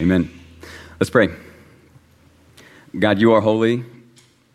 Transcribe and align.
Amen. 0.00 0.30
Let's 1.00 1.10
pray. 1.10 1.28
God, 2.96 3.18
you 3.18 3.32
are 3.32 3.40
holy, 3.40 3.84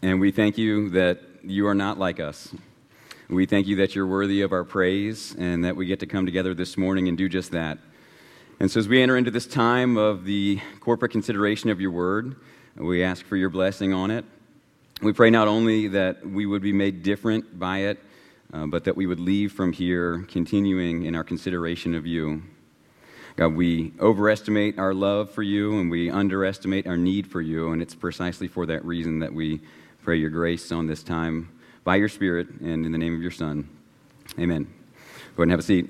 and 0.02 0.22
we 0.22 0.32
thank 0.32 0.58
you 0.58 0.88
that 0.92 1.20
you 1.44 1.68
are 1.68 1.76
not 1.76 2.00
like 2.00 2.22
us. 2.22 2.56
We 3.28 3.46
thank 3.46 3.68
you 3.68 3.76
that 3.76 3.94
you're 3.94 4.08
worthy 4.08 4.40
of 4.40 4.54
our 4.54 4.64
praise 4.64 5.36
and 5.38 5.66
that 5.66 5.76
we 5.76 5.86
get 5.86 6.00
to 6.00 6.06
come 6.06 6.26
together 6.26 6.54
this 6.54 6.78
morning 6.78 7.10
and 7.10 7.18
do 7.18 7.28
just 7.28 7.52
that. 7.52 7.78
And 8.62 8.72
so, 8.72 8.80
as 8.80 8.88
we 8.88 9.02
enter 9.02 9.18
into 9.18 9.32
this 9.32 9.46
time 9.46 9.98
of 9.98 10.24
the 10.24 10.62
corporate 10.80 11.12
consideration 11.12 11.70
of 11.70 11.82
your 11.82 11.92
word, 11.92 12.38
we 12.78 13.04
ask 13.04 13.26
for 13.26 13.36
your 13.36 13.50
blessing 13.50 13.92
on 13.92 14.12
it. 14.12 14.24
We 15.02 15.12
pray 15.12 15.30
not 15.30 15.50
only 15.50 15.90
that 15.90 16.26
we 16.26 16.46
would 16.46 16.62
be 16.62 16.72
made 16.72 17.04
different 17.04 17.60
by 17.60 17.80
it, 17.80 18.00
uh, 18.54 18.68
but 18.68 18.86
that 18.86 18.96
we 18.96 19.08
would 19.08 19.20
leave 19.20 19.52
from 19.52 19.74
here 19.74 20.26
continuing 20.30 21.04
in 21.04 21.16
our 21.16 21.24
consideration 21.26 21.96
of 21.96 22.08
you. 22.08 22.44
God, 23.36 23.56
we 23.56 23.94
overestimate 24.00 24.78
our 24.78 24.94
love 24.94 25.32
for 25.32 25.42
you 25.42 25.80
and 25.80 25.90
we 25.90 26.08
underestimate 26.12 26.86
our 26.86 26.98
need 26.98 27.26
for 27.26 27.42
you, 27.42 27.72
and 27.72 27.82
it's 27.82 27.96
precisely 27.96 28.48
for 28.48 28.68
that 28.68 28.86
reason 28.86 29.18
that 29.22 29.34
we 29.34 29.60
pray 30.04 30.18
your 30.18 30.30
grace 30.30 30.72
on 30.72 30.86
this 30.86 31.02
time 31.02 31.50
by 31.84 31.96
your 31.96 32.10
Spirit 32.10 32.48
and 32.62 32.86
in 32.86 32.92
the 32.92 32.98
name 33.00 33.16
of 33.16 33.24
your 33.24 33.32
Son. 33.32 33.68
Amen. 34.38 34.66
Go 35.36 35.42
ahead 35.42 35.44
and 35.46 35.52
have 35.52 35.62
a 35.62 35.64
seat. 35.64 35.90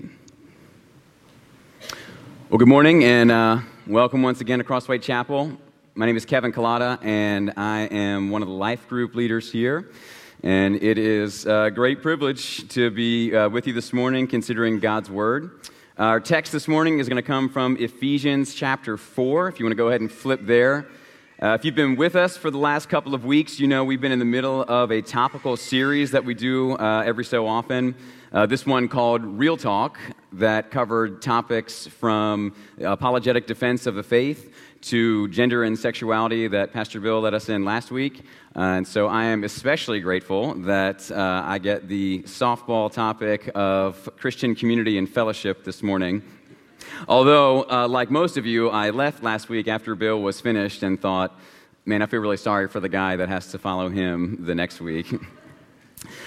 Well, 2.50 2.60
good 2.60 2.70
morning 2.70 3.04
and 3.04 3.30
uh, 3.30 3.60
welcome 3.88 4.24
once 4.24 4.40
again 4.40 4.60
to 4.60 4.64
Crossway 4.64 5.00
Chapel. 5.00 5.52
My 5.96 6.06
name 6.06 6.16
is 6.16 6.24
Kevin 6.24 6.54
Collada, 6.54 6.98
and 7.04 7.52
I 7.58 7.82
am 7.92 8.30
one 8.30 8.42
of 8.42 8.48
the 8.48 8.54
life 8.54 8.88
group 8.88 9.16
leaders 9.16 9.52
here. 9.52 9.92
And 10.44 10.82
it 10.82 10.98
is 10.98 11.46
a 11.46 11.70
great 11.76 12.02
privilege 12.02 12.70
to 12.70 12.90
be 12.90 13.36
uh, 13.36 13.50
with 13.50 13.68
you 13.68 13.74
this 13.74 13.92
morning 13.92 14.28
considering 14.28 14.80
God's 14.80 15.10
Word. 15.10 15.60
Our 16.00 16.20
text 16.20 16.52
this 16.52 16.68
morning 16.68 16.98
is 16.98 17.08
going 17.08 17.22
to 17.22 17.28
come 17.28 17.50
from 17.50 17.78
Ephesians 17.78 18.56
chapter 18.56 18.98
4. 18.98 19.50
If 19.50 19.60
you 19.60 19.66
want 19.66 19.74
to 19.74 19.78
go 19.78 19.90
ahead 19.90 20.02
and 20.02 20.12
flip 20.12 20.40
there. 20.42 20.88
Uh, 21.40 21.50
if 21.50 21.64
you've 21.64 21.76
been 21.76 21.96
with 21.96 22.16
us 22.16 22.36
for 22.36 22.50
the 22.50 22.58
last 22.58 22.90
couple 22.90 23.14
of 23.14 23.26
weeks, 23.26 23.60
you 23.60 23.68
know 23.68 23.84
we've 23.84 24.02
been 24.02 24.12
in 24.12 24.18
the 24.18 24.26
middle 24.26 24.64
of 24.64 24.92
a 24.92 25.04
topical 25.04 25.56
series 25.56 26.10
that 26.10 26.26
we 26.26 26.34
do 26.34 26.76
uh, 26.78 27.04
every 27.06 27.24
so 27.24 27.46
often. 27.46 27.94
Uh, 28.32 28.48
this 28.48 28.66
one 28.66 28.88
called 28.88 29.24
Real 29.24 29.56
Talk, 29.56 30.00
that 30.34 30.72
covered 30.72 31.22
topics 31.22 31.88
from 31.88 32.54
apologetic 32.82 33.48
defense 33.48 33.86
of 33.86 33.96
the 33.96 34.04
faith 34.04 34.54
to 34.82 35.28
gender 35.30 35.64
and 35.64 35.80
sexuality 35.80 36.48
that 36.48 36.74
Pastor 36.74 37.00
Bill 37.00 37.22
let 37.22 37.34
us 37.34 37.48
in 37.50 37.64
last 37.64 37.90
week. 37.90 38.26
Uh, 38.56 38.60
and 38.60 38.88
so 38.88 39.08
I 39.08 39.26
am 39.26 39.44
especially 39.44 40.02
grateful 40.02 40.56
that 40.56 41.10
uh, 41.10 41.44
I 41.46 41.58
get 41.58 41.88
the 41.88 42.24
softball 42.24 42.92
topic 42.92 43.50
of 43.56 44.10
Christian 44.18 44.56
community 44.56 44.98
and 44.98 45.10
fellowship 45.10 45.64
this 45.64 45.82
morning. 45.82 46.22
Although, 47.08 47.64
uh, 47.70 47.88
like 47.88 48.12
most 48.12 48.38
of 48.38 48.46
you, 48.46 48.70
I 48.70 48.90
left 48.90 49.24
last 49.24 49.48
week 49.48 49.68
after 49.70 49.96
Bill 49.96 50.22
was 50.22 50.42
finished 50.42 50.84
and 50.84 51.02
thought, 51.02 51.40
man, 51.86 52.02
I 52.02 52.06
feel 52.06 52.20
really 52.20 52.38
sorry 52.38 52.68
for 52.68 52.82
the 52.82 52.90
guy 52.90 53.16
that 53.16 53.30
has 53.30 53.52
to 53.52 53.60
follow 53.60 53.90
him 53.90 54.46
the 54.46 54.54
next 54.54 54.82
week. 54.82 55.08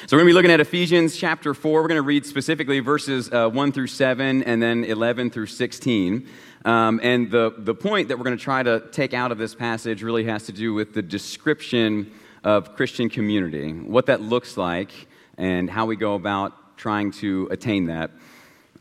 so, 0.07 0.17
we're 0.17 0.23
going 0.23 0.27
to 0.27 0.31
be 0.31 0.33
looking 0.33 0.51
at 0.51 0.61
Ephesians 0.61 1.17
chapter 1.17 1.53
4. 1.53 1.83
We're 1.83 1.89
going 1.89 1.97
to 1.97 2.03
read 2.03 2.25
specifically 2.25 2.81
verses 2.81 3.31
uh, 3.33 3.49
1 3.49 3.73
through 3.73 3.89
7 3.89 4.43
and 4.43 4.63
then 4.63 4.85
11 4.85 5.31
through 5.31 5.47
16. 5.47 6.29
Um, 6.65 7.01
and 7.03 7.31
the, 7.31 7.55
the 7.59 7.75
point 7.75 8.09
that 8.09 8.19
we're 8.19 8.25
going 8.25 8.37
to 8.37 8.43
try 8.43 8.63
to 8.63 8.81
take 8.91 9.15
out 9.15 9.33
of 9.33 9.39
this 9.39 9.55
passage 9.55 10.03
really 10.03 10.25
has 10.25 10.45
to 10.47 10.53
do 10.53 10.75
with 10.75 10.95
the 10.95 11.03
description 11.03 12.13
of 12.43 12.75
Christian 12.77 13.09
community, 13.09 13.73
what 13.73 14.07
that 14.07 14.21
looks 14.21 14.57
like, 14.57 14.93
and 15.37 15.69
how 15.69 15.87
we 15.87 15.97
go 15.97 16.15
about 16.15 16.77
trying 16.77 17.11
to 17.11 17.49
attain 17.51 17.87
that. 17.87 18.11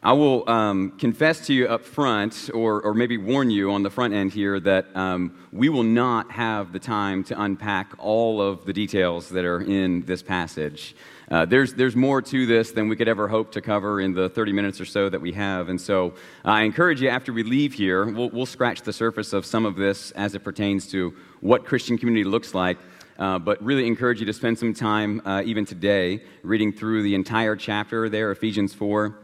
I 0.06 0.14
will 0.14 0.48
um, 0.48 0.92
confess 1.00 1.48
to 1.48 1.54
you 1.56 1.66
up 1.66 1.82
front, 1.82 2.52
or, 2.54 2.80
or 2.80 2.94
maybe 2.94 3.18
warn 3.18 3.50
you 3.50 3.72
on 3.72 3.82
the 3.82 3.90
front 3.90 4.14
end 4.14 4.34
here, 4.34 4.60
that 4.60 4.96
um, 4.96 5.36
we 5.52 5.68
will 5.68 5.82
not 5.82 6.30
have 6.30 6.72
the 6.72 6.78
time 6.78 7.24
to 7.24 7.42
unpack 7.42 7.94
all 7.98 8.40
of 8.40 8.66
the 8.66 8.72
details 8.72 9.30
that 9.30 9.46
are 9.46 9.62
in 9.62 10.06
this 10.06 10.22
passage. 10.22 10.96
Uh, 11.32 11.46
there's, 11.46 11.74
there's 11.74 11.96
more 11.96 12.22
to 12.22 12.46
this 12.46 12.70
than 12.70 12.88
we 12.88 12.96
could 12.96 13.08
ever 13.08 13.28
hope 13.28 13.52
to 13.54 13.62
cover 13.62 14.00
in 14.00 14.14
the 14.14 14.30
30 14.30 14.54
minutes 14.54 14.80
or 14.80 14.86
so 14.86 15.10
that 15.10 15.20
we 15.20 15.32
have. 15.32 15.70
And 15.70 15.82
so 15.82 16.10
uh, 16.46 16.50
I 16.50 16.62
encourage 16.62 17.02
you, 17.02 17.10
after 17.10 17.34
we 17.34 17.42
leave 17.42 17.74
here, 17.74 18.06
we'll, 18.06 18.30
we'll 18.30 18.46
scratch 18.46 18.84
the 18.84 18.94
surface 18.94 19.34
of 19.34 19.44
some 19.44 19.66
of 19.66 19.76
this 19.76 20.12
as 20.12 20.36
it 20.36 20.44
pertains 20.44 20.86
to 20.92 21.16
what 21.42 21.66
Christian 21.66 21.98
community 21.98 22.26
looks 22.26 22.54
like. 22.54 22.78
Uh, 23.18 23.40
but 23.40 23.60
really 23.64 23.88
encourage 23.88 24.20
you 24.20 24.26
to 24.28 24.34
spend 24.34 24.60
some 24.60 24.72
time, 24.72 25.20
uh, 25.26 25.42
even 25.46 25.66
today, 25.66 26.22
reading 26.44 26.72
through 26.72 27.02
the 27.02 27.16
entire 27.16 27.56
chapter 27.56 28.08
there, 28.08 28.30
Ephesians 28.30 28.72
4 28.72 29.16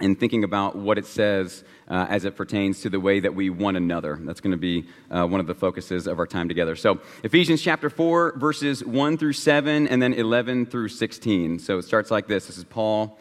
and 0.00 0.18
thinking 0.18 0.44
about 0.44 0.76
what 0.76 0.98
it 0.98 1.06
says 1.06 1.64
uh, 1.88 2.06
as 2.08 2.24
it 2.24 2.36
pertains 2.36 2.80
to 2.82 2.90
the 2.90 3.00
way 3.00 3.20
that 3.20 3.34
we 3.34 3.48
one 3.50 3.76
another. 3.76 4.18
That's 4.20 4.40
going 4.40 4.52
to 4.52 4.58
be 4.58 4.86
uh, 5.10 5.26
one 5.26 5.40
of 5.40 5.46
the 5.46 5.54
focuses 5.54 6.06
of 6.06 6.18
our 6.18 6.26
time 6.26 6.48
together. 6.48 6.76
So, 6.76 7.00
Ephesians 7.22 7.62
chapter 7.62 7.88
4, 7.88 8.34
verses 8.36 8.84
1 8.84 9.16
through 9.16 9.32
7, 9.32 9.88
and 9.88 10.02
then 10.02 10.12
11 10.12 10.66
through 10.66 10.88
16. 10.88 11.58
So, 11.58 11.78
it 11.78 11.82
starts 11.82 12.10
like 12.10 12.26
this 12.26 12.46
This 12.46 12.58
is 12.58 12.64
Paul 12.64 13.18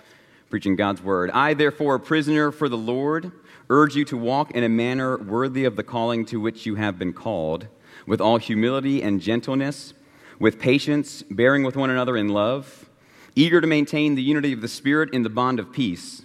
preaching 0.50 0.76
God's 0.76 1.02
word. 1.02 1.32
I, 1.32 1.54
therefore, 1.54 1.96
a 1.96 2.00
prisoner 2.00 2.52
for 2.52 2.70
the 2.70 2.78
Lord, 2.78 3.32
urge 3.70 3.96
you 3.96 4.06
to 4.06 4.18
walk 4.18 4.52
in 4.52 4.64
a 4.64 4.70
manner 4.70 5.18
worthy 5.18 5.66
of 5.66 5.76
the 5.76 5.84
calling 5.84 6.26
to 6.26 6.40
which 6.40 6.66
you 6.66 6.76
have 6.76 7.00
been 7.00 7.14
called, 7.14 7.68
with 8.06 8.22
all 8.22 8.38
humility 8.38 9.02
and 9.02 9.22
gentleness, 9.22 9.94
with 10.40 10.60
patience, 10.60 11.24
bearing 11.30 11.64
with 11.64 11.76
one 11.76 11.90
another 11.90 12.16
in 12.18 12.30
love, 12.30 12.90
eager 13.36 13.60
to 13.60 13.68
maintain 13.68 14.16
the 14.16 14.22
unity 14.22 14.54
of 14.54 14.62
the 14.62 14.68
Spirit 14.68 15.14
in 15.14 15.24
the 15.24 15.30
bond 15.30 15.60
of 15.60 15.72
peace. 15.72 16.25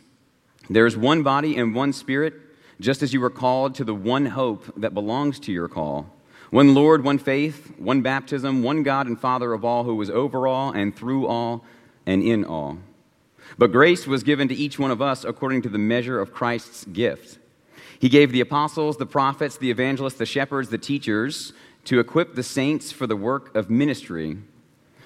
There 0.70 0.86
is 0.86 0.97
one 0.97 1.25
body 1.25 1.56
and 1.56 1.75
one 1.75 1.92
spirit, 1.92 2.34
just 2.81 3.03
as 3.03 3.12
you 3.12 3.20
were 3.20 3.28
called 3.28 3.75
to 3.75 3.84
the 3.84 3.94
one 3.94 4.26
hope 4.26 4.72
that 4.76 4.94
belongs 4.94 5.41
to 5.41 5.53
your 5.53 5.66
call. 5.66 6.14
One 6.50 6.75
Lord, 6.75 7.03
one 7.03 7.19
faith, 7.19 7.75
one 7.76 8.03
baptism, 8.03 8.62
one 8.62 8.84
God 8.84 9.09
and 9.09 9.20
Father 9.20 9.53
of 9.53 9.64
all, 9.64 9.82
who 9.82 10.00
is 10.00 10.10
over 10.10 10.47
all 10.47 10.70
and 10.70 10.94
through 10.94 11.26
all 11.26 11.64
and 12.06 12.22
in 12.22 12.44
all. 12.44 12.78
But 13.59 13.72
grace 13.72 14.06
was 14.06 14.22
given 14.22 14.47
to 14.47 14.54
each 14.54 14.78
one 14.78 14.92
of 14.92 15.03
us 15.03 15.25
according 15.25 15.62
to 15.62 15.69
the 15.69 15.76
measure 15.76 16.20
of 16.20 16.32
Christ's 16.32 16.84
gift. 16.84 17.41
He 17.98 18.09
gave 18.09 18.30
the 18.30 18.41
apostles, 18.41 18.97
the 18.97 19.06
prophets, 19.06 19.56
the 19.56 19.72
evangelists, 19.72 20.14
the 20.14 20.26
shepherds, 20.26 20.69
the 20.69 20.78
teachers 20.78 21.53
to 21.86 21.98
equip 21.98 22.36
the 22.36 22.44
saints 22.44 22.92
for 22.92 23.09
the 23.09 23.16
work 23.16 23.53
of 23.56 23.70
ministry 23.70 24.38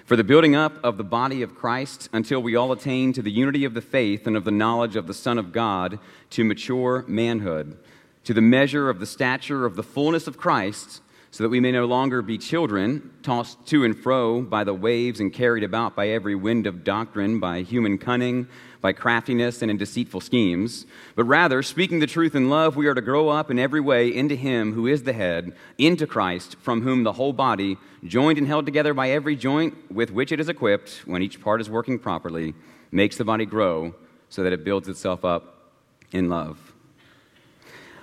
for 0.05 0.17
the 0.17 0.25
building 0.25 0.55
up 0.55 0.79
of 0.85 0.99
the 0.99 1.05
body 1.05 1.41
of 1.41 1.55
Christ 1.55 2.11
until 2.13 2.43
we 2.43 2.55
all 2.55 2.73
attain 2.73 3.15
to 3.15 3.23
the 3.23 3.31
unity 3.31 3.65
of 3.65 3.73
the 3.73 3.81
faith 3.81 4.27
and 4.27 4.37
of 4.37 4.45
the 4.45 4.51
knowledge 4.51 4.97
of 4.97 5.07
the 5.07 5.15
Son 5.15 5.39
of 5.39 5.51
God 5.51 5.99
to 6.31 6.45
mature 6.45 7.05
manhood, 7.09 7.79
to 8.25 8.35
the 8.35 8.43
measure 8.43 8.91
of 8.91 9.01
the 9.01 9.07
stature 9.07 9.65
of 9.65 9.77
the 9.77 9.83
fullness 9.83 10.27
of 10.27 10.37
Christ, 10.37 11.01
so 11.31 11.43
that 11.43 11.49
we 11.49 11.59
may 11.59 11.73
no 11.73 11.87
longer 11.87 12.21
be 12.21 12.37
children, 12.37 13.11
tossed 13.23 13.67
to 13.67 13.83
and 13.83 13.99
fro 13.99 14.43
by 14.43 14.63
the 14.63 14.75
waves 14.75 15.21
and 15.21 15.33
carried 15.33 15.65
about 15.65 15.97
by 15.97 16.09
every 16.11 16.35
wind 16.35 16.67
of 16.67 16.85
doctrine, 16.85 17.41
by 17.41 17.63
human 17.63 17.97
cunning 17.97 18.47
by 18.85 18.93
craftiness 18.93 19.63
and 19.63 19.71
in 19.71 19.79
deceitful 19.79 20.21
schemes, 20.21 20.85
but 21.17 21.25
rather, 21.25 21.63
speaking 21.63 22.01
the 22.01 22.07
truth 22.07 22.35
in 22.35 22.51
love, 22.51 22.77
we 22.77 22.87
are 22.87 22.93
to 22.93 23.01
grow 23.01 23.31
up 23.31 23.51
in 23.51 23.59
every 23.59 23.81
way 23.81 24.15
into 24.15 24.35
Him 24.35 24.75
who 24.75 24.87
is 24.87 25.05
the 25.05 25.15
head, 25.15 25.55
into 25.79 26.07
Christ, 26.07 26.57
from 26.61 26.83
whom 26.83 27.03
the 27.03 27.15
whole 27.15 27.33
body, 27.33 27.79
joined 28.05 28.37
and 28.37 28.47
held 28.47 28.67
together 28.67 28.93
by 28.93 29.09
every 29.09 29.37
joint 29.37 29.73
with 29.91 30.11
which 30.13 30.33
it 30.33 30.39
is 30.39 30.51
equipped, 30.51 31.01
when 31.07 31.23
each 31.23 31.41
part 31.41 31.63
is 31.63 31.71
working 31.71 31.99
properly, 31.99 32.53
makes 32.93 33.17
the 33.17 33.25
body 33.25 33.47
grow 33.47 33.95
so 34.29 34.43
that 34.43 34.53
it 34.53 34.65
builds 34.65 34.87
itself 34.87 35.25
up 35.25 35.73
in 36.13 36.29
love. 36.29 36.75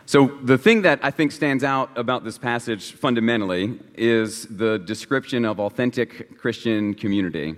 So, 0.08 0.40
the 0.42 0.58
thing 0.58 0.82
that 0.82 1.00
I 1.04 1.12
think 1.12 1.32
stands 1.32 1.64
out 1.64 1.96
about 1.96 2.24
this 2.24 2.40
passage 2.40 2.94
fundamentally 2.94 3.78
is 3.94 4.48
the 4.48 4.80
description 4.80 5.46
of 5.46 5.60
authentic 5.60 6.40
Christian 6.40 6.96
community. 6.96 7.56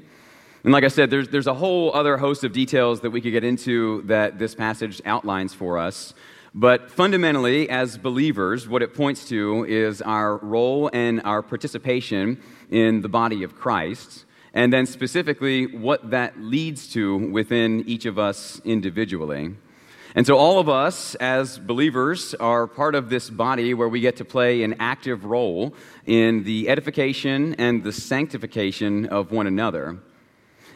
And 0.64 0.72
like 0.72 0.86
I 0.86 0.88
said, 0.88 1.10
there's, 1.10 1.28
there's 1.28 1.48
a 1.48 1.54
whole 1.54 1.94
other 1.94 2.18
host 2.18 2.46
of 2.46 2.54
details 2.54 3.02
that 3.02 3.10
we 3.10 3.20
could 3.20 3.34
get 3.34 3.44
into 3.44 4.02
that 4.04 4.40
this 4.40 4.56
passage 4.56 5.02
outlines 5.06 5.54
for 5.54 5.78
us. 5.78 6.14
But 6.56 6.90
fundamentally, 6.90 7.70
as 7.70 7.98
believers, 7.98 8.70
what 8.70 8.82
it 8.82 8.94
points 8.94 9.28
to 9.30 9.66
is 9.66 10.02
our 10.02 10.38
role 10.38 10.90
and 10.94 11.22
our 11.26 11.42
participation 11.42 12.42
in 12.70 13.02
the 13.02 13.10
body 13.10 13.44
of 13.44 13.56
Christ, 13.56 14.24
and 14.54 14.72
then 14.72 14.86
specifically 14.86 15.66
what 15.66 16.12
that 16.12 16.40
leads 16.40 16.88
to 16.94 17.18
within 17.18 17.84
each 17.86 18.06
of 18.06 18.18
us 18.18 18.62
individually. 18.64 19.56
And 20.16 20.28
so, 20.28 20.38
all 20.38 20.60
of 20.60 20.70
us 20.70 21.16
as 21.16 21.58
believers 21.58 22.36
are 22.36 22.68
part 22.68 22.94
of 22.94 23.10
this 23.10 23.32
body 23.32 23.74
where 23.74 23.90
we 23.90 24.00
get 24.00 24.16
to 24.18 24.26
play 24.26 24.64
an 24.64 24.76
active 24.80 25.26
role 25.26 25.74
in 26.06 26.44
the 26.44 26.70
edification 26.70 27.56
and 27.56 27.84
the 27.84 27.92
sanctification 27.92 29.08
of 29.08 29.32
one 29.32 29.48
another. 29.48 29.98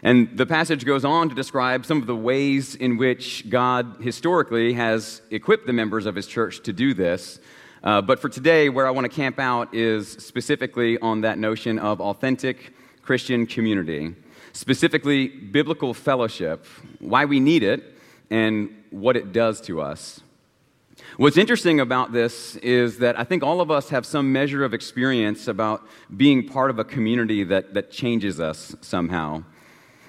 And 0.03 0.37
the 0.37 0.45
passage 0.45 0.85
goes 0.85 1.03
on 1.03 1.29
to 1.29 1.35
describe 1.35 1.85
some 1.85 2.01
of 2.01 2.07
the 2.07 2.15
ways 2.15 2.75
in 2.75 2.97
which 2.97 3.49
God 3.49 3.97
historically 3.99 4.73
has 4.73 5.21
equipped 5.31 5.65
the 5.65 5.73
members 5.73 6.05
of 6.05 6.15
his 6.15 6.27
church 6.27 6.61
to 6.63 6.73
do 6.73 6.93
this. 6.93 7.39
Uh, 7.83 8.01
but 8.01 8.19
for 8.19 8.29
today, 8.29 8.69
where 8.69 8.87
I 8.87 8.91
want 8.91 9.05
to 9.05 9.15
camp 9.15 9.39
out 9.39 9.73
is 9.73 10.09
specifically 10.11 10.99
on 10.99 11.21
that 11.21 11.37
notion 11.37 11.79
of 11.79 12.01
authentic 12.01 12.73
Christian 13.01 13.47
community, 13.47 14.15
specifically 14.53 15.27
biblical 15.27 15.93
fellowship, 15.93 16.65
why 16.99 17.25
we 17.25 17.39
need 17.39 17.63
it, 17.63 17.95
and 18.29 18.75
what 18.91 19.15
it 19.15 19.31
does 19.31 19.61
to 19.61 19.81
us. 19.81 20.21
What's 21.17 21.37
interesting 21.37 21.79
about 21.79 22.11
this 22.11 22.55
is 22.57 22.97
that 22.99 23.19
I 23.19 23.23
think 23.23 23.43
all 23.43 23.61
of 23.61 23.71
us 23.71 23.89
have 23.89 24.05
some 24.05 24.31
measure 24.31 24.63
of 24.63 24.73
experience 24.73 25.47
about 25.47 25.87
being 26.15 26.47
part 26.47 26.69
of 26.69 26.79
a 26.79 26.83
community 26.83 27.43
that, 27.45 27.73
that 27.73 27.91
changes 27.91 28.39
us 28.39 28.75
somehow. 28.81 29.43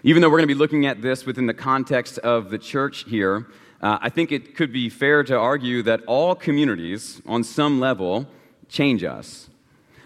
Even 0.04 0.22
though 0.22 0.28
we're 0.28 0.38
going 0.38 0.48
to 0.48 0.54
be 0.54 0.58
looking 0.58 0.86
at 0.86 1.02
this 1.02 1.26
within 1.26 1.46
the 1.46 1.54
context 1.54 2.18
of 2.18 2.50
the 2.50 2.58
church 2.58 3.04
here, 3.08 3.48
uh, 3.80 3.98
I 4.00 4.10
think 4.10 4.30
it 4.30 4.54
could 4.54 4.72
be 4.72 4.88
fair 4.88 5.24
to 5.24 5.36
argue 5.36 5.82
that 5.82 6.02
all 6.06 6.36
communities, 6.36 7.20
on 7.26 7.42
some 7.42 7.80
level, 7.80 8.28
change 8.68 9.02
us. 9.02 9.50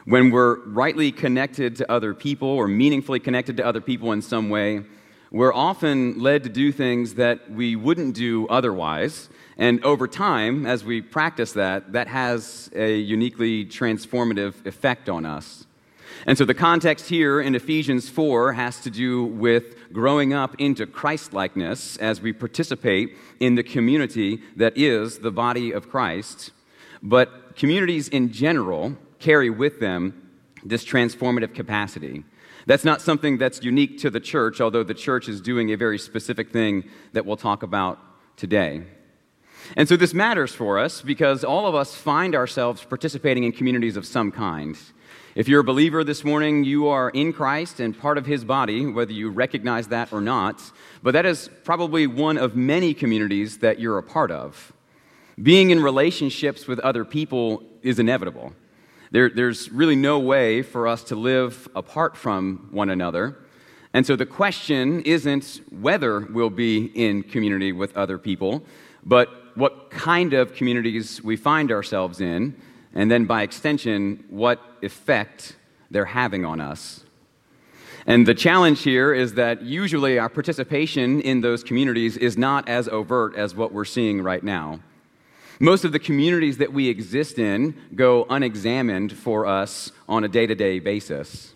When 0.06 0.30
we're 0.30 0.60
rightly 0.60 1.12
connected 1.12 1.76
to 1.76 1.92
other 1.92 2.14
people 2.14 2.48
or 2.48 2.68
meaningfully 2.68 3.20
connected 3.20 3.58
to 3.58 3.66
other 3.66 3.82
people 3.82 4.12
in 4.12 4.22
some 4.22 4.48
way, 4.48 4.82
we're 5.30 5.52
often 5.52 6.18
led 6.18 6.44
to 6.44 6.48
do 6.48 6.72
things 6.72 7.14
that 7.14 7.50
we 7.50 7.76
wouldn't 7.76 8.14
do 8.14 8.48
otherwise. 8.48 9.28
And 9.58 9.84
over 9.84 10.08
time, 10.08 10.64
as 10.64 10.84
we 10.84 11.02
practice 11.02 11.52
that, 11.52 11.92
that 11.92 12.08
has 12.08 12.70
a 12.74 12.96
uniquely 12.96 13.66
transformative 13.66 14.64
effect 14.64 15.10
on 15.10 15.26
us. 15.26 15.66
And 16.26 16.38
so 16.38 16.44
the 16.44 16.54
context 16.54 17.08
here 17.08 17.40
in 17.40 17.54
Ephesians 17.54 18.08
4 18.08 18.52
has 18.52 18.80
to 18.80 18.90
do 18.90 19.24
with 19.24 19.92
growing 19.92 20.32
up 20.32 20.54
into 20.60 20.86
Christlikeness 20.86 21.96
as 21.96 22.20
we 22.20 22.32
participate 22.32 23.16
in 23.40 23.56
the 23.56 23.64
community 23.64 24.40
that 24.56 24.76
is 24.76 25.18
the 25.18 25.32
body 25.32 25.72
of 25.72 25.88
Christ. 25.88 26.52
But 27.02 27.56
communities 27.56 28.08
in 28.08 28.32
general 28.32 28.96
carry 29.18 29.50
with 29.50 29.80
them 29.80 30.30
this 30.64 30.84
transformative 30.84 31.54
capacity. 31.54 32.24
That's 32.66 32.84
not 32.84 33.00
something 33.00 33.38
that's 33.38 33.64
unique 33.64 33.98
to 33.98 34.10
the 34.10 34.20
church, 34.20 34.60
although 34.60 34.84
the 34.84 34.94
church 34.94 35.28
is 35.28 35.40
doing 35.40 35.72
a 35.72 35.76
very 35.76 35.98
specific 35.98 36.52
thing 36.52 36.88
that 37.12 37.26
we'll 37.26 37.36
talk 37.36 37.64
about 37.64 37.98
today. 38.36 38.84
And 39.76 39.88
so 39.88 39.96
this 39.96 40.14
matters 40.14 40.54
for 40.54 40.78
us 40.78 41.02
because 41.02 41.42
all 41.44 41.66
of 41.66 41.74
us 41.74 41.94
find 41.94 42.34
ourselves 42.34 42.84
participating 42.84 43.44
in 43.44 43.52
communities 43.52 43.96
of 43.96 44.06
some 44.06 44.30
kind. 44.30 44.76
If 45.34 45.48
you're 45.48 45.60
a 45.60 45.64
believer 45.64 46.04
this 46.04 46.24
morning, 46.24 46.62
you 46.62 46.88
are 46.88 47.08
in 47.08 47.32
Christ 47.32 47.80
and 47.80 47.98
part 47.98 48.18
of 48.18 48.26
his 48.26 48.44
body, 48.44 48.84
whether 48.84 49.12
you 49.12 49.30
recognize 49.30 49.88
that 49.88 50.12
or 50.12 50.20
not. 50.20 50.60
But 51.02 51.12
that 51.12 51.24
is 51.24 51.48
probably 51.64 52.06
one 52.06 52.36
of 52.36 52.54
many 52.54 52.92
communities 52.92 53.56
that 53.60 53.80
you're 53.80 53.96
a 53.96 54.02
part 54.02 54.30
of. 54.30 54.74
Being 55.42 55.70
in 55.70 55.82
relationships 55.82 56.66
with 56.66 56.78
other 56.80 57.06
people 57.06 57.62
is 57.80 57.98
inevitable. 57.98 58.52
There, 59.10 59.30
there's 59.30 59.70
really 59.72 59.96
no 59.96 60.18
way 60.18 60.60
for 60.60 60.86
us 60.86 61.02
to 61.04 61.16
live 61.16 61.66
apart 61.74 62.14
from 62.14 62.68
one 62.70 62.90
another. 62.90 63.38
And 63.94 64.04
so 64.04 64.16
the 64.16 64.26
question 64.26 65.00
isn't 65.00 65.62
whether 65.70 66.20
we'll 66.20 66.50
be 66.50 66.84
in 66.94 67.22
community 67.22 67.72
with 67.72 67.96
other 67.96 68.18
people, 68.18 68.66
but 69.02 69.56
what 69.56 69.90
kind 69.90 70.34
of 70.34 70.54
communities 70.54 71.24
we 71.24 71.36
find 71.36 71.72
ourselves 71.72 72.20
in 72.20 72.54
and 72.94 73.10
then 73.10 73.24
by 73.24 73.42
extension, 73.42 74.24
what 74.28 74.60
effect 74.82 75.56
they're 75.90 76.04
having 76.04 76.44
on 76.44 76.60
us. 76.60 77.04
And 78.06 78.26
the 78.26 78.34
challenge 78.34 78.82
here 78.82 79.14
is 79.14 79.34
that 79.34 79.62
usually 79.62 80.18
our 80.18 80.28
participation 80.28 81.20
in 81.20 81.40
those 81.40 81.62
communities 81.62 82.16
is 82.16 82.36
not 82.36 82.68
as 82.68 82.88
overt 82.88 83.36
as 83.36 83.54
what 83.54 83.72
we're 83.72 83.84
seeing 83.84 84.22
right 84.22 84.42
now. 84.42 84.80
Most 85.60 85.84
of 85.84 85.92
the 85.92 86.00
communities 86.00 86.58
that 86.58 86.72
we 86.72 86.88
exist 86.88 87.38
in 87.38 87.76
go 87.94 88.26
unexamined 88.28 89.12
for 89.12 89.46
us 89.46 89.92
on 90.08 90.24
a 90.24 90.28
day 90.28 90.46
to 90.46 90.56
day 90.56 90.80
basis. 90.80 91.54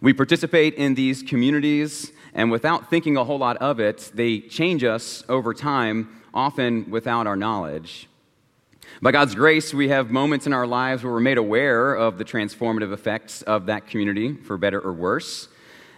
We 0.00 0.12
participate 0.12 0.74
in 0.74 0.94
these 0.94 1.24
communities, 1.24 2.12
and 2.32 2.52
without 2.52 2.88
thinking 2.88 3.16
a 3.16 3.24
whole 3.24 3.38
lot 3.38 3.56
of 3.56 3.80
it, 3.80 4.12
they 4.14 4.38
change 4.38 4.84
us 4.84 5.24
over 5.28 5.52
time, 5.52 6.22
often 6.32 6.88
without 6.88 7.26
our 7.26 7.34
knowledge. 7.34 8.07
By 9.00 9.12
God's 9.12 9.34
grace, 9.34 9.72
we 9.72 9.88
have 9.88 10.10
moments 10.10 10.46
in 10.46 10.52
our 10.52 10.66
lives 10.66 11.04
where 11.04 11.12
we're 11.12 11.20
made 11.20 11.38
aware 11.38 11.94
of 11.94 12.18
the 12.18 12.24
transformative 12.24 12.92
effects 12.92 13.42
of 13.42 13.66
that 13.66 13.86
community, 13.86 14.34
for 14.34 14.56
better 14.56 14.80
or 14.80 14.92
worse. 14.92 15.48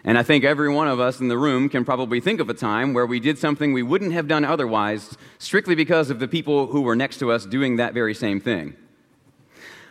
And 0.04 0.18
I 0.18 0.22
think 0.22 0.44
every 0.44 0.68
one 0.68 0.88
of 0.88 1.00
us 1.00 1.20
in 1.20 1.28
the 1.28 1.38
room 1.38 1.68
can 1.68 1.84
probably 1.84 2.20
think 2.20 2.40
of 2.40 2.48
a 2.48 2.54
time 2.54 2.94
where 2.94 3.06
we 3.06 3.20
did 3.20 3.38
something 3.38 3.72
we 3.72 3.82
wouldn't 3.82 4.12
have 4.12 4.28
done 4.28 4.44
otherwise, 4.44 5.16
strictly 5.38 5.74
because 5.74 6.10
of 6.10 6.18
the 6.18 6.28
people 6.28 6.66
who 6.66 6.82
were 6.82 6.96
next 6.96 7.18
to 7.18 7.30
us 7.32 7.46
doing 7.46 7.76
that 7.76 7.94
very 7.94 8.14
same 8.14 8.40
thing. 8.40 8.74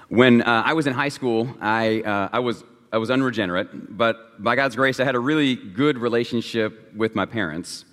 When 0.09 0.41
uh, 0.41 0.63
I 0.65 0.73
was 0.73 0.87
in 0.87 0.93
high 0.93 1.09
school, 1.09 1.55
I, 1.61 2.01
uh, 2.01 2.29
I, 2.31 2.39
was, 2.39 2.63
I 2.91 2.97
was 2.97 3.11
unregenerate, 3.11 3.97
but 3.97 4.41
by 4.41 4.55
God's 4.55 4.75
grace, 4.75 4.99
I 4.99 5.03
had 5.03 5.15
a 5.15 5.19
really 5.19 5.55
good 5.55 5.97
relationship 5.99 6.93
with 6.95 7.13
my 7.13 7.25
parents. 7.25 7.85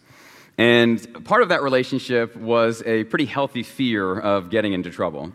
And 0.58 1.24
part 1.24 1.42
of 1.42 1.50
that 1.50 1.62
relationship 1.62 2.34
was 2.34 2.82
a 2.86 3.04
pretty 3.04 3.26
healthy 3.26 3.62
fear 3.62 4.18
of 4.18 4.50
getting 4.50 4.72
into 4.72 4.90
trouble. 4.90 5.32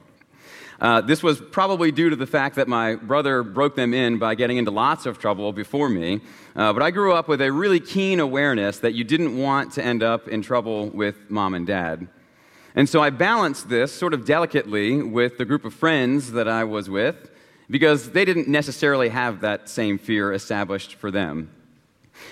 Uh, 0.80 1.00
this 1.00 1.22
was 1.22 1.40
probably 1.40 1.92
due 1.92 2.10
to 2.10 2.16
the 2.16 2.26
fact 2.26 2.56
that 2.56 2.68
my 2.68 2.96
brother 2.96 3.44
broke 3.44 3.76
them 3.76 3.94
in 3.94 4.18
by 4.18 4.34
getting 4.34 4.58
into 4.58 4.72
lots 4.72 5.06
of 5.06 5.20
trouble 5.20 5.54
before 5.54 5.88
me. 5.88 6.20
Uh, 6.56 6.74
but 6.74 6.82
I 6.82 6.90
grew 6.90 7.14
up 7.14 7.28
with 7.28 7.40
a 7.40 7.52
really 7.52 7.80
keen 7.80 8.20
awareness 8.20 8.80
that 8.80 8.96
you 8.96 9.04
didn't 9.04 9.38
want 9.38 9.74
to 9.74 9.86
end 9.86 10.02
up 10.02 10.28
in 10.28 10.42
trouble 10.42 10.90
with 10.90 11.30
mom 11.30 11.54
and 11.54 11.68
dad. 11.68 12.08
And 12.74 12.90
so 12.90 13.04
I 13.04 13.12
balanced 13.12 13.70
this 13.70 13.94
sort 13.94 14.16
of 14.16 14.26
delicately 14.26 15.04
with 15.04 15.38
the 15.38 15.46
group 15.46 15.66
of 15.66 15.74
friends 15.76 16.32
that 16.32 16.48
I 16.48 16.64
was 16.64 16.90
with 16.90 17.30
because 17.70 18.12
they 18.12 18.26
didn't 18.26 18.48
necessarily 18.48 19.10
have 19.10 19.42
that 19.42 19.70
same 19.70 20.00
fear 20.00 20.34
established 20.34 20.96
for 20.96 21.12
them. 21.12 21.52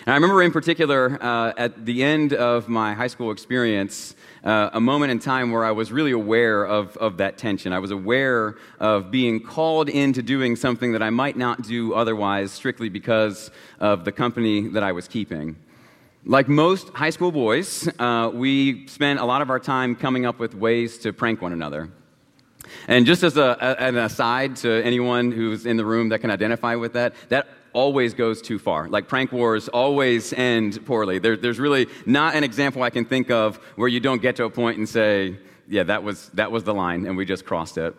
And 0.05 0.13
I 0.13 0.15
remember 0.15 0.41
in 0.41 0.51
particular 0.51 1.17
uh, 1.21 1.53
at 1.57 1.85
the 1.85 2.03
end 2.03 2.33
of 2.33 2.67
my 2.67 2.93
high 2.93 3.07
school 3.07 3.31
experience, 3.31 4.15
uh, 4.43 4.69
a 4.73 4.79
moment 4.79 5.11
in 5.11 5.19
time 5.19 5.51
where 5.51 5.65
I 5.65 5.71
was 5.71 5.91
really 5.91 6.11
aware 6.11 6.65
of, 6.65 6.95
of 6.97 7.17
that 7.17 7.37
tension. 7.37 7.73
I 7.73 7.79
was 7.79 7.91
aware 7.91 8.55
of 8.79 9.11
being 9.11 9.41
called 9.41 9.89
into 9.89 10.21
doing 10.21 10.55
something 10.55 10.93
that 10.93 11.03
I 11.03 11.09
might 11.09 11.37
not 11.37 11.63
do 11.63 11.93
otherwise, 11.93 12.51
strictly 12.51 12.89
because 12.89 13.51
of 13.79 14.05
the 14.05 14.11
company 14.11 14.67
that 14.69 14.83
I 14.83 14.91
was 14.91 15.07
keeping. 15.07 15.57
Like 16.25 16.47
most 16.47 16.89
high 16.89 17.11
school 17.11 17.31
boys, 17.31 17.89
uh, 17.99 18.29
we 18.33 18.87
spent 18.87 19.19
a 19.19 19.25
lot 19.25 19.41
of 19.41 19.49
our 19.49 19.59
time 19.59 19.95
coming 19.95 20.25
up 20.25 20.39
with 20.39 20.53
ways 20.53 20.97
to 20.99 21.13
prank 21.13 21.41
one 21.41 21.53
another. 21.53 21.89
And 22.87 23.05
just 23.05 23.23
as 23.23 23.37
a, 23.37 23.57
an 23.79 23.97
aside 23.97 24.57
to 24.57 24.83
anyone 24.83 25.31
who's 25.31 25.65
in 25.65 25.77
the 25.77 25.85
room 25.85 26.09
that 26.09 26.19
can 26.19 26.29
identify 26.29 26.75
with 26.75 26.93
that, 26.93 27.13
that 27.29 27.47
always 27.73 28.13
goes 28.13 28.41
too 28.41 28.59
far. 28.59 28.87
Like 28.87 29.07
prank 29.07 29.31
wars 29.31 29.67
always 29.67 30.33
end 30.33 30.85
poorly. 30.85 31.19
There, 31.19 31.37
there's 31.37 31.59
really 31.59 31.87
not 32.05 32.35
an 32.35 32.43
example 32.43 32.83
I 32.83 32.89
can 32.89 33.05
think 33.05 33.29
of 33.31 33.57
where 33.75 33.87
you 33.87 33.99
don't 33.99 34.21
get 34.21 34.35
to 34.37 34.45
a 34.45 34.49
point 34.49 34.77
and 34.77 34.87
say, 34.87 35.37
yeah, 35.67 35.83
that 35.83 36.03
was, 36.03 36.29
that 36.29 36.51
was 36.51 36.63
the 36.63 36.73
line, 36.73 37.05
and 37.05 37.15
we 37.15 37.25
just 37.25 37.45
crossed 37.45 37.77
it. 37.77 37.95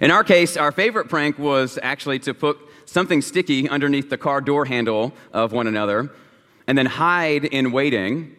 In 0.00 0.10
our 0.10 0.24
case, 0.24 0.56
our 0.56 0.72
favorite 0.72 1.08
prank 1.08 1.38
was 1.38 1.78
actually 1.82 2.18
to 2.20 2.34
put 2.34 2.58
something 2.86 3.22
sticky 3.22 3.68
underneath 3.68 4.08
the 4.10 4.18
car 4.18 4.40
door 4.40 4.64
handle 4.64 5.12
of 5.32 5.52
one 5.52 5.66
another 5.66 6.10
and 6.66 6.78
then 6.78 6.86
hide 6.86 7.44
in 7.44 7.72
waiting 7.72 8.34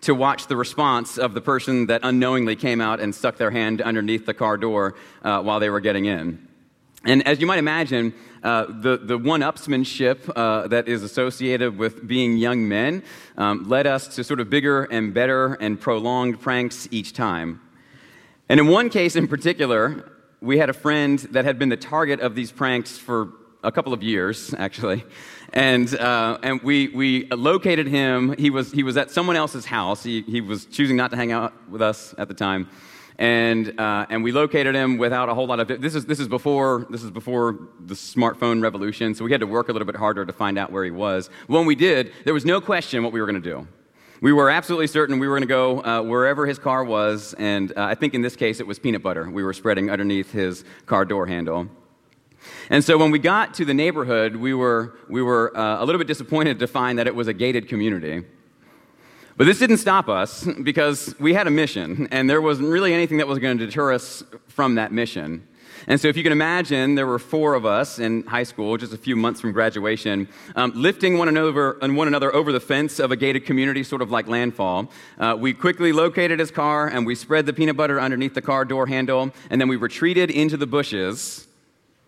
to 0.00 0.14
watch 0.14 0.46
the 0.46 0.56
response 0.56 1.18
of 1.18 1.34
the 1.34 1.40
person 1.40 1.86
that 1.86 2.00
unknowingly 2.04 2.54
came 2.54 2.80
out 2.80 3.00
and 3.00 3.14
stuck 3.14 3.36
their 3.36 3.50
hand 3.50 3.82
underneath 3.82 4.26
the 4.26 4.34
car 4.34 4.56
door 4.56 4.94
uh, 5.22 5.42
while 5.42 5.58
they 5.58 5.68
were 5.70 5.80
getting 5.80 6.04
in. 6.04 6.46
And 7.04 7.26
as 7.26 7.40
you 7.40 7.46
might 7.46 7.58
imagine, 7.58 8.14
uh, 8.42 8.66
the, 8.68 8.98
the 8.98 9.18
one 9.18 9.40
upsmanship 9.40 10.30
uh, 10.34 10.68
that 10.68 10.88
is 10.88 11.02
associated 11.02 11.76
with 11.76 12.06
being 12.06 12.36
young 12.36 12.68
men 12.68 13.02
um, 13.36 13.68
led 13.68 13.86
us 13.86 14.08
to 14.16 14.24
sort 14.24 14.40
of 14.40 14.48
bigger 14.50 14.84
and 14.84 15.12
better 15.12 15.54
and 15.54 15.80
prolonged 15.80 16.40
pranks 16.40 16.88
each 16.90 17.12
time. 17.12 17.60
And 18.48 18.60
in 18.60 18.68
one 18.68 18.90
case 18.90 19.16
in 19.16 19.28
particular, 19.28 20.12
we 20.40 20.58
had 20.58 20.70
a 20.70 20.72
friend 20.72 21.18
that 21.32 21.44
had 21.44 21.58
been 21.58 21.68
the 21.68 21.76
target 21.76 22.20
of 22.20 22.34
these 22.34 22.52
pranks 22.52 22.96
for 22.96 23.32
a 23.64 23.72
couple 23.72 23.92
of 23.92 24.02
years, 24.02 24.54
actually. 24.56 25.04
And, 25.52 25.92
uh, 25.94 26.38
and 26.42 26.62
we, 26.62 26.88
we 26.88 27.26
located 27.28 27.86
him. 27.86 28.36
He 28.38 28.50
was, 28.50 28.70
he 28.70 28.82
was 28.82 28.96
at 28.96 29.10
someone 29.10 29.36
else's 29.36 29.64
house. 29.64 30.02
He, 30.02 30.22
he 30.22 30.40
was 30.40 30.66
choosing 30.66 30.96
not 30.96 31.10
to 31.10 31.16
hang 31.16 31.32
out 31.32 31.54
with 31.68 31.82
us 31.82 32.14
at 32.18 32.28
the 32.28 32.34
time 32.34 32.68
and 33.18 33.78
uh, 33.80 34.06
and 34.10 34.22
we 34.22 34.30
located 34.30 34.74
him 34.74 34.96
without 34.96 35.28
a 35.28 35.34
whole 35.34 35.46
lot 35.46 35.58
of 35.58 35.80
this 35.80 35.94
is 35.94 36.06
this 36.06 36.20
is 36.20 36.28
before 36.28 36.86
this 36.88 37.02
is 37.02 37.10
before 37.10 37.58
the 37.80 37.94
smartphone 37.94 38.62
revolution 38.62 39.14
so 39.14 39.24
we 39.24 39.32
had 39.32 39.40
to 39.40 39.46
work 39.46 39.68
a 39.68 39.72
little 39.72 39.86
bit 39.86 39.96
harder 39.96 40.24
to 40.24 40.32
find 40.32 40.56
out 40.56 40.70
where 40.70 40.84
he 40.84 40.90
was. 40.90 41.28
When 41.48 41.66
we 41.66 41.74
did 41.74 42.12
there 42.24 42.34
was 42.34 42.44
no 42.44 42.60
question 42.60 43.02
what 43.02 43.12
we 43.12 43.20
were 43.20 43.26
going 43.26 43.42
to 43.42 43.50
do. 43.50 43.66
We 44.20 44.32
were 44.32 44.50
absolutely 44.50 44.86
certain 44.86 45.18
we 45.18 45.26
were 45.26 45.34
going 45.34 45.48
to 45.48 45.48
go 45.48 45.80
uh, 45.82 46.02
wherever 46.02 46.46
his 46.46 46.58
car 46.58 46.84
was 46.84 47.34
and 47.34 47.72
uh, 47.76 47.84
i 47.84 47.94
think 47.94 48.14
in 48.14 48.22
this 48.22 48.36
case 48.36 48.60
it 48.60 48.66
was 48.66 48.78
peanut 48.78 49.02
butter. 49.02 49.28
We 49.28 49.42
were 49.42 49.52
spreading 49.52 49.90
underneath 49.90 50.30
his 50.30 50.64
car 50.86 51.04
door 51.04 51.26
handle. 51.26 51.68
And 52.70 52.84
so 52.84 52.96
when 52.96 53.10
we 53.10 53.18
got 53.18 53.54
to 53.54 53.64
the 53.64 53.74
neighborhood 53.74 54.36
we 54.36 54.54
were 54.54 54.96
we 55.08 55.22
were 55.22 55.56
uh, 55.56 55.82
a 55.82 55.84
little 55.84 55.98
bit 55.98 56.06
disappointed 56.06 56.60
to 56.60 56.68
find 56.68 57.00
that 57.00 57.08
it 57.08 57.16
was 57.16 57.26
a 57.26 57.32
gated 57.32 57.68
community 57.68 58.24
but 59.38 59.46
this 59.46 59.60
didn't 59.60 59.76
stop 59.78 60.08
us 60.08 60.46
because 60.64 61.14
we 61.20 61.32
had 61.32 61.46
a 61.46 61.50
mission, 61.50 62.08
and 62.10 62.28
there 62.28 62.42
wasn't 62.42 62.68
really 62.68 62.92
anything 62.92 63.18
that 63.18 63.28
was 63.28 63.38
going 63.38 63.56
to 63.56 63.64
deter 63.66 63.92
us 63.92 64.24
from 64.48 64.74
that 64.74 64.90
mission. 64.90 65.46
And 65.86 66.00
so, 66.00 66.08
if 66.08 66.16
you 66.16 66.24
can 66.24 66.32
imagine, 66.32 66.96
there 66.96 67.06
were 67.06 67.20
four 67.20 67.54
of 67.54 67.64
us 67.64 68.00
in 68.00 68.24
high 68.24 68.42
school, 68.42 68.76
just 68.76 68.92
a 68.92 68.98
few 68.98 69.14
months 69.14 69.40
from 69.40 69.52
graduation, 69.52 70.26
um, 70.56 70.72
lifting 70.74 71.18
one 71.18 71.28
another, 71.28 71.78
one 71.80 72.08
another 72.08 72.34
over 72.34 72.50
the 72.50 72.58
fence 72.58 72.98
of 72.98 73.12
a 73.12 73.16
gated 73.16 73.46
community, 73.46 73.84
sort 73.84 74.02
of 74.02 74.10
like 74.10 74.26
landfall. 74.26 74.90
Uh, 75.20 75.36
we 75.38 75.54
quickly 75.54 75.92
located 75.92 76.40
his 76.40 76.50
car 76.50 76.88
and 76.88 77.06
we 77.06 77.14
spread 77.14 77.46
the 77.46 77.52
peanut 77.52 77.76
butter 77.76 78.00
underneath 78.00 78.34
the 78.34 78.42
car 78.42 78.64
door 78.64 78.88
handle, 78.88 79.30
and 79.50 79.60
then 79.60 79.68
we 79.68 79.76
retreated 79.76 80.32
into 80.32 80.56
the 80.56 80.66
bushes 80.66 81.46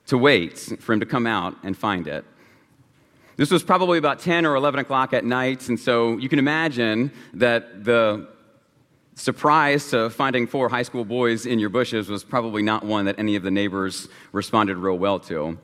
to 0.06 0.18
wait 0.18 0.58
for 0.80 0.92
him 0.92 0.98
to 0.98 1.06
come 1.06 1.28
out 1.28 1.56
and 1.62 1.78
find 1.78 2.08
it. 2.08 2.24
This 3.40 3.50
was 3.50 3.62
probably 3.62 3.96
about 3.96 4.18
10 4.18 4.44
or 4.44 4.54
11 4.54 4.80
o'clock 4.80 5.14
at 5.14 5.24
night, 5.24 5.70
and 5.70 5.80
so 5.80 6.18
you 6.18 6.28
can 6.28 6.38
imagine 6.38 7.10
that 7.32 7.84
the 7.84 8.28
surprise 9.14 9.88
to 9.92 10.10
finding 10.10 10.46
four 10.46 10.68
high 10.68 10.82
school 10.82 11.06
boys 11.06 11.46
in 11.46 11.58
your 11.58 11.70
bushes 11.70 12.10
was 12.10 12.22
probably 12.22 12.60
not 12.60 12.84
one 12.84 13.06
that 13.06 13.18
any 13.18 13.36
of 13.36 13.42
the 13.42 13.50
neighbors 13.50 14.10
responded 14.32 14.76
real 14.76 14.98
well 14.98 15.18
to. 15.20 15.58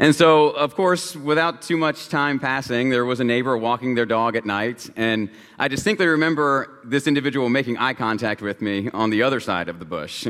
And 0.00 0.12
so, 0.12 0.48
of 0.48 0.74
course, 0.74 1.14
without 1.14 1.62
too 1.62 1.76
much 1.76 2.08
time 2.08 2.40
passing, 2.40 2.90
there 2.90 3.04
was 3.04 3.20
a 3.20 3.24
neighbor 3.24 3.56
walking 3.56 3.94
their 3.94 4.04
dog 4.04 4.34
at 4.34 4.44
night, 4.44 4.90
and 4.96 5.30
I 5.60 5.68
distinctly 5.68 6.06
remember 6.06 6.80
this 6.82 7.06
individual 7.06 7.48
making 7.48 7.78
eye 7.78 7.94
contact 7.94 8.42
with 8.42 8.60
me 8.60 8.90
on 8.92 9.10
the 9.10 9.22
other 9.22 9.38
side 9.38 9.68
of 9.68 9.78
the 9.78 9.84
bush. 9.84 10.26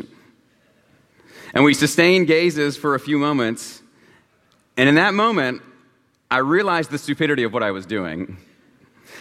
And 1.55 1.65
we 1.65 1.73
sustained 1.73 2.27
gazes 2.27 2.77
for 2.77 2.95
a 2.95 3.01
few 3.01 3.17
moments, 3.17 3.81
and 4.77 4.87
in 4.87 4.97
that 4.97 5.15
moment, 5.15 5.63
I 6.33 6.39
realized 6.39 6.91
the 6.91 6.97
stupidity 6.97 7.43
of 7.43 7.53
what 7.53 7.63
I 7.63 7.73
was 7.73 7.85
doing. 7.85 8.39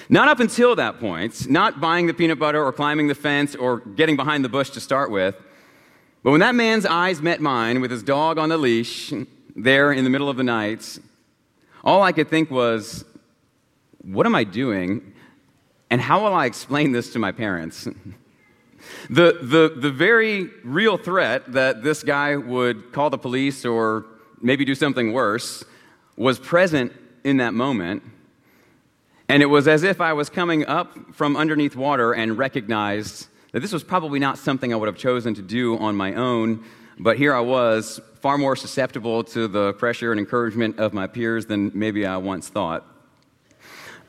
Not 0.07 0.29
up 0.29 0.39
until 0.39 0.77
that 0.77 0.97
point, 0.97 1.49
not 1.49 1.81
buying 1.81 2.07
the 2.07 2.13
peanut 2.13 2.39
butter 2.39 2.63
or 2.63 2.71
climbing 2.71 3.09
the 3.09 3.15
fence 3.15 3.53
or 3.53 3.81
getting 3.81 4.15
behind 4.15 4.45
the 4.45 4.49
bush 4.49 4.69
to 4.69 4.79
start 4.79 5.11
with, 5.11 5.35
but 6.23 6.31
when 6.31 6.39
that 6.39 6.55
man's 6.55 6.85
eyes 6.85 7.21
met 7.21 7.41
mine 7.41 7.81
with 7.81 7.91
his 7.91 8.01
dog 8.01 8.37
on 8.37 8.47
the 8.47 8.57
leash 8.57 9.11
there 9.57 9.91
in 9.91 10.05
the 10.05 10.09
middle 10.09 10.29
of 10.29 10.37
the 10.37 10.43
night, 10.43 10.99
all 11.83 12.01
I 12.01 12.13
could 12.13 12.29
think 12.29 12.49
was, 12.49 13.03
what 13.97 14.25
am 14.25 14.33
I 14.33 14.45
doing? 14.45 15.11
And 15.89 15.99
how 15.99 16.23
will 16.23 16.33
I 16.33 16.45
explain 16.45 16.93
this 16.93 17.11
to 17.11 17.19
my 17.19 17.33
parents? 17.33 17.89
the, 19.09 19.37
the, 19.41 19.73
the 19.75 19.91
very 19.91 20.49
real 20.63 20.97
threat 20.97 21.51
that 21.51 21.83
this 21.83 22.03
guy 22.03 22.37
would 22.37 22.93
call 22.93 23.09
the 23.09 23.17
police 23.17 23.65
or 23.65 24.05
maybe 24.41 24.63
do 24.63 24.75
something 24.75 25.11
worse 25.11 25.65
was 26.15 26.39
present 26.39 26.93
in 27.23 27.37
that 27.37 27.53
moment. 27.53 28.03
And 29.29 29.41
it 29.41 29.45
was 29.45 29.67
as 29.67 29.83
if 29.83 30.01
I 30.01 30.13
was 30.13 30.29
coming 30.29 30.65
up 30.65 30.97
from 31.13 31.37
underneath 31.37 31.75
water 31.75 32.13
and 32.13 32.37
recognized 32.37 33.27
that 33.53 33.61
this 33.61 33.71
was 33.71 33.83
probably 33.83 34.19
not 34.19 34.37
something 34.37 34.73
I 34.73 34.75
would 34.75 34.87
have 34.87 34.97
chosen 34.97 35.33
to 35.35 35.41
do 35.41 35.77
on 35.77 35.95
my 35.95 36.13
own, 36.15 36.63
but 36.99 37.17
here 37.17 37.33
I 37.33 37.39
was, 37.39 37.99
far 38.19 38.37
more 38.37 38.55
susceptible 38.55 39.23
to 39.23 39.47
the 39.47 39.73
pressure 39.73 40.11
and 40.11 40.19
encouragement 40.19 40.79
of 40.79 40.93
my 40.93 41.07
peers 41.07 41.45
than 41.45 41.71
maybe 41.73 42.05
I 42.05 42.17
once 42.17 42.49
thought. 42.49 42.85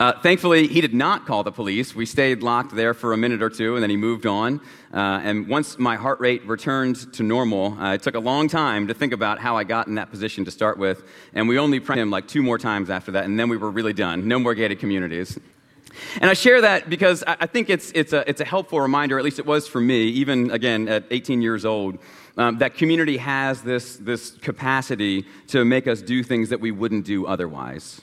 Uh, 0.03 0.11
thankfully, 0.19 0.67
he 0.67 0.81
did 0.81 0.93
not 0.93 1.27
call 1.27 1.45
the 1.45 1.53
police. 1.53 1.95
We 1.95 2.07
stayed 2.07 2.43
locked 2.43 2.75
there 2.75 2.93
for 2.93 3.13
a 3.13 3.17
minute 3.17 3.41
or 3.41 3.49
two, 3.49 3.77
and 3.77 3.83
then 3.85 3.89
he 3.89 3.97
moved 3.97 4.27
on. 4.27 4.61
Uh, 4.93 5.21
and 5.23 5.47
once 5.47 5.79
my 5.79 5.95
heart 5.95 6.19
rate 6.19 6.45
returned 6.45 7.13
to 7.13 7.23
normal, 7.23 7.79
uh, 7.79 7.95
it 7.95 8.03
took 8.03 8.17
a 8.17 8.19
long 8.19 8.49
time 8.49 8.89
to 8.89 8.95
think 8.95 9.13
about 9.13 9.39
how 9.39 9.57
I 9.57 9.63
got 9.63 9.87
in 9.87 9.95
that 9.95 10.11
position 10.11 10.45
to 10.45 10.51
start 10.51 10.77
with. 10.77 11.05
And 11.35 11.47
we 11.47 11.57
only 11.57 11.79
pressed 11.79 12.01
him 12.01 12.11
like 12.11 12.27
two 12.27 12.43
more 12.43 12.59
times 12.59 12.91
after 12.91 13.13
that, 13.13 13.27
and 13.27 13.39
then 13.39 13.49
we 13.49 13.57
were 13.57 13.71
really 13.71 13.93
done. 13.93 14.27
No 14.27 14.41
more 14.41 14.57
gated 14.57 14.81
communities. 14.81 15.39
And 16.21 16.29
I 16.29 16.35
share 16.35 16.61
that 16.63 16.91
because 16.91 17.23
I 17.25 17.47
think 17.47 17.71
it's, 17.71 17.93
it's, 17.95 18.13
a, 18.13 18.29
it's 18.29 18.41
a 18.41 18.45
helpful 18.45 18.81
reminder, 18.81 19.21
at 19.21 19.25
least 19.25 19.39
it 19.39 19.47
was 19.47 19.69
for 19.69 19.81
me, 19.81 20.09
even 20.09 20.51
again 20.51 20.89
at 20.89 21.05
18 21.13 21.41
years 21.41 21.65
old, 21.65 21.99
um, 22.37 22.59
that 22.59 22.75
community 22.75 23.19
has 23.19 23.63
this, 23.63 23.99
this 23.99 24.33
capacity 24.33 25.27
to 25.47 25.65
make 25.65 25.87
us 25.87 26.03
do 26.03 26.25
things 26.25 26.49
that 26.49 26.59
we 26.59 26.73
wouldn't 26.73 27.05
do 27.05 27.25
otherwise 27.25 28.01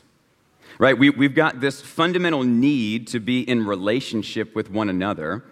right? 0.79 0.97
We, 0.97 1.11
we've 1.11 1.35
got 1.35 1.59
this 1.59 1.81
fundamental 1.81 2.43
need 2.43 3.07
to 3.07 3.19
be 3.19 3.41
in 3.41 3.67
relationship 3.67 4.55
with 4.55 4.71
one 4.71 4.89
another. 4.89 5.43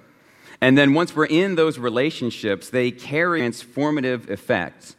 And 0.61 0.75
then 0.75 0.95
once 0.95 1.15
we're 1.15 1.25
in 1.25 1.55
those 1.55 1.77
relationships, 1.77 2.69
they 2.69 2.89
carry 2.89 3.41
transformative 3.41 4.29
effects. 4.29 4.95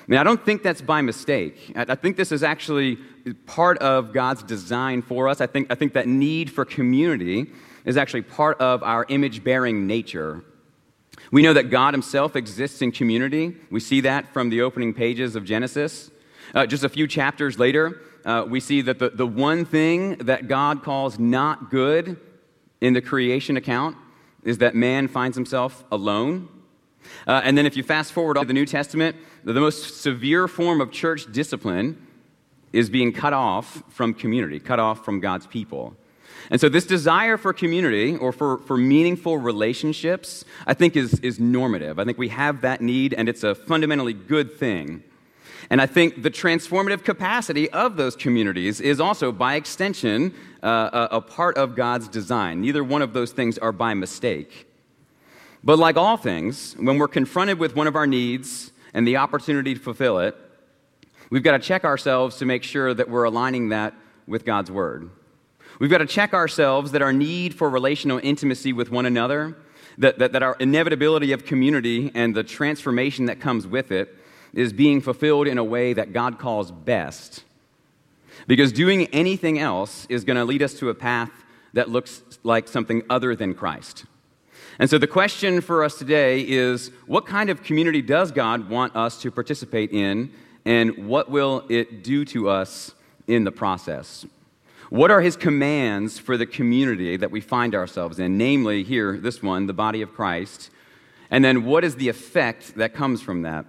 I 0.00 0.04
mean, 0.10 0.18
I 0.18 0.24
don't 0.24 0.44
think 0.44 0.62
that's 0.62 0.80
by 0.80 1.02
mistake. 1.02 1.72
I 1.76 1.94
think 1.94 2.16
this 2.16 2.32
is 2.32 2.42
actually 2.42 2.96
part 3.44 3.78
of 3.78 4.12
God's 4.12 4.42
design 4.42 5.02
for 5.02 5.28
us. 5.28 5.40
I 5.40 5.46
think, 5.46 5.70
I 5.70 5.74
think 5.74 5.92
that 5.92 6.08
need 6.08 6.50
for 6.50 6.64
community 6.64 7.46
is 7.84 7.96
actually 7.96 8.22
part 8.22 8.58
of 8.60 8.82
our 8.82 9.04
image 9.08 9.44
bearing 9.44 9.86
nature. 9.86 10.42
We 11.32 11.42
know 11.42 11.52
that 11.52 11.70
God 11.70 11.92
Himself 11.92 12.36
exists 12.36 12.82
in 12.82 12.92
community. 12.92 13.56
We 13.70 13.80
see 13.80 14.00
that 14.02 14.32
from 14.32 14.48
the 14.48 14.62
opening 14.62 14.94
pages 14.94 15.36
of 15.36 15.44
Genesis. 15.44 16.10
Uh, 16.54 16.66
just 16.66 16.84
a 16.84 16.88
few 16.88 17.08
chapters 17.08 17.58
later, 17.58 18.00
uh, 18.26 18.44
we 18.46 18.58
see 18.58 18.82
that 18.82 18.98
the, 18.98 19.10
the 19.10 19.26
one 19.26 19.64
thing 19.64 20.16
that 20.16 20.48
God 20.48 20.82
calls 20.82 21.18
not 21.18 21.70
good 21.70 22.18
in 22.80 22.92
the 22.92 23.00
creation 23.00 23.56
account 23.56 23.96
is 24.42 24.58
that 24.58 24.74
man 24.74 25.06
finds 25.06 25.36
himself 25.36 25.84
alone. 25.92 26.48
Uh, 27.26 27.40
and 27.44 27.56
then 27.56 27.66
if 27.66 27.76
you 27.76 27.84
fast 27.84 28.12
forward 28.12 28.36
to 28.36 28.44
the 28.44 28.52
New 28.52 28.66
Testament, 28.66 29.16
the 29.44 29.54
most 29.54 30.02
severe 30.02 30.48
form 30.48 30.80
of 30.80 30.90
church 30.90 31.30
discipline 31.32 32.04
is 32.72 32.90
being 32.90 33.12
cut 33.12 33.32
off 33.32 33.82
from 33.88 34.12
community, 34.12 34.58
cut 34.58 34.80
off 34.80 35.04
from 35.04 35.20
God's 35.20 35.46
people. 35.46 35.96
And 36.50 36.60
so, 36.60 36.68
this 36.68 36.84
desire 36.84 37.36
for 37.36 37.52
community 37.52 38.16
or 38.16 38.32
for, 38.32 38.58
for 38.58 38.76
meaningful 38.76 39.38
relationships, 39.38 40.44
I 40.66 40.74
think, 40.74 40.94
is, 40.94 41.18
is 41.20 41.40
normative. 41.40 41.98
I 41.98 42.04
think 42.04 42.18
we 42.18 42.28
have 42.28 42.60
that 42.60 42.80
need, 42.80 43.14
and 43.14 43.28
it's 43.28 43.42
a 43.42 43.54
fundamentally 43.54 44.12
good 44.12 44.56
thing. 44.56 45.02
And 45.68 45.82
I 45.82 45.86
think 45.86 46.22
the 46.22 46.30
transformative 46.30 47.04
capacity 47.04 47.68
of 47.70 47.96
those 47.96 48.14
communities 48.14 48.80
is 48.80 49.00
also, 49.00 49.32
by 49.32 49.56
extension, 49.56 50.34
uh, 50.62 51.08
a, 51.10 51.16
a 51.16 51.20
part 51.20 51.56
of 51.56 51.74
God's 51.74 52.08
design. 52.08 52.60
Neither 52.60 52.84
one 52.84 53.02
of 53.02 53.12
those 53.12 53.32
things 53.32 53.58
are 53.58 53.72
by 53.72 53.94
mistake. 53.94 54.68
But 55.64 55.78
like 55.78 55.96
all 55.96 56.16
things, 56.16 56.74
when 56.78 56.98
we're 56.98 57.08
confronted 57.08 57.58
with 57.58 57.74
one 57.74 57.88
of 57.88 57.96
our 57.96 58.06
needs 58.06 58.70
and 58.94 59.06
the 59.06 59.16
opportunity 59.16 59.74
to 59.74 59.80
fulfill 59.80 60.20
it, 60.20 60.36
we've 61.30 61.42
got 61.42 61.52
to 61.52 61.58
check 61.58 61.84
ourselves 61.84 62.36
to 62.36 62.44
make 62.44 62.62
sure 62.62 62.94
that 62.94 63.10
we're 63.10 63.24
aligning 63.24 63.70
that 63.70 63.92
with 64.28 64.44
God's 64.44 64.70
Word. 64.70 65.10
We've 65.80 65.90
got 65.90 65.98
to 65.98 66.06
check 66.06 66.32
ourselves 66.32 66.92
that 66.92 67.02
our 67.02 67.12
need 67.12 67.54
for 67.54 67.68
relational 67.68 68.20
intimacy 68.22 68.72
with 68.72 68.90
one 68.90 69.06
another, 69.06 69.56
that, 69.98 70.18
that, 70.20 70.32
that 70.32 70.42
our 70.42 70.56
inevitability 70.60 71.32
of 71.32 71.44
community 71.44 72.12
and 72.14 72.34
the 72.34 72.44
transformation 72.44 73.26
that 73.26 73.40
comes 73.40 73.66
with 73.66 73.90
it, 73.90 74.14
is 74.56 74.72
being 74.72 75.00
fulfilled 75.00 75.46
in 75.46 75.58
a 75.58 75.64
way 75.64 75.92
that 75.92 76.12
God 76.12 76.40
calls 76.40 76.72
best. 76.72 77.44
Because 78.48 78.72
doing 78.72 79.06
anything 79.08 79.58
else 79.58 80.06
is 80.08 80.24
going 80.24 80.36
to 80.36 80.44
lead 80.44 80.62
us 80.62 80.74
to 80.74 80.88
a 80.88 80.94
path 80.94 81.30
that 81.74 81.90
looks 81.90 82.22
like 82.42 82.66
something 82.66 83.02
other 83.08 83.36
than 83.36 83.54
Christ. 83.54 84.06
And 84.78 84.88
so 84.88 84.98
the 84.98 85.06
question 85.06 85.60
for 85.60 85.84
us 85.84 85.98
today 85.98 86.40
is 86.40 86.90
what 87.06 87.26
kind 87.26 87.50
of 87.50 87.62
community 87.62 88.00
does 88.02 88.32
God 88.32 88.68
want 88.70 88.96
us 88.96 89.20
to 89.22 89.30
participate 89.30 89.92
in, 89.92 90.32
and 90.64 91.06
what 91.06 91.30
will 91.30 91.64
it 91.68 92.02
do 92.02 92.24
to 92.26 92.48
us 92.48 92.92
in 93.26 93.44
the 93.44 93.52
process? 93.52 94.24
What 94.88 95.10
are 95.10 95.20
his 95.20 95.36
commands 95.36 96.18
for 96.18 96.36
the 96.36 96.46
community 96.46 97.16
that 97.16 97.30
we 97.30 97.40
find 97.40 97.74
ourselves 97.74 98.18
in? 98.18 98.38
Namely, 98.38 98.84
here, 98.84 99.18
this 99.18 99.42
one, 99.42 99.66
the 99.66 99.74
body 99.74 100.00
of 100.00 100.14
Christ. 100.14 100.70
And 101.30 101.44
then 101.44 101.64
what 101.64 101.84
is 101.84 101.96
the 101.96 102.08
effect 102.08 102.76
that 102.76 102.94
comes 102.94 103.20
from 103.20 103.42
that? 103.42 103.66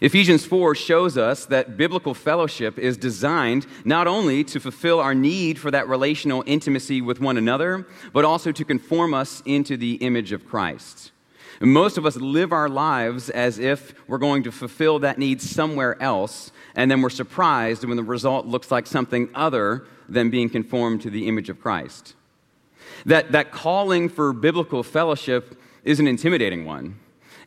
Ephesians 0.00 0.44
4 0.44 0.74
shows 0.74 1.16
us 1.16 1.46
that 1.46 1.76
biblical 1.76 2.14
fellowship 2.14 2.78
is 2.78 2.96
designed 2.96 3.66
not 3.84 4.06
only 4.06 4.44
to 4.44 4.60
fulfill 4.60 5.00
our 5.00 5.14
need 5.14 5.58
for 5.58 5.70
that 5.70 5.88
relational 5.88 6.42
intimacy 6.46 7.00
with 7.00 7.20
one 7.20 7.36
another, 7.36 7.86
but 8.12 8.24
also 8.24 8.52
to 8.52 8.64
conform 8.64 9.14
us 9.14 9.42
into 9.44 9.76
the 9.76 9.94
image 9.96 10.32
of 10.32 10.46
Christ. 10.46 11.12
And 11.60 11.72
most 11.72 11.98
of 11.98 12.06
us 12.06 12.16
live 12.16 12.52
our 12.52 12.68
lives 12.68 13.28
as 13.28 13.58
if 13.58 13.94
we're 14.08 14.18
going 14.18 14.42
to 14.44 14.52
fulfill 14.52 14.98
that 15.00 15.18
need 15.18 15.42
somewhere 15.42 16.00
else, 16.02 16.52
and 16.74 16.90
then 16.90 17.02
we're 17.02 17.10
surprised 17.10 17.84
when 17.84 17.96
the 17.96 18.02
result 18.02 18.46
looks 18.46 18.70
like 18.70 18.86
something 18.86 19.28
other 19.34 19.84
than 20.08 20.30
being 20.30 20.48
conformed 20.48 21.02
to 21.02 21.10
the 21.10 21.28
image 21.28 21.50
of 21.50 21.60
Christ. 21.60 22.14
That, 23.04 23.32
that 23.32 23.50
calling 23.50 24.08
for 24.08 24.32
biblical 24.32 24.82
fellowship 24.82 25.60
is 25.84 26.00
an 26.00 26.06
intimidating 26.06 26.64
one 26.64 26.98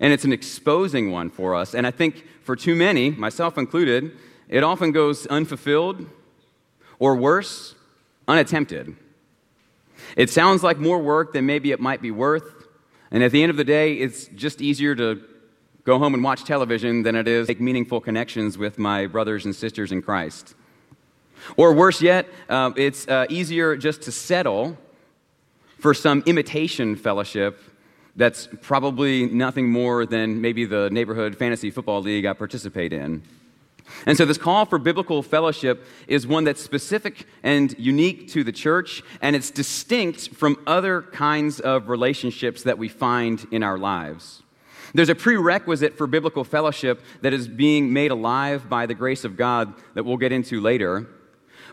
and 0.03 0.11
it's 0.11 0.25
an 0.25 0.33
exposing 0.33 1.11
one 1.11 1.29
for 1.29 1.55
us. 1.55 1.73
And 1.73 1.87
I 1.87 1.91
think 1.91 2.25
for 2.43 2.57
too 2.57 2.75
many, 2.75 3.09
myself 3.09 3.57
included, 3.57 4.11
it 4.49 4.61
often 4.61 4.91
goes 4.91 5.25
unfulfilled 5.27 6.05
or 6.99 7.15
worse, 7.15 7.73
unattempted. 8.27 8.97
It 10.17 10.29
sounds 10.29 10.61
like 10.61 10.77
more 10.77 10.99
work 10.99 11.31
than 11.31 11.45
maybe 11.45 11.71
it 11.71 11.79
might 11.79 12.01
be 12.01 12.11
worth. 12.11 12.67
And 13.11 13.23
at 13.23 13.31
the 13.31 13.41
end 13.41 13.49
of 13.49 13.55
the 13.55 13.63
day, 13.63 13.93
it's 13.93 14.25
just 14.35 14.61
easier 14.61 14.93
to 14.93 15.23
go 15.85 15.97
home 15.97 16.13
and 16.13 16.21
watch 16.21 16.43
television 16.43 17.03
than 17.03 17.15
it 17.15 17.29
is 17.29 17.47
make 17.47 17.61
meaningful 17.61 18.01
connections 18.01 18.57
with 18.57 18.77
my 18.77 19.07
brothers 19.07 19.45
and 19.45 19.55
sisters 19.55 19.93
in 19.93 20.01
Christ. 20.01 20.53
Or 21.55 21.71
worse 21.73 22.01
yet, 22.01 22.27
uh, 22.49 22.71
it's 22.75 23.07
uh, 23.07 23.25
easier 23.29 23.77
just 23.77 24.01
to 24.01 24.11
settle 24.11 24.77
for 25.79 25.93
some 25.93 26.23
imitation 26.25 26.97
fellowship 26.97 27.61
that's 28.15 28.47
probably 28.61 29.25
nothing 29.25 29.69
more 29.69 30.05
than 30.05 30.41
maybe 30.41 30.65
the 30.65 30.89
neighborhood 30.89 31.35
fantasy 31.35 31.71
football 31.71 32.01
league 32.01 32.25
I 32.25 32.33
participate 32.33 32.93
in. 32.93 33.23
And 34.05 34.17
so, 34.17 34.25
this 34.25 34.37
call 34.37 34.65
for 34.65 34.77
biblical 34.77 35.21
fellowship 35.21 35.85
is 36.07 36.25
one 36.25 36.45
that's 36.45 36.61
specific 36.61 37.27
and 37.43 37.77
unique 37.77 38.29
to 38.29 38.43
the 38.43 38.51
church, 38.51 39.03
and 39.21 39.35
it's 39.35 39.51
distinct 39.51 40.29
from 40.29 40.57
other 40.65 41.01
kinds 41.01 41.59
of 41.59 41.89
relationships 41.89 42.63
that 42.63 42.77
we 42.77 42.87
find 42.87 43.45
in 43.51 43.61
our 43.61 43.77
lives. 43.77 44.41
There's 44.93 45.09
a 45.09 45.15
prerequisite 45.15 45.97
for 45.97 46.07
biblical 46.07 46.43
fellowship 46.43 47.01
that 47.21 47.33
is 47.33 47.47
being 47.47 47.91
made 47.93 48.11
alive 48.11 48.69
by 48.69 48.85
the 48.85 48.93
grace 48.93 49.23
of 49.23 49.35
God 49.35 49.73
that 49.95 50.03
we'll 50.03 50.17
get 50.17 50.31
into 50.31 50.61
later. 50.61 51.07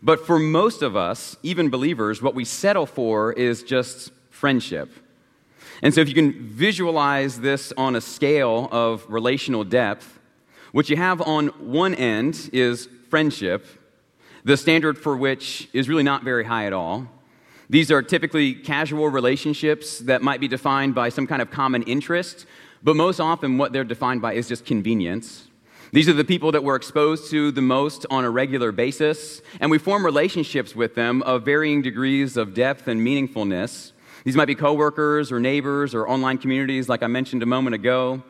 But 0.02 0.26
for 0.26 0.38
most 0.38 0.80
of 0.80 0.96
us, 0.96 1.36
even 1.42 1.68
believers, 1.68 2.22
what 2.22 2.34
we 2.34 2.46
settle 2.46 2.86
for 2.86 3.32
is 3.34 3.62
just 3.62 4.10
friendship. 4.30 4.90
And 5.82 5.94
so, 5.94 6.00
if 6.00 6.08
you 6.08 6.14
can 6.14 6.32
visualize 6.32 7.40
this 7.40 7.72
on 7.76 7.96
a 7.96 8.00
scale 8.00 8.68
of 8.70 9.04
relational 9.08 9.64
depth, 9.64 10.18
what 10.72 10.88
you 10.90 10.96
have 10.96 11.20
on 11.22 11.48
one 11.48 11.94
end 11.94 12.50
is 12.52 12.88
friendship, 13.08 13.66
the 14.44 14.56
standard 14.56 14.98
for 14.98 15.16
which 15.16 15.68
is 15.72 15.88
really 15.88 16.02
not 16.02 16.22
very 16.22 16.44
high 16.44 16.66
at 16.66 16.72
all. 16.72 17.08
These 17.68 17.90
are 17.90 18.02
typically 18.02 18.54
casual 18.54 19.08
relationships 19.08 20.00
that 20.00 20.22
might 20.22 20.40
be 20.40 20.48
defined 20.48 20.94
by 20.94 21.08
some 21.08 21.26
kind 21.26 21.40
of 21.40 21.50
common 21.50 21.82
interest, 21.84 22.46
but 22.82 22.96
most 22.96 23.20
often 23.20 23.58
what 23.58 23.72
they're 23.72 23.84
defined 23.84 24.22
by 24.22 24.34
is 24.34 24.48
just 24.48 24.64
convenience. 24.64 25.48
These 25.92 26.08
are 26.08 26.12
the 26.12 26.24
people 26.24 26.52
that 26.52 26.62
we're 26.62 26.76
exposed 26.76 27.30
to 27.30 27.50
the 27.50 27.62
most 27.62 28.06
on 28.10 28.24
a 28.24 28.30
regular 28.30 28.70
basis, 28.70 29.42
and 29.60 29.70
we 29.70 29.78
form 29.78 30.04
relationships 30.04 30.74
with 30.76 30.94
them 30.94 31.22
of 31.22 31.44
varying 31.44 31.82
degrees 31.82 32.36
of 32.36 32.54
depth 32.54 32.86
and 32.86 33.00
meaningfulness. 33.00 33.92
These 34.24 34.36
might 34.36 34.46
be 34.46 34.54
coworkers 34.54 35.32
or 35.32 35.40
neighbors 35.40 35.94
or 35.94 36.08
online 36.08 36.38
communities, 36.38 36.88
like 36.88 37.02
I 37.02 37.06
mentioned 37.06 37.42
a 37.42 37.46
moment 37.46 37.74
ago. 37.74 38.22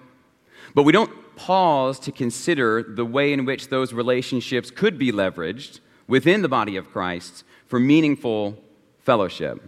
But 0.74 0.84
we 0.84 0.92
don't 0.92 1.10
pause 1.36 1.98
to 2.00 2.12
consider 2.12 2.82
the 2.82 3.04
way 3.04 3.32
in 3.32 3.44
which 3.44 3.68
those 3.68 3.92
relationships 3.92 4.70
could 4.70 4.98
be 4.98 5.10
leveraged 5.10 5.80
within 6.06 6.42
the 6.42 6.48
body 6.48 6.76
of 6.76 6.90
Christ 6.90 7.44
for 7.66 7.80
meaningful 7.80 8.56
fellowship. 8.98 9.62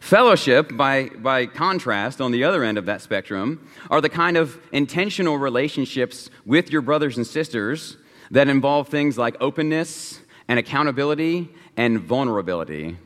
Fellowship, 0.00 0.76
by, 0.76 1.08
by 1.08 1.46
contrast, 1.46 2.20
on 2.20 2.32
the 2.32 2.44
other 2.44 2.64
end 2.64 2.78
of 2.78 2.86
that 2.86 3.00
spectrum, 3.00 3.68
are 3.90 4.00
the 4.00 4.08
kind 4.08 4.36
of 4.36 4.58
intentional 4.72 5.38
relationships 5.38 6.30
with 6.44 6.70
your 6.70 6.82
brothers 6.82 7.16
and 7.16 7.26
sisters 7.26 7.96
that 8.30 8.48
involve 8.48 8.88
things 8.88 9.16
like 9.16 9.36
openness 9.40 10.20
and 10.48 10.58
accountability 10.58 11.48
and 11.76 12.00
vulnerability. 12.00 12.96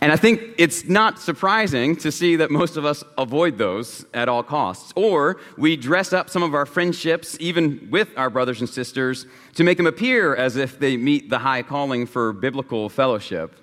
And 0.00 0.12
I 0.12 0.16
think 0.16 0.40
it's 0.58 0.84
not 0.84 1.18
surprising 1.18 1.96
to 1.96 2.12
see 2.12 2.36
that 2.36 2.50
most 2.50 2.76
of 2.76 2.84
us 2.84 3.04
avoid 3.16 3.58
those 3.58 4.04
at 4.14 4.28
all 4.28 4.42
costs. 4.42 4.92
Or 4.96 5.38
we 5.56 5.76
dress 5.76 6.12
up 6.12 6.30
some 6.30 6.42
of 6.42 6.54
our 6.54 6.66
friendships, 6.66 7.36
even 7.40 7.88
with 7.90 8.08
our 8.16 8.30
brothers 8.30 8.60
and 8.60 8.68
sisters, 8.68 9.26
to 9.54 9.64
make 9.64 9.76
them 9.76 9.86
appear 9.86 10.34
as 10.34 10.56
if 10.56 10.78
they 10.78 10.96
meet 10.96 11.30
the 11.30 11.38
high 11.38 11.62
calling 11.62 12.06
for 12.06 12.32
biblical 12.32 12.88
fellowship, 12.88 13.54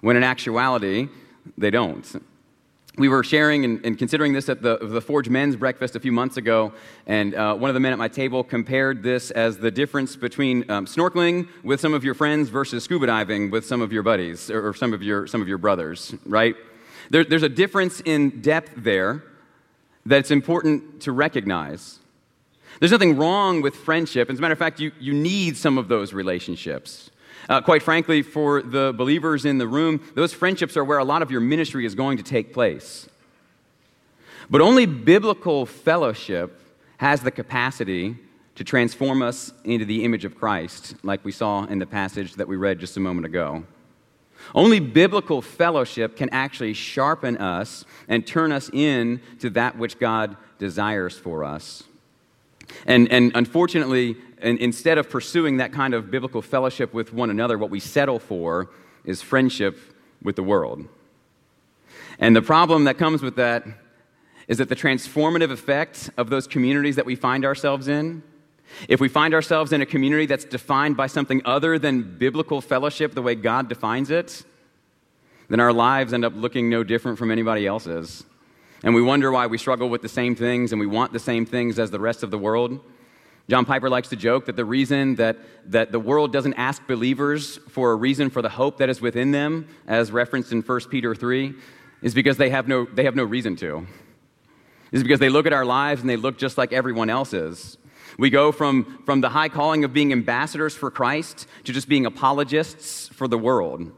when 0.00 0.16
in 0.16 0.22
actuality, 0.22 1.08
they 1.58 1.70
don't 1.70 2.20
we 2.96 3.08
were 3.08 3.24
sharing 3.24 3.64
and, 3.64 3.84
and, 3.84 3.98
considering 3.98 4.32
this 4.32 4.48
at 4.48 4.62
the, 4.62 4.78
the 4.80 5.00
Forge 5.00 5.28
Men's 5.28 5.56
Breakfast 5.56 5.96
a 5.96 6.00
few 6.00 6.12
months 6.12 6.36
ago, 6.36 6.72
and 7.06 7.34
uh, 7.34 7.54
one 7.54 7.68
of 7.68 7.74
the 7.74 7.80
men 7.80 7.92
at 7.92 7.98
my 7.98 8.06
table 8.06 8.44
compared 8.44 9.02
this 9.02 9.32
as 9.32 9.58
the 9.58 9.70
difference 9.70 10.14
between 10.14 10.70
um, 10.70 10.86
snorkeling 10.86 11.48
with 11.64 11.80
some 11.80 11.92
of 11.92 12.04
your 12.04 12.14
friends 12.14 12.50
versus 12.50 12.84
scuba 12.84 13.06
diving 13.06 13.50
with 13.50 13.66
some 13.66 13.82
of 13.82 13.92
your 13.92 14.04
buddies 14.04 14.48
or, 14.48 14.68
or 14.68 14.74
some, 14.74 14.92
of 14.92 15.02
your, 15.02 15.26
some 15.26 15.42
of 15.42 15.48
your 15.48 15.58
brothers, 15.58 16.14
right? 16.24 16.54
There, 17.10 17.24
there's 17.24 17.42
a 17.42 17.48
difference 17.48 18.00
in 18.00 18.40
depth 18.40 18.72
there 18.76 19.24
that's 20.06 20.30
important 20.30 21.02
to 21.02 21.12
recognize. 21.12 21.98
There's 22.78 22.92
nothing 22.92 23.16
wrong 23.16 23.60
with 23.60 23.74
friendship. 23.74 24.30
As 24.30 24.38
a 24.38 24.40
matter 24.40 24.52
of 24.52 24.58
fact, 24.58 24.78
you, 24.78 24.92
you 25.00 25.14
need 25.14 25.56
some 25.56 25.78
of 25.78 25.88
those 25.88 26.12
relationships. 26.12 27.10
Uh, 27.48 27.60
quite 27.60 27.82
frankly, 27.82 28.22
for 28.22 28.62
the 28.62 28.94
believers 28.96 29.44
in 29.44 29.58
the 29.58 29.66
room, 29.68 30.00
those 30.14 30.32
friendships 30.32 30.76
are 30.76 30.84
where 30.84 30.98
a 30.98 31.04
lot 31.04 31.22
of 31.22 31.30
your 31.30 31.40
ministry 31.40 31.84
is 31.84 31.94
going 31.94 32.16
to 32.16 32.22
take 32.22 32.52
place. 32.52 33.08
But 34.50 34.60
only 34.60 34.86
biblical 34.86 35.66
fellowship 35.66 36.60
has 36.98 37.20
the 37.20 37.30
capacity 37.30 38.16
to 38.54 38.64
transform 38.64 39.22
us 39.22 39.52
into 39.64 39.84
the 39.84 40.04
image 40.04 40.24
of 40.24 40.36
Christ, 40.36 40.94
like 41.02 41.24
we 41.24 41.32
saw 41.32 41.64
in 41.64 41.78
the 41.78 41.86
passage 41.86 42.34
that 42.34 42.46
we 42.46 42.56
read 42.56 42.78
just 42.78 42.96
a 42.96 43.00
moment 43.00 43.26
ago. 43.26 43.64
Only 44.54 44.80
biblical 44.80 45.40
fellowship 45.42 46.16
can 46.16 46.28
actually 46.30 46.74
sharpen 46.74 47.36
us 47.38 47.84
and 48.08 48.26
turn 48.26 48.52
us 48.52 48.70
in 48.72 49.20
to 49.40 49.50
that 49.50 49.78
which 49.78 49.98
God 49.98 50.36
desires 50.58 51.18
for 51.18 51.44
us. 51.44 51.82
And, 52.86 53.10
and 53.10 53.32
unfortunately, 53.34 54.16
and 54.40 54.58
instead 54.58 54.98
of 54.98 55.08
pursuing 55.08 55.58
that 55.58 55.72
kind 55.72 55.94
of 55.94 56.10
biblical 56.10 56.42
fellowship 56.42 56.92
with 56.92 57.12
one 57.12 57.30
another, 57.30 57.58
what 57.58 57.70
we 57.70 57.80
settle 57.80 58.18
for 58.18 58.70
is 59.04 59.22
friendship 59.22 59.78
with 60.22 60.36
the 60.36 60.42
world. 60.42 60.86
And 62.18 62.34
the 62.34 62.42
problem 62.42 62.84
that 62.84 62.98
comes 62.98 63.22
with 63.22 63.36
that 63.36 63.64
is 64.48 64.58
that 64.58 64.68
the 64.68 64.76
transformative 64.76 65.50
effect 65.50 66.10
of 66.16 66.30
those 66.30 66.46
communities 66.46 66.96
that 66.96 67.06
we 67.06 67.16
find 67.16 67.44
ourselves 67.44 67.88
in, 67.88 68.22
if 68.88 69.00
we 69.00 69.08
find 69.08 69.34
ourselves 69.34 69.72
in 69.72 69.82
a 69.82 69.86
community 69.86 70.26
that's 70.26 70.44
defined 70.44 70.96
by 70.96 71.06
something 71.06 71.42
other 71.44 71.78
than 71.78 72.18
biblical 72.18 72.60
fellowship, 72.60 73.14
the 73.14 73.22
way 73.22 73.34
God 73.34 73.68
defines 73.68 74.10
it, 74.10 74.44
then 75.48 75.60
our 75.60 75.72
lives 75.72 76.12
end 76.12 76.24
up 76.24 76.32
looking 76.34 76.70
no 76.70 76.82
different 76.82 77.18
from 77.18 77.30
anybody 77.30 77.66
else's. 77.66 78.24
And 78.82 78.94
we 78.94 79.02
wonder 79.02 79.30
why 79.30 79.46
we 79.46 79.58
struggle 79.58 79.88
with 79.88 80.02
the 80.02 80.08
same 80.08 80.34
things 80.34 80.72
and 80.72 80.80
we 80.80 80.86
want 80.86 81.12
the 81.12 81.18
same 81.18 81.46
things 81.46 81.78
as 81.78 81.90
the 81.90 82.00
rest 82.00 82.22
of 82.22 82.30
the 82.30 82.38
world. 82.38 82.80
John 83.48 83.66
Piper 83.66 83.90
likes 83.90 84.08
to 84.08 84.16
joke 84.16 84.46
that 84.46 84.56
the 84.56 84.64
reason 84.64 85.16
that, 85.16 85.36
that 85.66 85.92
the 85.92 86.00
world 86.00 86.32
doesn't 86.32 86.54
ask 86.54 86.86
believers 86.86 87.58
for 87.68 87.92
a 87.92 87.94
reason 87.94 88.30
for 88.30 88.40
the 88.40 88.48
hope 88.48 88.78
that 88.78 88.88
is 88.88 89.02
within 89.02 89.32
them, 89.32 89.68
as 89.86 90.10
referenced 90.10 90.50
in 90.50 90.62
1 90.62 90.80
Peter 90.88 91.14
3, 91.14 91.54
is 92.00 92.14
because 92.14 92.38
they 92.38 92.48
have 92.48 92.68
no, 92.68 92.86
they 92.86 93.04
have 93.04 93.14
no 93.14 93.24
reason 93.24 93.54
to. 93.56 93.86
Is 94.92 95.02
because 95.02 95.18
they 95.18 95.28
look 95.28 95.44
at 95.44 95.52
our 95.52 95.64
lives 95.64 96.00
and 96.00 96.08
they 96.08 96.16
look 96.16 96.38
just 96.38 96.56
like 96.56 96.72
everyone 96.72 97.10
else's. 97.10 97.76
We 98.16 98.30
go 98.30 98.52
from, 98.52 99.02
from 99.04 99.20
the 99.20 99.28
high 99.28 99.48
calling 99.48 99.84
of 99.84 99.92
being 99.92 100.12
ambassadors 100.12 100.74
for 100.74 100.90
Christ 100.90 101.46
to 101.64 101.72
just 101.72 101.88
being 101.88 102.06
apologists 102.06 103.08
for 103.08 103.28
the 103.28 103.36
world. 103.36 103.92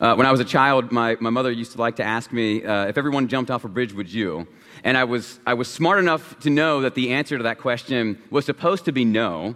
Uh, 0.00 0.14
when 0.14 0.26
I 0.26 0.30
was 0.30 0.40
a 0.40 0.44
child, 0.44 0.92
my, 0.92 1.16
my 1.20 1.30
mother 1.30 1.50
used 1.50 1.72
to 1.72 1.78
like 1.78 1.96
to 1.96 2.04
ask 2.04 2.32
me, 2.32 2.64
uh, 2.64 2.86
if 2.86 2.98
everyone 2.98 3.28
jumped 3.28 3.50
off 3.50 3.64
a 3.64 3.68
bridge, 3.68 3.92
would 3.92 4.12
you? 4.12 4.46
And 4.82 4.96
I 4.96 5.04
was, 5.04 5.38
I 5.46 5.54
was 5.54 5.68
smart 5.68 5.98
enough 5.98 6.38
to 6.40 6.50
know 6.50 6.80
that 6.80 6.94
the 6.94 7.12
answer 7.12 7.36
to 7.36 7.44
that 7.44 7.58
question 7.58 8.20
was 8.30 8.44
supposed 8.44 8.84
to 8.86 8.92
be 8.92 9.04
no. 9.04 9.54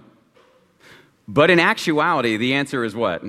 But 1.26 1.50
in 1.50 1.58
actuality, 1.60 2.36
the 2.36 2.54
answer 2.54 2.84
is 2.84 2.94
what? 2.94 3.22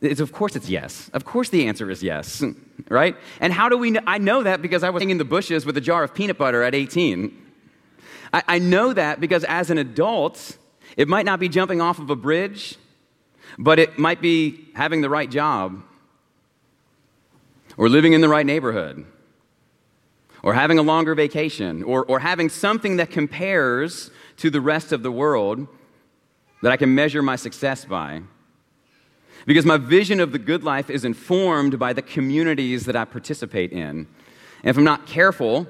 It's, 0.00 0.20
of 0.20 0.32
course, 0.32 0.56
it's 0.56 0.68
yes. 0.68 1.10
Of 1.12 1.24
course, 1.24 1.50
the 1.50 1.66
answer 1.66 1.90
is 1.90 2.02
yes, 2.02 2.42
right? 2.88 3.16
And 3.40 3.52
how 3.52 3.68
do 3.68 3.76
we 3.76 3.90
know? 3.90 4.00
I 4.06 4.18
know 4.18 4.42
that 4.42 4.62
because 4.62 4.82
I 4.82 4.90
was 4.90 5.02
hanging 5.02 5.12
in 5.12 5.18
the 5.18 5.24
bushes 5.24 5.66
with 5.66 5.76
a 5.76 5.80
jar 5.80 6.02
of 6.02 6.14
peanut 6.14 6.38
butter 6.38 6.62
at 6.62 6.74
18. 6.74 7.36
I, 8.32 8.42
I 8.48 8.58
know 8.58 8.92
that 8.92 9.20
because 9.20 9.44
as 9.44 9.70
an 9.70 9.78
adult, 9.78 10.56
it 10.96 11.06
might 11.06 11.26
not 11.26 11.38
be 11.38 11.48
jumping 11.48 11.80
off 11.80 11.98
of 11.98 12.08
a 12.10 12.16
bridge, 12.16 12.76
but 13.58 13.78
it 13.78 13.98
might 13.98 14.22
be 14.22 14.68
having 14.74 15.02
the 15.02 15.10
right 15.10 15.30
job 15.30 15.82
or 17.76 17.88
living 17.88 18.12
in 18.12 18.20
the 18.20 18.28
right 18.28 18.46
neighborhood 18.46 19.04
or 20.42 20.54
having 20.54 20.78
a 20.78 20.82
longer 20.82 21.14
vacation, 21.14 21.82
or, 21.82 22.04
or 22.04 22.20
having 22.20 22.48
something 22.48 22.96
that 22.96 23.10
compares 23.10 24.10
to 24.38 24.50
the 24.50 24.60
rest 24.60 24.92
of 24.92 25.02
the 25.02 25.12
world 25.12 25.66
that 26.62 26.72
I 26.72 26.76
can 26.76 26.94
measure 26.94 27.22
my 27.22 27.36
success 27.36 27.84
by. 27.84 28.22
Because 29.46 29.64
my 29.64 29.76
vision 29.76 30.20
of 30.20 30.32
the 30.32 30.38
good 30.38 30.64
life 30.64 30.90
is 30.90 31.04
informed 31.04 31.78
by 31.78 31.92
the 31.92 32.02
communities 32.02 32.84
that 32.86 32.96
I 32.96 33.04
participate 33.04 33.72
in. 33.72 34.06
And 34.62 34.70
if 34.70 34.76
I'm 34.76 34.84
not 34.84 35.06
careful, 35.06 35.66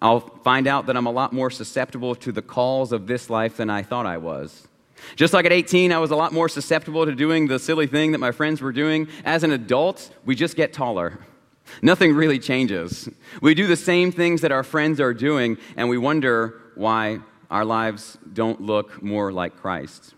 I'll 0.00 0.20
find 0.20 0.66
out 0.66 0.86
that 0.86 0.96
I'm 0.96 1.06
a 1.06 1.10
lot 1.10 1.32
more 1.32 1.50
susceptible 1.50 2.14
to 2.16 2.32
the 2.32 2.42
calls 2.42 2.92
of 2.92 3.06
this 3.06 3.30
life 3.30 3.56
than 3.56 3.70
I 3.70 3.82
thought 3.82 4.06
I 4.06 4.18
was. 4.18 4.68
Just 5.16 5.32
like 5.32 5.46
at 5.46 5.52
18, 5.52 5.92
I 5.92 5.98
was 5.98 6.10
a 6.10 6.16
lot 6.16 6.32
more 6.32 6.48
susceptible 6.48 7.06
to 7.06 7.14
doing 7.14 7.46
the 7.46 7.58
silly 7.58 7.86
thing 7.86 8.12
that 8.12 8.18
my 8.18 8.32
friends 8.32 8.60
were 8.60 8.72
doing. 8.72 9.08
As 9.24 9.44
an 9.44 9.52
adult, 9.52 10.10
we 10.24 10.34
just 10.34 10.56
get 10.56 10.72
taller. 10.72 11.18
Nothing 11.82 12.14
really 12.14 12.38
changes. 12.38 13.08
We 13.40 13.54
do 13.54 13.66
the 13.66 13.76
same 13.76 14.12
things 14.12 14.40
that 14.40 14.52
our 14.52 14.62
friends 14.62 15.00
are 15.00 15.14
doing, 15.14 15.58
and 15.76 15.88
we 15.88 15.98
wonder 15.98 16.60
why 16.74 17.20
our 17.50 17.64
lives 17.64 18.18
don't 18.32 18.60
look 18.60 19.02
more 19.02 19.32
like 19.32 19.56
Christ. 19.56 20.14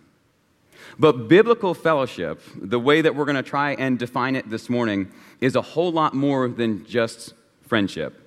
But 0.98 1.28
biblical 1.28 1.74
fellowship, 1.74 2.40
the 2.56 2.80
way 2.80 3.00
that 3.00 3.14
we're 3.14 3.24
going 3.24 3.36
to 3.36 3.42
try 3.42 3.72
and 3.72 3.98
define 3.98 4.36
it 4.36 4.50
this 4.50 4.68
morning, 4.68 5.10
is 5.40 5.56
a 5.56 5.62
whole 5.62 5.92
lot 5.92 6.14
more 6.14 6.48
than 6.48 6.84
just 6.86 7.34
friendship. 7.62 8.20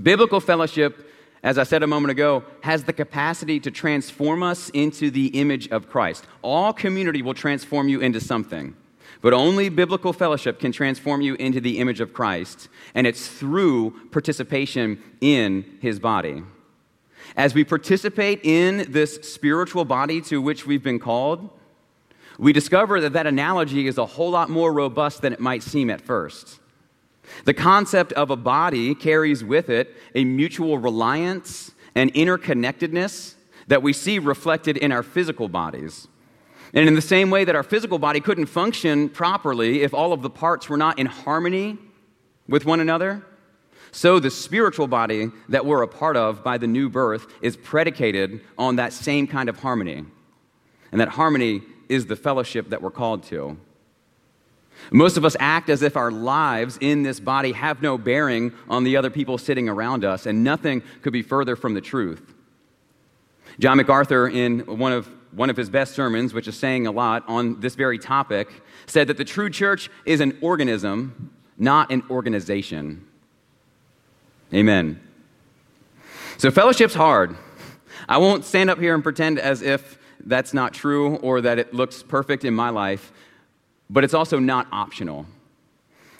Biblical 0.00 0.40
fellowship, 0.40 1.10
as 1.42 1.58
I 1.58 1.64
said 1.64 1.82
a 1.82 1.86
moment 1.86 2.10
ago, 2.10 2.44
has 2.60 2.84
the 2.84 2.92
capacity 2.92 3.58
to 3.60 3.70
transform 3.70 4.42
us 4.42 4.68
into 4.70 5.10
the 5.10 5.28
image 5.28 5.68
of 5.68 5.88
Christ. 5.88 6.24
All 6.42 6.72
community 6.72 7.22
will 7.22 7.34
transform 7.34 7.88
you 7.88 8.00
into 8.00 8.20
something. 8.20 8.76
But 9.20 9.34
only 9.34 9.68
biblical 9.68 10.12
fellowship 10.12 10.60
can 10.60 10.72
transform 10.72 11.20
you 11.20 11.34
into 11.34 11.60
the 11.60 11.78
image 11.78 12.00
of 12.00 12.12
Christ, 12.12 12.68
and 12.94 13.06
it's 13.06 13.26
through 13.26 14.08
participation 14.10 15.02
in 15.20 15.78
his 15.80 15.98
body. 15.98 16.42
As 17.36 17.54
we 17.54 17.64
participate 17.64 18.40
in 18.44 18.90
this 18.90 19.16
spiritual 19.16 19.84
body 19.84 20.20
to 20.22 20.40
which 20.40 20.66
we've 20.66 20.82
been 20.82 20.98
called, 20.98 21.50
we 22.38 22.52
discover 22.52 23.00
that 23.00 23.12
that 23.14 23.26
analogy 23.26 23.88
is 23.88 23.98
a 23.98 24.06
whole 24.06 24.30
lot 24.30 24.48
more 24.48 24.72
robust 24.72 25.22
than 25.22 25.32
it 25.32 25.40
might 25.40 25.62
seem 25.62 25.90
at 25.90 26.00
first. 26.00 26.60
The 27.44 27.54
concept 27.54 28.12
of 28.12 28.30
a 28.30 28.36
body 28.36 28.94
carries 28.94 29.42
with 29.42 29.68
it 29.68 29.94
a 30.14 30.24
mutual 30.24 30.78
reliance 30.78 31.72
and 31.94 32.14
interconnectedness 32.14 33.34
that 33.66 33.82
we 33.82 33.92
see 33.92 34.18
reflected 34.18 34.76
in 34.76 34.92
our 34.92 35.02
physical 35.02 35.48
bodies. 35.48 36.08
And 36.74 36.86
in 36.86 36.94
the 36.94 37.02
same 37.02 37.30
way 37.30 37.44
that 37.44 37.56
our 37.56 37.62
physical 37.62 37.98
body 37.98 38.20
couldn't 38.20 38.46
function 38.46 39.08
properly 39.08 39.82
if 39.82 39.94
all 39.94 40.12
of 40.12 40.22
the 40.22 40.30
parts 40.30 40.68
were 40.68 40.76
not 40.76 40.98
in 40.98 41.06
harmony 41.06 41.78
with 42.48 42.64
one 42.64 42.80
another, 42.80 43.24
so 43.90 44.20
the 44.20 44.30
spiritual 44.30 44.86
body 44.86 45.30
that 45.48 45.64
we're 45.64 45.82
a 45.82 45.88
part 45.88 46.16
of 46.16 46.44
by 46.44 46.58
the 46.58 46.66
new 46.66 46.88
birth 46.88 47.26
is 47.40 47.56
predicated 47.56 48.40
on 48.58 48.76
that 48.76 48.92
same 48.92 49.26
kind 49.26 49.48
of 49.48 49.58
harmony. 49.60 50.04
And 50.92 51.00
that 51.00 51.08
harmony 51.08 51.62
is 51.88 52.06
the 52.06 52.16
fellowship 52.16 52.68
that 52.70 52.82
we're 52.82 52.90
called 52.90 53.22
to. 53.24 53.56
Most 54.92 55.16
of 55.16 55.24
us 55.24 55.36
act 55.40 55.68
as 55.70 55.82
if 55.82 55.96
our 55.96 56.10
lives 56.10 56.78
in 56.80 57.02
this 57.02 57.18
body 57.18 57.52
have 57.52 57.82
no 57.82 57.98
bearing 57.98 58.52
on 58.68 58.84
the 58.84 58.96
other 58.96 59.10
people 59.10 59.36
sitting 59.36 59.68
around 59.68 60.04
us, 60.04 60.26
and 60.26 60.44
nothing 60.44 60.82
could 61.02 61.12
be 61.12 61.22
further 61.22 61.56
from 61.56 61.74
the 61.74 61.80
truth. 61.80 62.34
John 63.58 63.76
MacArthur, 63.76 64.28
in 64.28 64.60
one 64.60 64.92
of, 64.92 65.10
one 65.32 65.50
of 65.50 65.56
his 65.56 65.70
best 65.70 65.94
sermons, 65.94 66.32
which 66.32 66.48
is 66.48 66.56
saying 66.56 66.86
a 66.86 66.90
lot 66.90 67.24
on 67.28 67.60
this 67.60 67.74
very 67.74 67.98
topic, 67.98 68.48
said 68.86 69.08
that 69.08 69.16
the 69.16 69.24
true 69.24 69.50
church 69.50 69.90
is 70.04 70.20
an 70.20 70.38
organism, 70.40 71.30
not 71.56 71.90
an 71.90 72.02
organization. 72.10 73.06
Amen. 74.52 75.00
So, 76.38 76.50
fellowship's 76.50 76.94
hard. 76.94 77.36
I 78.08 78.18
won't 78.18 78.44
stand 78.44 78.70
up 78.70 78.78
here 78.78 78.94
and 78.94 79.02
pretend 79.02 79.38
as 79.38 79.60
if 79.60 79.98
that's 80.24 80.54
not 80.54 80.72
true 80.72 81.16
or 81.16 81.40
that 81.40 81.58
it 81.58 81.74
looks 81.74 82.02
perfect 82.02 82.44
in 82.44 82.54
my 82.54 82.70
life, 82.70 83.12
but 83.90 84.04
it's 84.04 84.14
also 84.14 84.38
not 84.38 84.66
optional. 84.72 85.26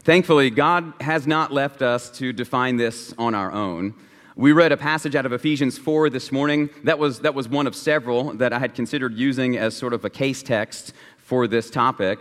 Thankfully, 0.03 0.51
God 0.51 0.92
has 1.01 1.27
not 1.27 1.53
left 1.53 1.83
us 1.83 2.11
to 2.12 2.33
define 2.33 2.77
this 2.77 3.14
on 3.18 3.35
our 3.35 3.53
own. 3.53 3.94
We 4.38 4.53
read 4.53 4.70
a 4.70 4.77
passage 4.77 5.16
out 5.16 5.27
of 5.27 5.33
Ephesians 5.33 5.79
4 5.79 6.11
this 6.11 6.31
morning. 6.31 6.70
That 6.85 7.01
was, 7.01 7.18
that 7.22 7.35
was 7.35 7.48
one 7.48 7.66
of 7.66 7.74
several 7.74 8.35
that 8.35 8.53
I 8.53 8.61
had 8.61 8.72
considered 8.72 9.14
using 9.14 9.57
as 9.57 9.77
sort 9.77 9.92
of 9.92 10.05
a 10.05 10.11
case 10.11 10.44
text 10.44 10.92
for 11.16 11.48
this 11.48 11.70
topic. 11.70 12.20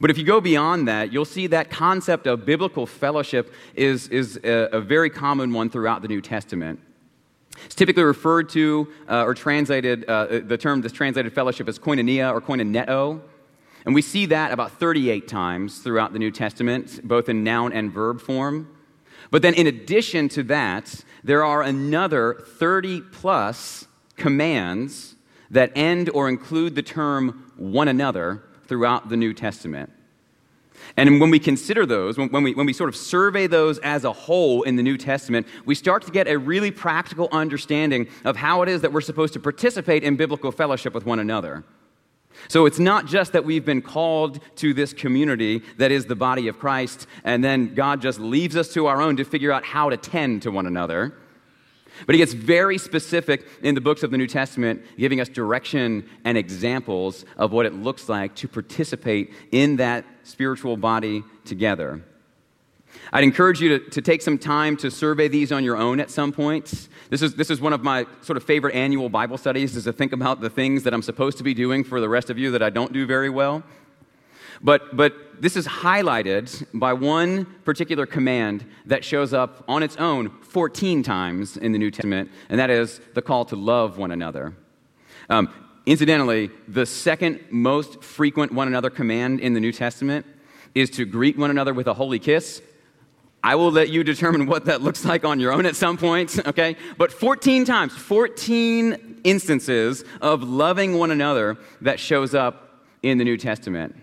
But 0.00 0.10
if 0.10 0.16
you 0.16 0.24
go 0.24 0.40
beyond 0.40 0.88
that, 0.88 1.12
you'll 1.12 1.26
see 1.26 1.46
that 1.48 1.70
concept 1.70 2.26
of 2.26 2.46
biblical 2.46 2.86
fellowship 2.86 3.52
is, 3.74 4.08
is 4.08 4.40
a, 4.42 4.70
a 4.72 4.80
very 4.80 5.10
common 5.10 5.52
one 5.52 5.68
throughout 5.68 6.00
the 6.00 6.08
New 6.08 6.22
Testament. 6.22 6.80
It's 7.66 7.74
typically 7.74 8.04
referred 8.04 8.48
to 8.50 8.88
uh, 9.06 9.24
or 9.24 9.34
translated, 9.34 10.06
uh, 10.06 10.40
the 10.42 10.56
term 10.56 10.80
that's 10.80 10.94
translated 10.94 11.34
fellowship 11.34 11.68
as 11.68 11.78
koinonia 11.78 12.32
or 12.32 12.40
koinoneo. 12.40 13.20
And 13.84 13.94
we 13.94 14.00
see 14.00 14.24
that 14.24 14.52
about 14.52 14.72
38 14.80 15.28
times 15.28 15.80
throughout 15.80 16.14
the 16.14 16.18
New 16.18 16.30
Testament, 16.30 17.06
both 17.06 17.28
in 17.28 17.44
noun 17.44 17.74
and 17.74 17.92
verb 17.92 18.22
form. 18.22 18.74
But 19.30 19.42
then, 19.42 19.54
in 19.54 19.66
addition 19.66 20.28
to 20.30 20.42
that, 20.44 21.04
there 21.22 21.44
are 21.44 21.62
another 21.62 22.34
30 22.58 23.00
plus 23.00 23.86
commands 24.16 25.16
that 25.50 25.72
end 25.74 26.10
or 26.10 26.28
include 26.28 26.74
the 26.74 26.82
term 26.82 27.52
one 27.56 27.88
another 27.88 28.42
throughout 28.66 29.08
the 29.08 29.16
New 29.16 29.34
Testament. 29.34 29.90
And 30.96 31.20
when 31.20 31.30
we 31.30 31.38
consider 31.38 31.86
those, 31.86 32.16
when, 32.16 32.42
we, 32.42 32.54
when 32.54 32.66
we 32.66 32.72
sort 32.72 32.88
of 32.88 32.96
survey 32.96 33.46
those 33.46 33.78
as 33.80 34.04
a 34.04 34.12
whole 34.12 34.62
in 34.62 34.76
the 34.76 34.82
New 34.82 34.96
Testament, 34.96 35.46
we 35.64 35.74
start 35.74 36.04
to 36.04 36.10
get 36.10 36.26
a 36.26 36.38
really 36.38 36.70
practical 36.70 37.28
understanding 37.32 38.08
of 38.24 38.36
how 38.36 38.62
it 38.62 38.68
is 38.68 38.80
that 38.82 38.92
we're 38.92 39.00
supposed 39.00 39.32
to 39.34 39.40
participate 39.40 40.02
in 40.02 40.16
biblical 40.16 40.50
fellowship 40.50 40.94
with 40.94 41.04
one 41.04 41.18
another. 41.18 41.64
So 42.48 42.66
it's 42.66 42.78
not 42.78 43.06
just 43.06 43.32
that 43.32 43.44
we've 43.44 43.64
been 43.64 43.82
called 43.82 44.40
to 44.56 44.74
this 44.74 44.92
community 44.92 45.62
that 45.78 45.90
is 45.90 46.06
the 46.06 46.16
body 46.16 46.48
of 46.48 46.58
Christ, 46.58 47.06
and 47.24 47.42
then 47.44 47.74
God 47.74 48.00
just 48.00 48.18
leaves 48.18 48.56
us 48.56 48.72
to 48.74 48.86
our 48.86 49.00
own 49.00 49.16
to 49.16 49.24
figure 49.24 49.52
out 49.52 49.64
how 49.64 49.90
to 49.90 49.96
tend 49.96 50.42
to 50.42 50.50
one 50.50 50.66
another. 50.66 51.14
But 52.06 52.14
he 52.14 52.18
gets 52.18 52.32
very 52.32 52.78
specific 52.78 53.46
in 53.62 53.74
the 53.74 53.80
books 53.80 54.02
of 54.02 54.10
the 54.10 54.18
New 54.18 54.26
Testament, 54.26 54.82
giving 54.96 55.20
us 55.20 55.28
direction 55.28 56.08
and 56.24 56.38
examples 56.38 57.24
of 57.36 57.52
what 57.52 57.66
it 57.66 57.74
looks 57.74 58.08
like 58.08 58.34
to 58.36 58.48
participate 58.48 59.32
in 59.52 59.76
that 59.76 60.04
spiritual 60.22 60.76
body 60.76 61.22
together. 61.44 62.02
I'd 63.12 63.24
encourage 63.24 63.60
you 63.60 63.78
to, 63.78 63.90
to 63.90 64.02
take 64.02 64.22
some 64.22 64.38
time 64.38 64.76
to 64.78 64.90
survey 64.90 65.28
these 65.28 65.50
on 65.50 65.64
your 65.64 65.76
own 65.76 66.00
at 66.00 66.10
some 66.10 66.32
point. 66.32 66.88
This 67.08 67.22
is, 67.22 67.34
this 67.34 67.50
is 67.50 67.60
one 67.60 67.72
of 67.72 67.82
my 67.82 68.06
sort 68.22 68.36
of 68.36 68.44
favorite 68.44 68.74
annual 68.74 69.08
Bible 69.08 69.36
studies, 69.36 69.76
is 69.76 69.84
to 69.84 69.92
think 69.92 70.12
about 70.12 70.40
the 70.40 70.50
things 70.50 70.84
that 70.84 70.94
I'm 70.94 71.02
supposed 71.02 71.38
to 71.38 71.44
be 71.44 71.54
doing 71.54 71.82
for 71.82 72.00
the 72.00 72.08
rest 72.08 72.30
of 72.30 72.38
you 72.38 72.52
that 72.52 72.62
I 72.62 72.70
don't 72.70 72.92
do 72.92 73.06
very 73.06 73.30
well. 73.30 73.64
But, 74.62 74.94
but 74.96 75.40
this 75.40 75.56
is 75.56 75.66
highlighted 75.66 76.66
by 76.74 76.92
one 76.92 77.46
particular 77.64 78.06
command 78.06 78.64
that 78.86 79.04
shows 79.04 79.32
up 79.32 79.64
on 79.66 79.82
its 79.82 79.96
own 79.96 80.30
14 80.42 81.02
times 81.02 81.56
in 81.56 81.72
the 81.72 81.78
New 81.78 81.90
Testament, 81.90 82.30
and 82.48 82.60
that 82.60 82.70
is 82.70 83.00
the 83.14 83.22
call 83.22 83.44
to 83.46 83.56
love 83.56 83.96
one 83.96 84.10
another. 84.10 84.54
Um, 85.30 85.52
incidentally, 85.86 86.50
the 86.68 86.84
second 86.84 87.40
most 87.50 88.04
frequent 88.04 88.52
one 88.52 88.68
another 88.68 88.90
command 88.90 89.40
in 89.40 89.54
the 89.54 89.60
New 89.60 89.72
Testament 89.72 90.26
is 90.74 90.90
to 90.90 91.04
greet 91.04 91.38
one 91.38 91.50
another 91.50 91.72
with 91.72 91.86
a 91.86 91.94
holy 91.94 92.18
kiss. 92.18 92.60
I 93.42 93.54
will 93.54 93.72
let 93.72 93.88
you 93.88 94.04
determine 94.04 94.46
what 94.46 94.66
that 94.66 94.82
looks 94.82 95.04
like 95.04 95.24
on 95.24 95.40
your 95.40 95.52
own 95.52 95.64
at 95.64 95.74
some 95.74 95.96
point, 95.96 96.38
okay? 96.46 96.76
But 96.98 97.12
14 97.12 97.64
times, 97.64 97.92
14 97.96 99.20
instances 99.24 100.04
of 100.20 100.42
loving 100.42 100.98
one 100.98 101.10
another 101.10 101.56
that 101.80 101.98
shows 101.98 102.34
up 102.34 102.84
in 103.02 103.18
the 103.18 103.24
New 103.24 103.38
Testament. 103.38 103.96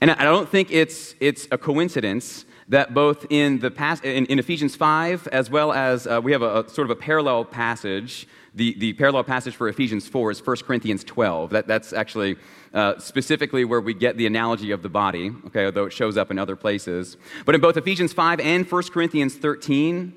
And 0.00 0.10
I 0.10 0.22
don't 0.22 0.48
think 0.48 0.70
it's, 0.70 1.14
it's 1.20 1.48
a 1.50 1.58
coincidence 1.58 2.44
that 2.68 2.94
both 2.94 3.26
in, 3.30 3.58
the 3.58 3.70
pas- 3.70 4.00
in, 4.00 4.26
in 4.26 4.38
Ephesians 4.38 4.74
5, 4.76 5.28
as 5.28 5.50
well 5.50 5.72
as 5.72 6.06
uh, 6.06 6.20
we 6.22 6.32
have 6.32 6.42
a, 6.42 6.62
a, 6.62 6.68
sort 6.68 6.90
of 6.90 6.90
a 6.90 7.00
parallel 7.00 7.44
passage, 7.44 8.26
the, 8.54 8.74
the 8.78 8.92
parallel 8.94 9.24
passage 9.24 9.54
for 9.54 9.68
Ephesians 9.68 10.08
4 10.08 10.30
is 10.30 10.46
1 10.46 10.56
Corinthians 10.58 11.04
12. 11.04 11.50
That, 11.50 11.66
that's 11.66 11.92
actually 11.92 12.36
uh, 12.72 12.98
specifically 12.98 13.64
where 13.64 13.80
we 13.80 13.92
get 13.92 14.16
the 14.16 14.26
analogy 14.26 14.70
of 14.70 14.82
the 14.82 14.88
body, 14.88 15.32
okay, 15.46 15.66
although 15.66 15.84
it 15.84 15.92
shows 15.92 16.16
up 16.16 16.30
in 16.30 16.38
other 16.38 16.56
places. 16.56 17.16
But 17.44 17.54
in 17.54 17.60
both 17.60 17.76
Ephesians 17.76 18.12
5 18.12 18.40
and 18.40 18.70
1 18.70 18.82
Corinthians 18.84 19.34
13, 19.34 20.14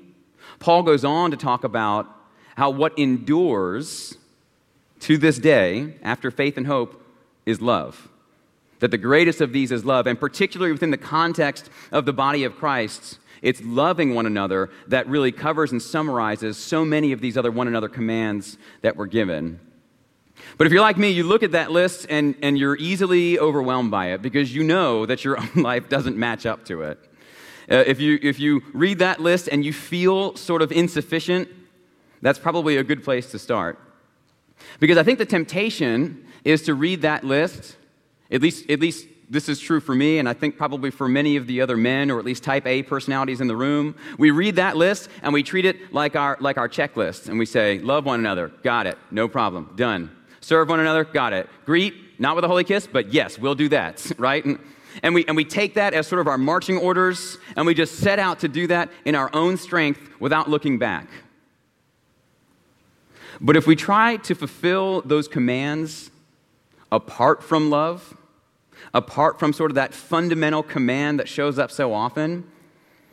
Paul 0.58 0.82
goes 0.82 1.04
on 1.04 1.30
to 1.30 1.36
talk 1.36 1.64
about 1.64 2.06
how 2.56 2.70
what 2.70 2.98
endures 2.98 4.16
to 5.00 5.18
this 5.18 5.38
day 5.38 5.94
after 6.02 6.30
faith 6.30 6.56
and 6.56 6.66
hope 6.66 7.04
is 7.46 7.60
love 7.60 8.08
that 8.80 8.90
the 8.90 8.98
greatest 8.98 9.40
of 9.40 9.52
these 9.52 9.72
is 9.72 9.84
love, 9.84 10.06
and 10.06 10.18
particularly 10.18 10.72
within 10.72 10.90
the 10.90 10.96
context 10.96 11.70
of 11.90 12.04
the 12.04 12.12
body 12.12 12.44
of 12.44 12.56
Christ, 12.56 13.18
it's 13.42 13.62
loving 13.62 14.14
one 14.14 14.26
another 14.26 14.70
that 14.88 15.06
really 15.08 15.32
covers 15.32 15.72
and 15.72 15.80
summarizes 15.80 16.56
so 16.56 16.84
many 16.84 17.12
of 17.12 17.20
these 17.20 17.36
other 17.36 17.50
one 17.50 17.68
another 17.68 17.88
commands 17.88 18.58
that 18.82 18.96
were 18.96 19.06
given. 19.06 19.60
But 20.56 20.66
if 20.66 20.72
you're 20.72 20.82
like 20.82 20.96
me, 20.96 21.10
you 21.10 21.24
look 21.24 21.42
at 21.42 21.52
that 21.52 21.70
list 21.70 22.06
and, 22.08 22.34
and 22.42 22.58
you're 22.58 22.76
easily 22.76 23.38
overwhelmed 23.38 23.90
by 23.90 24.12
it 24.12 24.22
because 24.22 24.54
you 24.54 24.62
know 24.62 25.06
that 25.06 25.24
your 25.24 25.38
own 25.40 25.62
life 25.62 25.88
doesn't 25.88 26.16
match 26.16 26.46
up 26.46 26.64
to 26.66 26.82
it. 26.82 26.98
Uh, 27.70 27.84
if, 27.86 28.00
you, 28.00 28.18
if 28.22 28.40
you 28.40 28.62
read 28.72 28.98
that 29.00 29.20
list 29.20 29.48
and 29.48 29.64
you 29.64 29.72
feel 29.72 30.34
sort 30.36 30.62
of 30.62 30.72
insufficient, 30.72 31.48
that's 32.22 32.38
probably 32.38 32.76
a 32.76 32.84
good 32.84 33.04
place 33.04 33.30
to 33.30 33.38
start. 33.38 33.78
Because 34.80 34.96
I 34.96 35.02
think 35.02 35.18
the 35.18 35.26
temptation 35.26 36.24
is 36.44 36.62
to 36.62 36.74
read 36.74 37.02
that 37.02 37.24
list 37.24 37.76
at 38.30 38.42
least, 38.42 38.70
at 38.70 38.80
least 38.80 39.06
this 39.30 39.48
is 39.48 39.60
true 39.60 39.80
for 39.80 39.94
me, 39.94 40.18
and 40.18 40.28
I 40.28 40.32
think 40.32 40.56
probably 40.56 40.90
for 40.90 41.08
many 41.08 41.36
of 41.36 41.46
the 41.46 41.60
other 41.60 41.76
men, 41.76 42.10
or 42.10 42.18
at 42.18 42.24
least 42.24 42.42
type 42.42 42.66
A 42.66 42.82
personalities 42.82 43.40
in 43.40 43.46
the 43.46 43.56
room. 43.56 43.94
We 44.16 44.30
read 44.30 44.56
that 44.56 44.76
list 44.76 45.08
and 45.22 45.32
we 45.32 45.42
treat 45.42 45.64
it 45.64 45.92
like 45.92 46.16
our, 46.16 46.36
like 46.40 46.56
our 46.56 46.68
checklist, 46.68 47.28
and 47.28 47.38
we 47.38 47.46
say, 47.46 47.78
Love 47.78 48.04
one 48.04 48.20
another, 48.20 48.48
got 48.62 48.86
it, 48.86 48.96
no 49.10 49.28
problem, 49.28 49.72
done. 49.76 50.10
Serve 50.40 50.68
one 50.68 50.80
another, 50.80 51.04
got 51.04 51.32
it. 51.32 51.48
Greet, 51.66 51.94
not 52.18 52.36
with 52.36 52.44
a 52.44 52.48
holy 52.48 52.64
kiss, 52.64 52.86
but 52.86 53.12
yes, 53.12 53.38
we'll 53.38 53.54
do 53.54 53.68
that, 53.68 54.10
right? 54.18 54.44
And, 54.44 54.58
and, 55.02 55.14
we, 55.14 55.26
and 55.26 55.36
we 55.36 55.44
take 55.44 55.74
that 55.74 55.94
as 55.94 56.06
sort 56.06 56.20
of 56.20 56.26
our 56.26 56.38
marching 56.38 56.78
orders, 56.78 57.38
and 57.56 57.66
we 57.66 57.74
just 57.74 57.96
set 57.96 58.18
out 58.18 58.40
to 58.40 58.48
do 58.48 58.66
that 58.68 58.90
in 59.04 59.14
our 59.14 59.30
own 59.34 59.56
strength 59.56 60.00
without 60.20 60.48
looking 60.48 60.78
back. 60.78 61.08
But 63.40 63.56
if 63.56 63.66
we 63.66 63.76
try 63.76 64.16
to 64.16 64.34
fulfill 64.34 65.02
those 65.02 65.28
commands 65.28 66.10
apart 66.90 67.44
from 67.44 67.70
love, 67.70 68.16
apart 68.94 69.38
from 69.38 69.52
sort 69.52 69.70
of 69.70 69.74
that 69.76 69.94
fundamental 69.94 70.62
command 70.62 71.18
that 71.18 71.28
shows 71.28 71.58
up 71.58 71.70
so 71.70 71.92
often, 71.92 72.44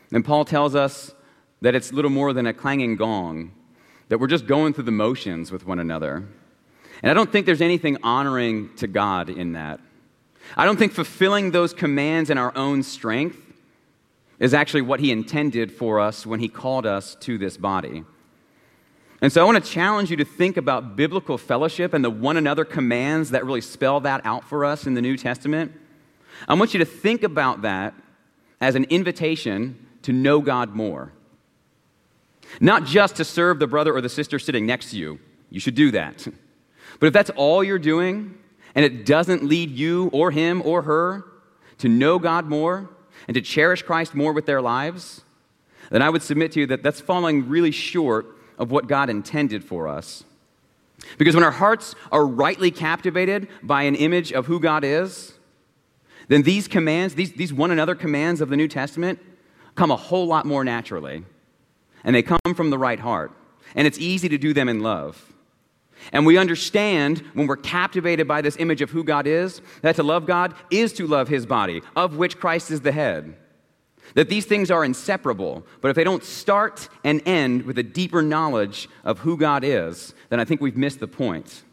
then 0.10 0.24
Paul 0.24 0.46
tells 0.46 0.76
us 0.76 1.14
that 1.62 1.76
it's 1.76 1.92
little 1.92 2.12
more 2.12 2.34
than 2.34 2.48
a 2.48 2.54
clanging 2.54 2.96
gong, 2.96 3.52
that 4.10 4.20
we're 4.20 4.28
just 4.28 4.48
going 4.48 4.74
through 4.74 4.84
the 4.84 4.92
motions 4.92 5.52
with 5.52 5.66
one 5.66 5.80
another. 5.80 6.28
And 7.02 7.12
I 7.12 7.14
don't 7.14 7.32
think 7.32 7.46
there's 7.46 7.62
anything 7.62 7.98
honoring 8.04 8.74
to 8.78 8.88
God 8.88 9.30
in 9.30 9.54
that. 9.54 9.80
I 10.56 10.66
don't 10.66 10.78
think 10.78 10.94
fulfilling 10.94 11.52
those 11.52 11.74
commands 11.74 12.30
in 12.30 12.38
our 12.38 12.56
own 12.56 12.84
strength 12.84 13.40
is 14.40 14.54
actually 14.54 14.84
what 14.84 15.00
He 15.00 15.12
intended 15.12 15.72
for 15.72 16.00
us 16.00 16.26
when 16.26 16.40
He 16.40 16.48
called 16.48 16.86
us 16.86 17.16
to 17.22 17.38
this 17.38 17.58
body. 17.58 18.04
And 19.26 19.34
so 19.34 19.42
I 19.42 19.44
want 19.52 19.66
to 19.66 19.72
challenge 19.72 20.12
you 20.12 20.18
to 20.18 20.24
think 20.24 20.56
about 20.56 20.96
biblical 20.96 21.40
fellowship 21.40 21.96
and 21.96 22.06
the 22.06 22.12
one 22.12 22.38
another 22.38 22.64
commands 22.64 23.32
that 23.32 23.44
really 23.44 23.60
spell 23.60 24.00
that 24.02 24.24
out 24.24 24.44
for 24.44 24.64
us 24.64 24.86
in 24.86 24.94
the 24.94 25.02
New 25.02 25.18
Testament. 25.18 25.72
I 26.48 26.54
want 26.54 26.76
you 26.76 26.78
to 26.78 26.86
think 26.86 27.24
about 27.24 27.64
that 27.64 27.96
as 28.62 28.76
an 28.76 28.84
invitation 28.84 29.84
to 30.04 30.14
know 30.14 30.42
God 30.42 30.76
more. 30.76 31.12
Not 32.60 32.86
just 32.86 33.16
to 33.16 33.26
serve 33.26 33.58
the 33.58 33.66
brother 33.66 33.96
or 33.96 34.00
the 34.00 34.10
sister 34.10 34.38
sitting 34.38 34.68
next 34.68 34.92
to 34.92 34.98
you. 34.98 35.18
You 35.50 35.60
should 35.60 35.74
do 35.74 35.90
that. 35.90 36.28
But 37.00 37.08
if 37.08 37.14
that's 37.14 37.32
all 37.32 37.64
you're 37.64 37.80
doing 37.80 38.38
and 38.76 38.86
it 38.86 39.08
doesn't 39.08 39.44
lead 39.44 39.72
you 39.72 40.12
or 40.14 40.30
him 40.30 40.62
or 40.64 40.84
her 40.84 41.26
to 41.80 41.90
know 41.90 42.20
God 42.20 42.46
more 42.46 42.92
and 43.28 43.34
to 43.34 43.42
cherish 43.42 43.82
Christ 43.82 44.14
more 44.14 44.34
with 44.34 44.46
their 44.46 44.62
lives, 44.62 45.24
then 45.90 46.04
I 46.04 46.12
would 46.12 46.22
submit 46.22 46.52
to 46.52 46.60
you 46.60 46.68
that 46.68 46.84
that's 46.84 47.02
falling 47.02 47.50
really 47.50 47.72
short 47.72 48.35
of 48.58 48.72
what 48.72 48.88
God 48.88 49.10
intended 49.10 49.64
for 49.64 49.88
us. 49.88 50.24
Because 51.18 51.36
when 51.36 51.44
our 51.44 51.52
hearts 51.52 51.96
are 52.12 52.26
rightly 52.26 52.72
captivated 52.72 53.48
by 53.62 53.84
an 53.84 53.96
image 53.96 54.32
of 54.32 54.46
who 54.46 54.60
God 54.60 54.84
is, 54.84 55.34
then 56.28 56.42
these 56.42 56.68
commands, 56.68 57.16
these, 57.16 57.34
these 57.34 57.54
one 57.54 57.72
another 57.72 57.96
commands 57.96 58.42
of 58.42 58.50
the 58.50 58.58
New 58.58 58.68
Testament, 58.68 59.20
come 59.76 59.92
a 59.92 59.96
whole 59.96 60.26
lot 60.26 60.46
more 60.46 60.64
naturally. 60.64 61.24
And 62.04 62.16
they 62.16 62.24
come 62.24 62.40
from 62.56 62.70
the 62.70 62.78
right 62.78 63.00
heart. 63.00 63.32
And 63.76 63.86
it's 63.86 64.00
easy 64.00 64.30
to 64.30 64.38
do 64.38 64.54
them 64.54 64.70
in 64.70 64.80
love. 64.80 65.34
And 66.12 66.26
we 66.26 66.38
understand 66.38 67.20
when 67.34 67.48
we're 67.48 67.58
captivated 67.58 68.28
by 68.28 68.42
this 68.42 68.58
image 68.58 68.82
of 68.82 68.92
who 68.92 69.04
God 69.04 69.28
is, 69.28 69.62
that 69.82 69.96
to 69.96 70.04
love 70.04 70.26
God 70.26 70.54
is 70.70 70.94
to 70.94 71.08
love 71.08 71.28
his 71.28 71.46
body, 71.46 71.82
of 71.96 72.18
which 72.18 72.40
Christ 72.40 72.72
is 72.72 72.82
the 72.82 72.92
head. 72.92 73.36
That 74.14 74.30
these 74.30 74.46
things 74.46 74.72
are 74.72 74.86
inseparable, 74.86 75.66
but 75.82 75.90
if 75.90 75.96
they 75.96 76.04
don't 76.04 76.24
start 76.24 76.88
and 77.04 77.22
end 77.26 77.64
with 77.64 77.78
a 77.78 77.84
deeper 77.84 78.22
knowledge 78.22 78.88
of 79.04 79.20
who 79.20 79.36
God 79.36 79.64
is, 79.64 80.14
then 80.30 80.40
I 80.40 80.46
think 80.46 80.62
we've 80.62 80.78
missed 80.78 81.00
the 81.00 81.08
point. 81.08 81.64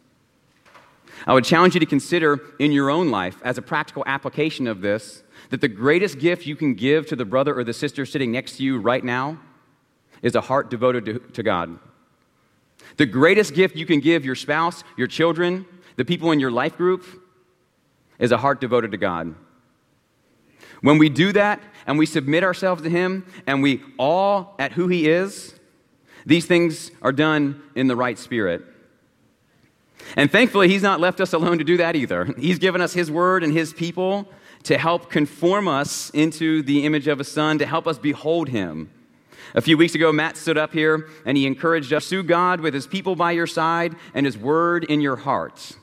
I 1.27 1.35
would 1.35 1.45
challenge 1.45 1.75
you 1.75 1.81
to 1.81 1.87
consider 1.87 2.41
in 2.59 2.73
your 2.73 2.91
own 2.91 3.11
life, 3.11 3.37
as 3.45 3.59
a 3.59 3.63
practical 3.63 4.03
application 4.07 4.67
of 4.67 4.81
this, 4.81 5.23
that 5.51 5.61
the 5.61 5.69
greatest 5.69 6.19
gift 6.19 6.47
you 6.47 6.57
can 6.57 6.75
give 6.75 7.07
to 7.07 7.17
the 7.17 7.25
brother 7.25 7.57
or 7.57 7.63
the 7.63 7.73
sister 7.73 8.07
sitting 8.07 8.33
next 8.33 8.57
to 8.57 8.65
you 8.65 8.81
right 8.81 9.05
now 9.05 9.39
is 10.23 10.35
a 10.35 10.41
heart 10.41 10.71
devoted 10.71 11.05
to, 11.05 11.19
to 11.19 11.43
God. 11.43 11.79
The 12.97 13.07
greatest 13.07 13.55
gift 13.55 13.77
you 13.77 13.87
can 13.87 14.01
give 14.01 14.25
your 14.25 14.35
spouse, 14.35 14.83
your 14.97 15.07
children, 15.07 15.67
the 15.97 16.05
people 16.05 16.33
in 16.33 16.41
your 16.41 16.51
life 16.51 16.77
group 16.77 17.05
is 18.19 18.33
a 18.33 18.39
heart 18.39 18.61
devoted 18.61 18.93
to 18.93 18.97
God. 18.97 19.35
When 20.83 20.99
we 20.99 21.09
do 21.09 21.33
that 21.33 21.63
and 21.87 21.99
we 21.99 22.07
submit 22.07 22.45
ourselves 22.45 22.83
to 22.83 22.91
Him 22.91 23.25
and 23.47 23.63
we 23.63 23.83
awe 23.99 24.47
at 24.59 24.73
who 24.73 24.89
He 24.89 25.09
is, 25.09 25.55
these 26.27 26.45
things 26.45 26.91
are 27.01 27.13
done 27.13 27.63
in 27.75 27.87
the 27.87 27.97
right 27.97 28.19
spirit. 28.19 28.63
And 30.17 30.31
thankfully, 30.31 30.69
He's 30.69 30.83
not 30.83 31.01
left 31.01 31.21
us 31.21 31.33
alone 31.33 31.59
to 31.59 31.65
do 31.65 31.77
that 31.79 31.97
either. 31.97 32.25
He's 32.39 32.59
given 32.59 32.81
us 32.81 32.93
His 32.93 33.11
word 33.11 33.43
and 33.43 33.53
His 33.53 33.73
people 33.73 34.29
to 34.65 34.77
help 34.77 35.11
conform 35.11 35.67
us 35.67 36.11
into 36.11 36.63
the 36.63 36.85
image 36.85 37.09
of 37.09 37.19
a 37.19 37.25
son, 37.25 37.59
to 37.59 37.67
help 37.67 37.87
us 37.87 37.99
behold 37.99 38.49
Him. 38.49 38.91
A 39.55 39.61
few 39.61 39.77
weeks 39.77 39.95
ago, 39.95 40.13
Matt 40.13 40.37
stood 40.37 40.57
up 40.57 40.73
here 40.73 41.09
and 41.27 41.37
he 41.37 41.47
encouraged 41.47 41.93
us 41.93 42.05
to 42.05 42.09
sue 42.09 42.23
God 42.23 42.61
with 42.61 42.73
his 42.73 42.87
people 42.87 43.15
by 43.15 43.33
your 43.33 43.47
side 43.47 43.95
and 44.15 44.25
his 44.25 44.39
word 44.39 44.85
in 44.85 45.03
your 45.03 45.17
hearts. 45.17 45.77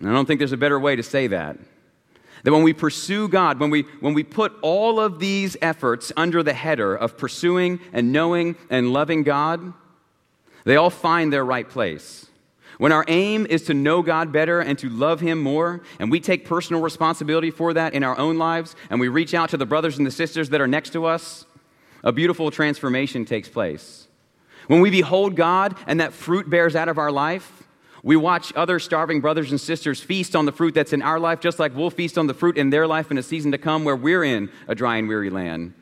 And 0.00 0.08
I 0.08 0.12
don't 0.12 0.24
think 0.26 0.38
there's 0.38 0.52
a 0.52 0.56
better 0.56 0.80
way 0.80 0.96
to 0.96 1.02
say 1.02 1.26
that. 1.26 1.58
That 2.44 2.52
when 2.52 2.62
we 2.62 2.72
pursue 2.72 3.26
God, 3.28 3.58
when 3.58 3.70
we, 3.70 3.82
when 4.00 4.14
we 4.14 4.22
put 4.22 4.52
all 4.62 5.00
of 5.00 5.18
these 5.18 5.56
efforts 5.60 6.12
under 6.16 6.42
the 6.42 6.52
header 6.52 6.94
of 6.94 7.18
pursuing 7.18 7.80
and 7.92 8.12
knowing 8.12 8.56
and 8.70 8.92
loving 8.92 9.22
God, 9.22 9.72
they 10.64 10.76
all 10.76 10.90
find 10.90 11.32
their 11.32 11.44
right 11.44 11.68
place. 11.68 12.26
When 12.78 12.92
our 12.92 13.04
aim 13.08 13.46
is 13.46 13.62
to 13.64 13.74
know 13.74 14.02
God 14.02 14.32
better 14.32 14.60
and 14.60 14.78
to 14.80 14.88
love 14.88 15.20
Him 15.20 15.40
more, 15.40 15.82
and 15.98 16.10
we 16.10 16.20
take 16.20 16.44
personal 16.44 16.82
responsibility 16.82 17.50
for 17.50 17.72
that 17.74 17.94
in 17.94 18.02
our 18.02 18.18
own 18.18 18.36
lives, 18.36 18.74
and 18.90 19.00
we 19.00 19.08
reach 19.08 19.32
out 19.32 19.50
to 19.50 19.56
the 19.56 19.66
brothers 19.66 19.96
and 19.96 20.06
the 20.06 20.10
sisters 20.10 20.50
that 20.50 20.60
are 20.60 20.66
next 20.66 20.90
to 20.90 21.06
us, 21.06 21.46
a 22.02 22.12
beautiful 22.12 22.50
transformation 22.50 23.24
takes 23.24 23.48
place. 23.48 24.08
When 24.66 24.80
we 24.80 24.90
behold 24.90 25.36
God 25.36 25.76
and 25.86 26.00
that 26.00 26.12
fruit 26.12 26.48
bears 26.50 26.74
out 26.76 26.88
of 26.88 26.98
our 26.98 27.12
life, 27.12 27.63
we 28.04 28.16
watch 28.16 28.52
other 28.54 28.78
starving 28.78 29.22
brothers 29.22 29.50
and 29.50 29.58
sisters 29.58 29.98
feast 29.98 30.36
on 30.36 30.44
the 30.44 30.52
fruit 30.52 30.74
that's 30.74 30.92
in 30.92 31.00
our 31.00 31.18
life, 31.18 31.40
just 31.40 31.58
like 31.58 31.74
we'll 31.74 31.88
feast 31.88 32.18
on 32.18 32.26
the 32.26 32.34
fruit 32.34 32.58
in 32.58 32.68
their 32.68 32.86
life 32.86 33.10
in 33.10 33.16
a 33.16 33.22
season 33.22 33.50
to 33.52 33.58
come 33.58 33.82
where 33.82 33.96
we're 33.96 34.22
in 34.22 34.50
a 34.68 34.74
dry 34.74 34.98
and 34.98 35.08
weary 35.08 35.30
land. 35.30 35.72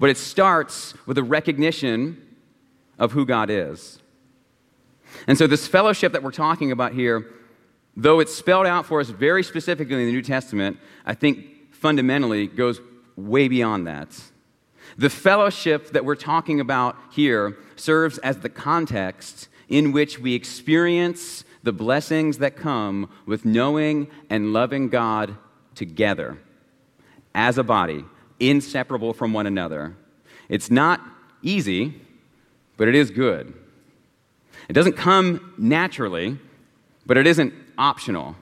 But 0.00 0.10
it 0.10 0.16
starts 0.16 0.94
with 1.06 1.16
a 1.18 1.22
recognition 1.22 2.20
of 2.98 3.12
who 3.12 3.24
God 3.24 3.48
is. 3.48 4.00
And 5.28 5.38
so, 5.38 5.46
this 5.46 5.68
fellowship 5.68 6.12
that 6.12 6.22
we're 6.24 6.32
talking 6.32 6.72
about 6.72 6.92
here, 6.92 7.30
though 7.96 8.18
it's 8.18 8.34
spelled 8.34 8.66
out 8.66 8.84
for 8.84 9.00
us 9.00 9.10
very 9.10 9.44
specifically 9.44 9.94
in 9.94 10.06
the 10.06 10.12
New 10.12 10.22
Testament, 10.22 10.78
I 11.06 11.14
think 11.14 11.72
fundamentally 11.72 12.48
goes 12.48 12.80
way 13.16 13.46
beyond 13.46 13.86
that. 13.86 14.08
The 14.96 15.10
fellowship 15.10 15.92
that 15.92 16.04
we're 16.04 16.16
talking 16.16 16.58
about 16.58 16.96
here 17.12 17.56
serves 17.76 18.18
as 18.18 18.38
the 18.38 18.48
context 18.48 19.48
in 19.68 19.92
which 19.92 20.18
we 20.18 20.34
experience 20.34 21.44
the 21.62 21.72
blessings 21.72 22.38
that 22.38 22.56
come 22.56 23.10
with 23.26 23.44
knowing 23.44 24.08
and 24.30 24.52
loving 24.52 24.88
God 24.88 25.36
together 25.74 26.38
as 27.34 27.58
a 27.58 27.62
body, 27.62 28.04
inseparable 28.40 29.12
from 29.12 29.32
one 29.32 29.46
another. 29.46 29.96
It's 30.48 30.70
not 30.70 31.00
easy, 31.42 32.00
but 32.76 32.88
it 32.88 32.94
is 32.94 33.10
good. 33.10 33.54
It 34.68 34.72
doesn't 34.72 34.96
come 34.96 35.54
naturally, 35.56 36.38
but 37.06 37.16
it 37.16 37.26
isn't 37.26 37.54
optional. 37.76 38.36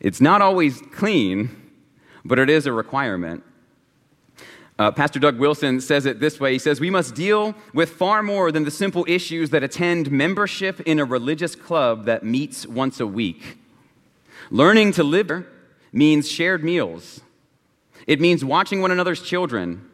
It's 0.00 0.20
not 0.20 0.42
always 0.42 0.80
clean, 0.92 1.70
but 2.24 2.38
it 2.38 2.50
is 2.50 2.66
a 2.66 2.72
requirement. 2.72 3.42
Uh, 4.76 4.90
Pastor 4.90 5.20
Doug 5.20 5.38
Wilson 5.38 5.80
says 5.80 6.04
it 6.04 6.18
this 6.18 6.40
way 6.40 6.52
He 6.52 6.58
says, 6.58 6.80
We 6.80 6.90
must 6.90 7.14
deal 7.14 7.54
with 7.72 7.90
far 7.90 8.22
more 8.22 8.50
than 8.50 8.64
the 8.64 8.70
simple 8.70 9.04
issues 9.08 9.50
that 9.50 9.62
attend 9.62 10.10
membership 10.10 10.80
in 10.80 10.98
a 10.98 11.04
religious 11.04 11.54
club 11.54 12.06
that 12.06 12.24
meets 12.24 12.66
once 12.66 12.98
a 12.98 13.06
week. 13.06 13.58
Learning 14.50 14.92
to 14.92 15.04
live 15.04 15.46
means 15.92 16.28
shared 16.28 16.64
meals, 16.64 17.20
it 18.06 18.20
means 18.20 18.44
watching 18.44 18.80
one 18.80 18.90
another's 18.90 19.22
children. 19.22 19.90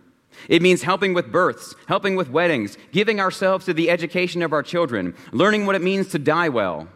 It 0.49 0.63
means 0.63 0.83
helping 0.83 1.13
with 1.13 1.31
births, 1.31 1.75
helping 1.87 2.17
with 2.17 2.31
weddings, 2.31 2.79
giving 2.93 3.21
ourselves 3.21 3.67
to 3.67 3.75
the 3.75 3.91
education 3.91 4.41
of 4.41 4.55
our 4.55 4.63
children, 4.63 5.15
learning 5.33 5.67
what 5.67 5.77
it 5.77 5.83
means 5.83 6.09
to 6.09 6.19
die 6.19 6.49
well. 6.49 6.89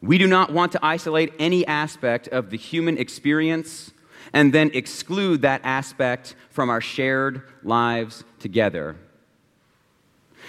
We 0.00 0.18
do 0.18 0.26
not 0.26 0.52
want 0.52 0.72
to 0.72 0.84
isolate 0.84 1.32
any 1.38 1.64
aspect 1.66 2.26
of 2.28 2.50
the 2.50 2.56
human 2.56 2.98
experience 2.98 3.92
and 4.32 4.52
then 4.52 4.70
exclude 4.74 5.42
that 5.42 5.60
aspect 5.64 6.34
from 6.50 6.70
our 6.70 6.80
shared 6.80 7.42
lives 7.62 8.24
together. 8.38 8.96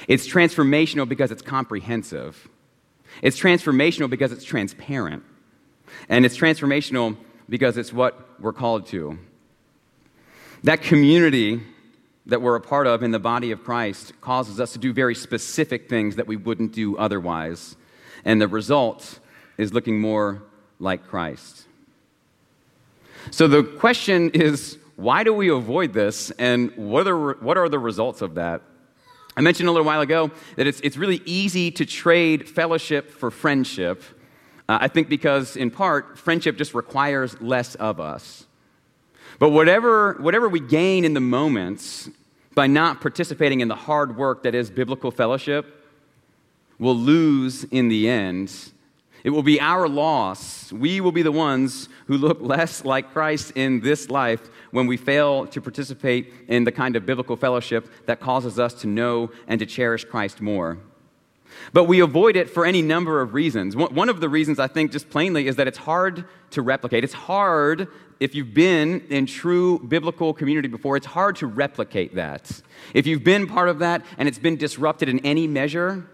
It's 0.08 0.28
transformational 0.28 1.08
because 1.08 1.32
it's 1.32 1.42
comprehensive. 1.42 2.50
It's 3.22 3.40
transformational 3.40 4.10
because 4.10 4.32
it's 4.32 4.44
transparent. 4.44 5.24
And 6.10 6.26
it's 6.26 6.38
transformational 6.38 7.18
because 7.50 7.78
it's 7.78 7.94
what 7.94 8.40
we're 8.42 8.54
called 8.54 8.88
to. 8.88 9.20
That 10.64 10.82
community 10.82 11.62
that 12.26 12.42
we're 12.42 12.56
a 12.56 12.62
part 12.62 12.88
of 12.88 13.04
in 13.04 13.12
the 13.12 13.20
body 13.20 13.52
of 13.52 13.64
Christ 13.64 14.14
causes 14.22 14.60
us 14.60 14.74
to 14.74 14.80
do 14.80 14.94
very 14.94 15.14
specific 15.14 15.90
things 15.90 16.16
that 16.16 16.26
we 16.26 16.38
wouldn't 16.38 16.72
do 16.72 16.98
otherwise. 16.98 17.76
And 18.24 18.42
the 18.42 18.48
result 18.48 19.20
is 19.58 19.74
looking 19.74 20.00
more 20.00 20.44
like 20.80 21.06
Christ. 21.06 21.68
So 23.32 23.48
the 23.48 23.64
question 23.64 24.30
is 24.32 24.78
why 24.96 25.24
do 25.24 25.34
we 25.34 25.50
avoid 25.50 25.94
this, 25.94 26.32
and 26.32 26.72
what 26.76 27.08
are, 27.08 27.34
what 27.34 27.58
are 27.58 27.68
the 27.68 27.80
results 27.80 28.22
of 28.22 28.36
that? 28.36 28.62
I 29.36 29.42
mentioned 29.42 29.68
a 29.68 29.72
little 29.72 29.86
while 29.86 30.02
ago 30.02 30.30
that 30.56 30.68
it's, 30.68 30.80
it's 30.82 30.98
really 30.98 31.22
easy 31.26 31.72
to 31.72 31.86
trade 31.86 32.48
fellowship 32.48 33.10
for 33.10 33.32
friendship. 33.32 34.04
Uh, 34.70 34.78
I 34.82 34.88
think 34.88 35.10
because, 35.10 35.58
in 35.58 35.72
part, 35.72 36.20
friendship 36.20 36.58
just 36.58 36.76
requires 36.76 37.40
less 37.42 37.74
of 37.76 38.00
us. 38.00 38.46
But 39.40 39.50
whatever, 39.50 40.14
whatever 40.20 40.48
we 40.48 40.60
gain 40.60 41.04
in 41.04 41.16
the 41.16 41.20
moments 41.20 42.10
by 42.54 42.68
not 42.68 43.02
participating 43.02 43.62
in 43.62 43.68
the 43.68 43.76
hard 43.76 44.16
work 44.16 44.44
that 44.44 44.54
is 44.54 44.70
biblical 44.70 45.10
fellowship, 45.10 45.90
we'll 46.78 46.96
lose 46.96 47.64
in 47.64 47.88
the 47.88 48.08
end 48.08 48.54
it 49.24 49.30
will 49.30 49.44
be 49.44 49.60
our 49.62 49.88
loss. 49.88 50.72
We 50.72 51.00
will 51.00 51.14
be 51.14 51.22
the 51.22 51.32
ones 51.32 51.88
who 52.08 52.18
look 52.18 52.40
less 52.42 52.84
like 52.84 53.12
Christ 53.12 53.54
in 53.56 53.80
this 53.80 54.10
life 54.10 54.50
when 54.72 54.86
we 54.86 54.98
fail 54.98 55.48
to 55.48 55.62
participate 55.62 56.34
in 56.48 56.66
the 56.66 56.72
kind 56.72 56.96
of 56.96 57.06
biblical 57.06 57.38
fellowship 57.38 57.90
that 58.06 58.20
causes 58.20 58.60
us 58.60 58.74
to 58.82 58.88
know 58.88 59.32
and 59.48 59.60
to 59.60 59.66
cherish 59.66 60.04
Christ 60.04 60.42
more. 60.42 60.78
But 61.72 61.86
we 61.86 62.00
avoid 62.00 62.36
it 62.36 62.50
for 62.50 62.66
any 62.66 62.82
number 62.82 63.22
of 63.22 63.34
reasons. 63.34 63.76
One 63.76 64.10
of 64.10 64.20
the 64.20 64.28
reasons, 64.28 64.60
I 64.60 64.68
think, 64.68 64.92
just 64.92 65.10
plainly, 65.10 65.48
is 65.48 65.56
that 65.56 65.68
it's 65.68 65.78
hard 65.78 66.26
to 66.52 66.62
replicate. 66.62 67.04
It's 67.04 67.14
hard, 67.14 67.88
if 68.20 68.36
you've 68.36 68.54
been 68.54 69.02
in 69.10 69.26
true 69.26 69.80
biblical 69.80 70.34
community 70.34 70.68
before, 70.68 70.98
it's 70.98 71.06
hard 71.06 71.36
to 71.38 71.48
replicate 71.48 72.16
that. 72.16 72.62
If 72.94 73.08
you've 73.08 73.24
been 73.24 73.48
part 73.48 73.70
of 73.70 73.80
that 73.80 74.04
and 74.18 74.28
it's 74.28 74.40
been 74.40 74.58
disrupted 74.58 75.08
in 75.08 75.20
any 75.20 75.48
measure, 75.48 76.10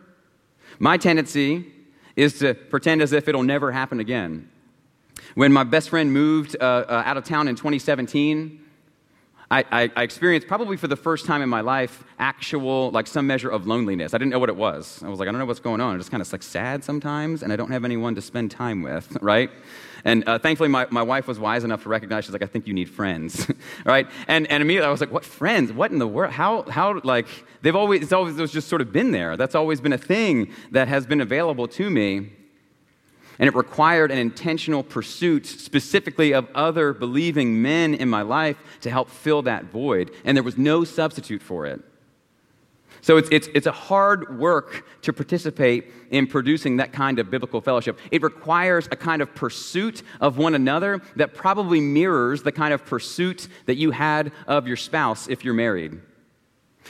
my 0.77 0.97
tendency 0.97 1.71
is 2.19 2.39
to 2.39 2.53
pretend 2.53 3.01
as 3.01 3.13
if 3.13 3.27
it'll 3.29 3.43
never 3.43 3.71
happen 3.71 3.99
again. 3.99 4.49
When 5.36 5.53
my 5.53 5.63
best 5.63 5.89
friend 5.89 6.12
moved 6.12 6.58
uh, 6.60 6.63
uh, 6.63 7.03
out 7.05 7.15
of 7.15 7.23
town 7.23 7.47
in 7.47 7.55
2017, 7.55 8.60
I, 9.51 9.63
I, 9.71 9.91
I, 9.95 10.03
experienced 10.03 10.47
probably 10.47 10.77
for 10.77 10.88
the 10.88 10.95
first 10.95 11.25
time 11.25 11.41
in 11.41 11.49
my 11.49 11.62
life 11.62 12.03
actual, 12.19 12.91
like 12.91 13.08
some 13.08 13.25
measure 13.25 13.49
of 13.49 13.65
loneliness. 13.65 14.13
I 14.13 14.17
didn't 14.17 14.32
know 14.32 14.39
what 14.39 14.49
it 14.49 14.55
was. 14.55 15.01
I 15.01 15.08
was 15.08 15.17
like, 15.17 15.27
I 15.27 15.32
don't 15.32 15.39
know 15.39 15.45
what's 15.45 15.60
going 15.62 15.82
on. 15.82 15.93
I'm 15.93 15.99
just 15.99 16.12
kind 16.12 16.21
of 16.21 16.32
like 16.32 16.43
sad 16.43 16.84
sometimes, 16.84 17.41
and 17.41 17.51
I 17.51 17.55
don't 17.55 17.71
have 17.71 17.86
anyone 17.86 18.15
to 18.15 18.21
spend 18.21 18.51
time 18.51 18.82
with, 18.84 19.17
right? 19.21 19.49
And 20.05 20.27
uh, 20.27 20.39
thankfully, 20.39 20.69
my, 20.69 20.88
my 20.89 21.01
wife 21.01 21.27
was 21.27 21.39
wise 21.39 21.63
enough 21.63 21.83
to 21.83 21.89
recognize, 21.89 22.25
she's 22.25 22.33
like, 22.33 22.41
I 22.41 22.47
think 22.47 22.67
you 22.67 22.73
need 22.73 22.89
friends, 22.89 23.51
right? 23.85 24.07
And, 24.27 24.47
and 24.47 24.62
immediately 24.62 24.88
I 24.88 24.91
was 24.91 25.01
like, 25.01 25.12
what 25.12 25.25
friends? 25.25 25.71
What 25.71 25.91
in 25.91 25.99
the 25.99 26.07
world? 26.07 26.33
How, 26.33 26.63
how, 26.63 26.99
like, 27.03 27.27
they've 27.62 27.75
always, 27.75 28.01
it's 28.01 28.13
always 28.13 28.38
it's 28.39 28.53
just 28.53 28.67
sort 28.67 28.81
of 28.81 28.91
been 28.91 29.12
there. 29.12 29.38
That's 29.38 29.55
always 29.55 29.81
been 29.81 29.93
a 29.93 29.97
thing 29.97 30.51
that 30.71 30.88
has 30.88 31.05
been 31.05 31.21
available 31.21 31.67
to 31.69 31.89
me. 31.89 32.31
And 33.39 33.47
it 33.47 33.55
required 33.55 34.12
an 34.12 34.17
intentional 34.17 34.83
pursuit, 34.83 35.45
specifically 35.45 36.33
of 36.33 36.47
other 36.53 36.93
believing 36.93 37.62
men 37.62 37.93
in 37.93 38.09
my 38.09 38.21
life, 38.21 38.57
to 38.81 38.89
help 38.89 39.09
fill 39.09 39.41
that 39.43 39.65
void. 39.65 40.12
And 40.25 40.35
there 40.35 40.43
was 40.43 40.57
no 40.57 40.83
substitute 40.83 41.41
for 41.41 41.65
it. 41.65 41.81
So 43.01 43.17
it's, 43.17 43.29
it's, 43.31 43.47
it's 43.53 43.67
a 43.67 43.71
hard 43.71 44.39
work 44.39 44.85
to 45.03 45.13
participate 45.13 45.91
in 46.12 46.27
producing 46.27 46.77
that 46.77 46.91
kind 46.91 47.19
of 47.19 47.29
biblical 47.29 47.62
fellowship. 47.62 47.99
It 48.12 48.21
requires 48.21 48.88
a 48.91 48.95
kind 48.95 49.21
of 49.21 49.33
pursuit 49.35 50.03
of 50.19 50.38
one 50.38 50.55
another 50.55 51.01
that 51.15 51.33
probably 51.33 51.79
mirrors 51.79 52.43
the 52.43 52.51
kind 52.51 52.73
of 52.73 52.85
pursuit 52.85 53.47
that 53.65 53.75
you 53.75 53.91
had 53.91 54.31
of 54.47 54.67
your 54.67 54.77
spouse 54.77 55.27
if 55.27 55.45
you're 55.45 55.53
married. 55.53 55.99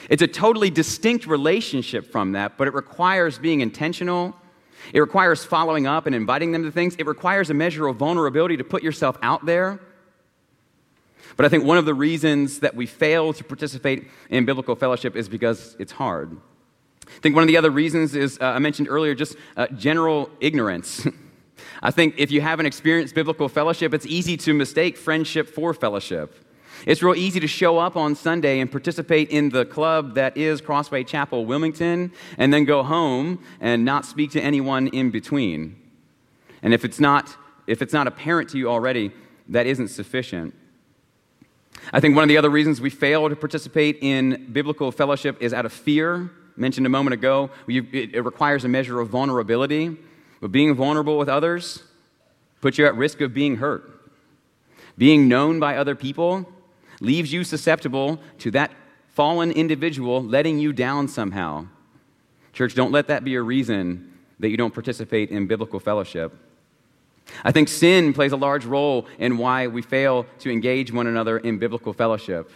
It's 0.09 0.21
a 0.21 0.27
totally 0.27 0.69
distinct 0.69 1.27
relationship 1.27 2.11
from 2.11 2.31
that, 2.33 2.57
but 2.57 2.67
it 2.67 2.73
requires 2.73 3.37
being 3.37 3.61
intentional 3.61 4.35
it 4.93 4.99
requires 4.99 5.43
following 5.43 5.87
up 5.87 6.05
and 6.05 6.15
inviting 6.15 6.51
them 6.51 6.63
to 6.63 6.71
things. 6.71 6.95
It 6.95 7.05
requires 7.05 7.49
a 7.49 7.53
measure 7.53 7.87
of 7.87 7.97
vulnerability 7.97 8.57
to 8.57 8.63
put 8.63 8.83
yourself 8.83 9.17
out 9.21 9.45
there. 9.45 9.79
But 11.39 11.45
I 11.45 11.49
think 11.49 11.63
one 11.63 11.77
of 11.77 11.85
the 11.85 11.93
reasons 11.93 12.59
that 12.59 12.75
we 12.75 12.85
fail 12.85 13.31
to 13.31 13.45
participate 13.45 14.09
in 14.29 14.43
biblical 14.43 14.75
fellowship 14.75 15.15
is 15.15 15.29
because 15.29 15.73
it's 15.79 15.93
hard. 15.93 16.35
I 17.07 17.19
think 17.21 17.33
one 17.33 17.45
of 17.45 17.47
the 17.47 17.55
other 17.55 17.71
reasons 17.71 18.13
is, 18.13 18.37
uh, 18.41 18.47
I 18.47 18.59
mentioned 18.59 18.89
earlier, 18.89 19.15
just 19.15 19.37
uh, 19.55 19.67
general 19.67 20.29
ignorance. 20.41 21.07
I 21.81 21.91
think 21.91 22.15
if 22.17 22.29
you 22.29 22.41
haven't 22.41 22.65
experienced 22.65 23.15
biblical 23.15 23.47
fellowship, 23.47 23.93
it's 23.93 24.05
easy 24.05 24.35
to 24.35 24.53
mistake 24.53 24.97
friendship 24.97 25.47
for 25.47 25.73
fellowship. 25.73 26.35
It's 26.85 27.01
real 27.01 27.15
easy 27.15 27.39
to 27.39 27.47
show 27.47 27.77
up 27.77 27.95
on 27.95 28.15
Sunday 28.15 28.59
and 28.59 28.69
participate 28.69 29.29
in 29.29 29.47
the 29.47 29.63
club 29.63 30.15
that 30.15 30.35
is 30.35 30.59
Crossway 30.59 31.05
Chapel 31.05 31.45
Wilmington 31.45 32.11
and 32.37 32.53
then 32.53 32.65
go 32.65 32.83
home 32.83 33.41
and 33.61 33.85
not 33.85 34.05
speak 34.05 34.31
to 34.31 34.41
anyone 34.41 34.89
in 34.89 35.09
between. 35.09 35.77
And 36.61 36.73
if 36.73 36.83
it's 36.83 36.99
not, 36.99 37.33
if 37.65 37.81
it's 37.81 37.93
not 37.93 38.07
apparent 38.07 38.49
to 38.49 38.57
you 38.57 38.69
already, 38.69 39.13
that 39.47 39.67
isn't 39.67 39.87
sufficient. 39.87 40.53
I 41.91 41.99
think 41.99 42.15
one 42.15 42.23
of 42.23 42.29
the 42.29 42.37
other 42.37 42.49
reasons 42.49 42.81
we 42.81 42.89
fail 42.89 43.29
to 43.29 43.35
participate 43.35 43.99
in 44.01 44.49
biblical 44.51 44.91
fellowship 44.91 45.41
is 45.41 45.53
out 45.53 45.65
of 45.65 45.73
fear. 45.73 46.29
Mentioned 46.55 46.85
a 46.85 46.89
moment 46.89 47.13
ago, 47.13 47.49
it 47.67 48.23
requires 48.23 48.65
a 48.65 48.67
measure 48.67 48.99
of 48.99 49.09
vulnerability. 49.09 49.97
But 50.41 50.51
being 50.51 50.75
vulnerable 50.75 51.17
with 51.17 51.29
others 51.29 51.83
puts 52.61 52.77
you 52.77 52.85
at 52.85 52.95
risk 52.95 53.21
of 53.21 53.33
being 53.33 53.57
hurt. 53.57 53.89
Being 54.97 55.27
known 55.27 55.59
by 55.59 55.77
other 55.77 55.95
people 55.95 56.51
leaves 56.99 57.31
you 57.31 57.43
susceptible 57.43 58.19
to 58.39 58.51
that 58.51 58.71
fallen 59.07 59.51
individual 59.51 60.21
letting 60.21 60.59
you 60.59 60.73
down 60.73 61.07
somehow. 61.07 61.67
Church, 62.53 62.75
don't 62.75 62.91
let 62.91 63.07
that 63.07 63.23
be 63.23 63.35
a 63.35 63.41
reason 63.41 64.13
that 64.39 64.49
you 64.49 64.57
don't 64.57 64.73
participate 64.73 65.29
in 65.29 65.47
biblical 65.47 65.79
fellowship. 65.79 66.33
I 67.43 67.51
think 67.51 67.67
sin 67.67 68.13
plays 68.13 68.31
a 68.31 68.37
large 68.37 68.65
role 68.65 69.07
in 69.17 69.37
why 69.37 69.67
we 69.67 69.81
fail 69.81 70.25
to 70.39 70.51
engage 70.51 70.91
one 70.91 71.07
another 71.07 71.37
in 71.37 71.57
biblical 71.57 71.93
fellowship. 71.93 72.51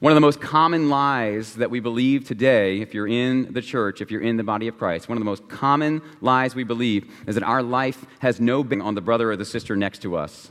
One 0.00 0.12
of 0.12 0.16
the 0.16 0.20
most 0.20 0.40
common 0.40 0.90
lies 0.90 1.54
that 1.54 1.70
we 1.70 1.80
believe 1.80 2.26
today, 2.26 2.80
if 2.80 2.92
you're 2.92 3.08
in 3.08 3.52
the 3.52 3.62
church, 3.62 4.00
if 4.00 4.10
you're 4.10 4.20
in 4.20 4.36
the 4.36 4.44
body 4.44 4.68
of 4.68 4.76
Christ, 4.76 5.08
one 5.08 5.16
of 5.16 5.20
the 5.20 5.24
most 5.24 5.48
common 5.48 6.02
lies 6.20 6.54
we 6.54 6.64
believe 6.64 7.10
is 7.26 7.36
that 7.36 7.44
our 7.44 7.62
life 7.62 8.04
has 8.18 8.40
no 8.40 8.62
bearing 8.62 8.82
on 8.82 8.94
the 8.94 9.00
brother 9.00 9.30
or 9.30 9.36
the 9.36 9.44
sister 9.44 9.76
next 9.76 10.02
to 10.02 10.16
us. 10.16 10.50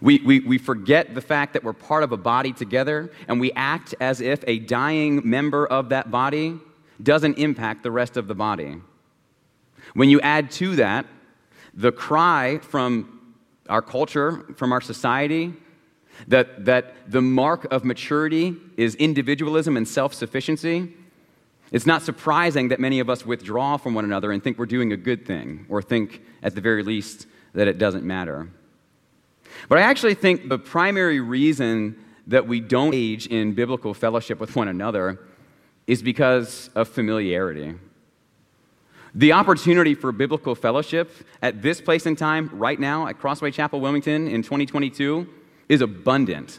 We, 0.00 0.18
we, 0.24 0.40
we 0.40 0.58
forget 0.58 1.14
the 1.14 1.20
fact 1.20 1.52
that 1.52 1.62
we're 1.62 1.74
part 1.74 2.02
of 2.02 2.10
a 2.10 2.16
body 2.16 2.52
together, 2.52 3.12
and 3.28 3.40
we 3.40 3.52
act 3.52 3.94
as 4.00 4.20
if 4.20 4.42
a 4.46 4.58
dying 4.58 5.20
member 5.28 5.66
of 5.66 5.90
that 5.90 6.10
body 6.10 6.58
doesn't 7.02 7.38
impact 7.38 7.82
the 7.82 7.90
rest 7.90 8.16
of 8.16 8.26
the 8.26 8.34
body. 8.34 8.76
When 9.92 10.08
you 10.08 10.20
add 10.22 10.50
to 10.52 10.76
that 10.76 11.06
the 11.76 11.92
cry 11.92 12.58
from 12.58 13.34
our 13.68 13.82
culture, 13.82 14.44
from 14.56 14.72
our 14.72 14.80
society, 14.80 15.54
that, 16.28 16.64
that 16.64 16.94
the 17.10 17.20
mark 17.20 17.66
of 17.72 17.84
maturity 17.84 18.54
is 18.76 18.94
individualism 18.96 19.76
and 19.76 19.86
self 19.86 20.14
sufficiency, 20.14 20.92
it's 21.72 21.86
not 21.86 22.02
surprising 22.02 22.68
that 22.68 22.78
many 22.78 23.00
of 23.00 23.10
us 23.10 23.26
withdraw 23.26 23.76
from 23.76 23.94
one 23.94 24.04
another 24.04 24.30
and 24.30 24.42
think 24.42 24.58
we're 24.58 24.66
doing 24.66 24.92
a 24.92 24.96
good 24.96 25.26
thing, 25.26 25.66
or 25.68 25.82
think, 25.82 26.22
at 26.42 26.54
the 26.54 26.60
very 26.60 26.82
least, 26.82 27.26
that 27.52 27.66
it 27.66 27.78
doesn't 27.78 28.04
matter. 28.04 28.48
But 29.68 29.78
I 29.78 29.82
actually 29.82 30.14
think 30.14 30.48
the 30.48 30.58
primary 30.58 31.20
reason 31.20 31.96
that 32.26 32.46
we 32.46 32.60
don't 32.60 32.94
age 32.94 33.26
in 33.26 33.54
biblical 33.54 33.94
fellowship 33.94 34.40
with 34.40 34.54
one 34.56 34.68
another 34.68 35.20
is 35.86 36.02
because 36.02 36.70
of 36.74 36.88
familiarity. 36.88 37.74
The 39.14 39.32
opportunity 39.32 39.94
for 39.94 40.10
biblical 40.10 40.54
fellowship 40.56 41.10
at 41.40 41.62
this 41.62 41.80
place 41.80 42.04
and 42.06 42.18
time, 42.18 42.50
right 42.52 42.78
now, 42.78 43.06
at 43.06 43.18
Crossway 43.18 43.52
Chapel, 43.52 43.80
Wilmington, 43.80 44.26
in 44.26 44.42
2022, 44.42 45.28
is 45.68 45.80
abundant. 45.80 46.58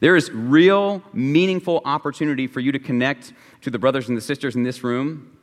There 0.00 0.16
is 0.16 0.30
real, 0.30 1.02
meaningful 1.12 1.82
opportunity 1.84 2.46
for 2.46 2.60
you 2.60 2.72
to 2.72 2.78
connect 2.78 3.32
to 3.62 3.70
the 3.70 3.78
brothers 3.78 4.08
and 4.08 4.16
the 4.16 4.22
sisters 4.22 4.56
in 4.56 4.62
this 4.62 4.82
room. 4.82 5.36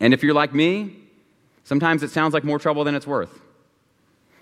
And 0.00 0.12
if 0.12 0.22
you're 0.22 0.34
like 0.34 0.54
me, 0.54 0.96
sometimes 1.64 2.02
it 2.02 2.10
sounds 2.10 2.34
like 2.34 2.44
more 2.44 2.58
trouble 2.58 2.84
than 2.84 2.94
it's 2.94 3.06
worth. 3.06 3.40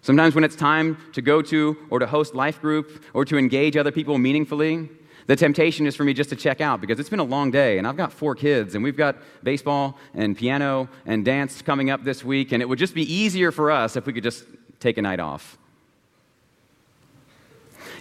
Sometimes 0.03 0.35
when 0.35 0.45
it's 0.45 0.57
time 0.57 0.99
to 1.13 1.23
go 1.23 1.41
to 1.41 1.77
or 1.89 1.99
to 1.99 2.07
host 2.07 2.35
life 2.35 2.61
group 2.61 3.05
or 3.15 3.25
to 3.25 3.39
engage 3.39 3.77
other 3.77 3.93
people 3.93 4.19
meaningfully, 4.19 4.89
the 5.27 5.37
temptation 5.37 5.87
is 5.87 5.97
for 5.97 6.05
me 6.05 6.13
just 6.13 6.31
to 6.31 6.37
check 6.37 6.61
out 6.61 6.81
because 6.81 7.01
it's 7.01 7.09
been 7.09 7.21
a 7.21 7.25
long 7.25 7.51
day 7.51 7.79
and 7.79 7.87
I've 7.87 7.97
got 7.97 8.13
four 8.13 8.35
kids 8.35 8.75
and 8.75 8.85
we've 8.85 8.97
got 8.97 9.17
baseball 9.43 9.99
and 10.15 10.37
piano 10.37 10.89
and 11.07 11.25
dance 11.25 11.63
coming 11.63 11.91
up 11.91 12.05
this 12.05 12.25
week 12.25 12.53
and 12.53 12.63
it 12.63 12.69
would 12.69 12.79
just 12.79 12.95
be 12.95 13.11
easier 13.13 13.51
for 13.51 13.71
us 13.71 13.97
if 13.97 14.07
we 14.07 14.13
could 14.13 14.25
just 14.25 14.45
take 14.81 14.99
a 14.99 15.03
night 15.03 15.21
off. 15.21 15.59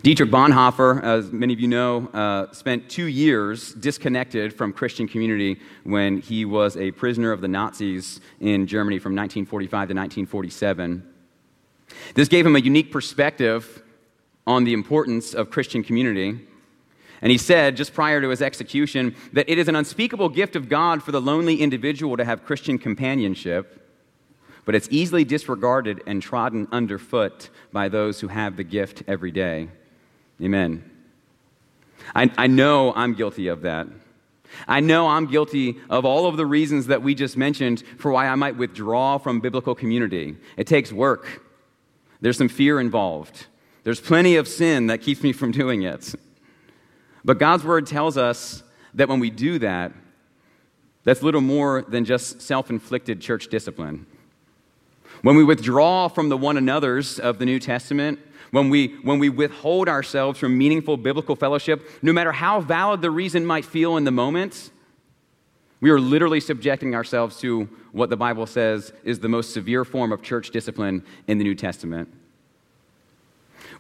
Dietrich 0.03 0.29
Bonhoeffer, 0.29 1.01
as 1.01 1.31
many 1.31 1.53
of 1.53 1.62
you 1.62 1.69
know, 1.69 2.07
uh, 2.07 2.51
spent 2.51 2.89
two 2.89 3.05
years 3.05 3.73
disconnected 3.73 4.53
from 4.53 4.73
Christian 4.73 5.07
community 5.07 5.62
when 5.86 6.19
he 6.19 6.43
was 6.43 6.75
a 6.75 6.91
prisoner 6.91 7.31
of 7.31 7.39
the 7.39 7.47
Nazis 7.47 8.19
in 8.41 8.67
Germany 8.67 8.99
from 8.99 9.15
1945 9.15 9.69
to 9.69 9.77
1947. 9.77 11.09
This 12.15 12.27
gave 12.27 12.45
him 12.45 12.57
a 12.57 12.59
unique 12.59 12.91
perspective 12.91 13.81
on 14.45 14.65
the 14.65 14.73
importance 14.73 15.33
of 15.33 15.49
Christian 15.49 15.83
community. 15.83 16.38
And 17.23 17.31
he 17.31 17.38
said, 17.38 17.77
just 17.77 17.93
prior 17.93 18.19
to 18.19 18.27
his 18.27 18.41
execution, 18.41 19.15
that 19.31 19.49
it 19.49 19.57
is 19.57 19.69
an 19.69 19.77
unspeakable 19.77 20.27
gift 20.27 20.57
of 20.57 20.67
God 20.67 21.01
for 21.01 21.13
the 21.13 21.21
lonely 21.21 21.62
individual 21.62 22.17
to 22.17 22.25
have 22.25 22.43
Christian 22.43 22.77
companionship, 22.77 23.81
but 24.65 24.75
it's 24.75 24.89
easily 24.91 25.23
disregarded 25.23 26.03
and 26.05 26.21
trodden 26.21 26.67
underfoot 26.73 27.49
by 27.71 27.88
those 27.88 28.19
who 28.19 28.27
have 28.27 28.57
the 28.57 28.65
gift 28.65 29.03
every 29.07 29.31
day. 29.31 29.69
Amen. 30.41 30.83
I, 32.13 32.29
I 32.38 32.47
know 32.47 32.93
I'm 32.93 33.13
guilty 33.13 33.47
of 33.47 33.62
that. 33.62 33.88
I 34.67 34.81
know 34.81 35.07
I'm 35.07 35.27
guilty 35.27 35.77
of 35.89 36.03
all 36.03 36.27
of 36.27 36.36
the 36.36 36.45
reasons 36.45 36.88
that 36.88 37.03
we 37.03 37.15
just 37.15 37.38
mentioned 37.38 37.83
for 37.99 38.12
why 38.12 38.27
I 38.27 38.36
might 38.36 38.57
withdraw 38.57 39.17
from 39.17 39.39
biblical 39.39 39.75
community. 39.75 40.36
It 40.57 40.67
takes 40.67 40.91
work. 40.91 41.41
There's 42.19 42.38
some 42.38 42.49
fear 42.49 42.81
involved. 42.81 43.47
There's 43.86 44.01
plenty 44.01 44.36
of 44.36 44.49
sin 44.49 44.88
that 44.88 45.01
keeps 45.01 45.24
me 45.24 45.32
from 45.32 45.51
doing 45.51 45.84
it. 45.84 46.13
But 47.26 47.39
God's 47.39 47.63
word 47.63 47.88
tells 47.88 48.17
us 48.17 48.63
that 48.93 49.07
when 49.07 49.19
we 49.19 49.30
do 49.30 49.59
that, 49.59 49.91
that's 51.03 51.21
little 51.21 51.41
more 51.41 51.82
than 51.82 52.05
just 52.05 52.41
self 52.41 52.69
inflicted 52.69 53.21
church 53.21 53.47
discipline. 53.47 54.05
When 55.21 55.36
we 55.36 55.43
withdraw 55.43 56.07
from 56.07 56.30
the 56.30 56.38
one 56.38 56.57
another's 56.57 57.19
of 57.19 57.39
the 57.39 57.45
New 57.45 57.59
Testament, 57.59 58.19
when 58.51 58.69
we, 58.69 58.95
when 59.03 59.19
we 59.19 59.30
withhold 59.30 59.89
ourselves 59.89 60.38
from 60.38 60.57
meaningful 60.57 60.97
biblical 60.97 61.36
fellowship, 61.36 61.89
no 62.01 62.13
matter 62.13 62.32
how 62.32 62.61
valid 62.61 63.01
the 63.01 63.09
reason 63.09 63.45
might 63.45 63.65
feel 63.65 63.97
in 63.97 64.03
the 64.03 64.11
moment, 64.11 64.69
We 65.84 65.89
are 65.89 65.99
literally 65.99 66.39
subjecting 66.39 66.95
ourselves 66.95 67.41
to 67.41 67.67
what 67.91 68.09
the 68.09 68.15
Bible 68.15 68.45
says 68.45 68.93
is 69.03 69.19
the 69.19 69.28
most 69.28 69.53
severe 69.53 69.84
form 69.84 70.13
of 70.13 70.21
church 70.21 70.49
discipline 70.49 71.03
in 71.28 71.39
the 71.39 71.43
New 71.43 71.55
Testament. 71.55 72.07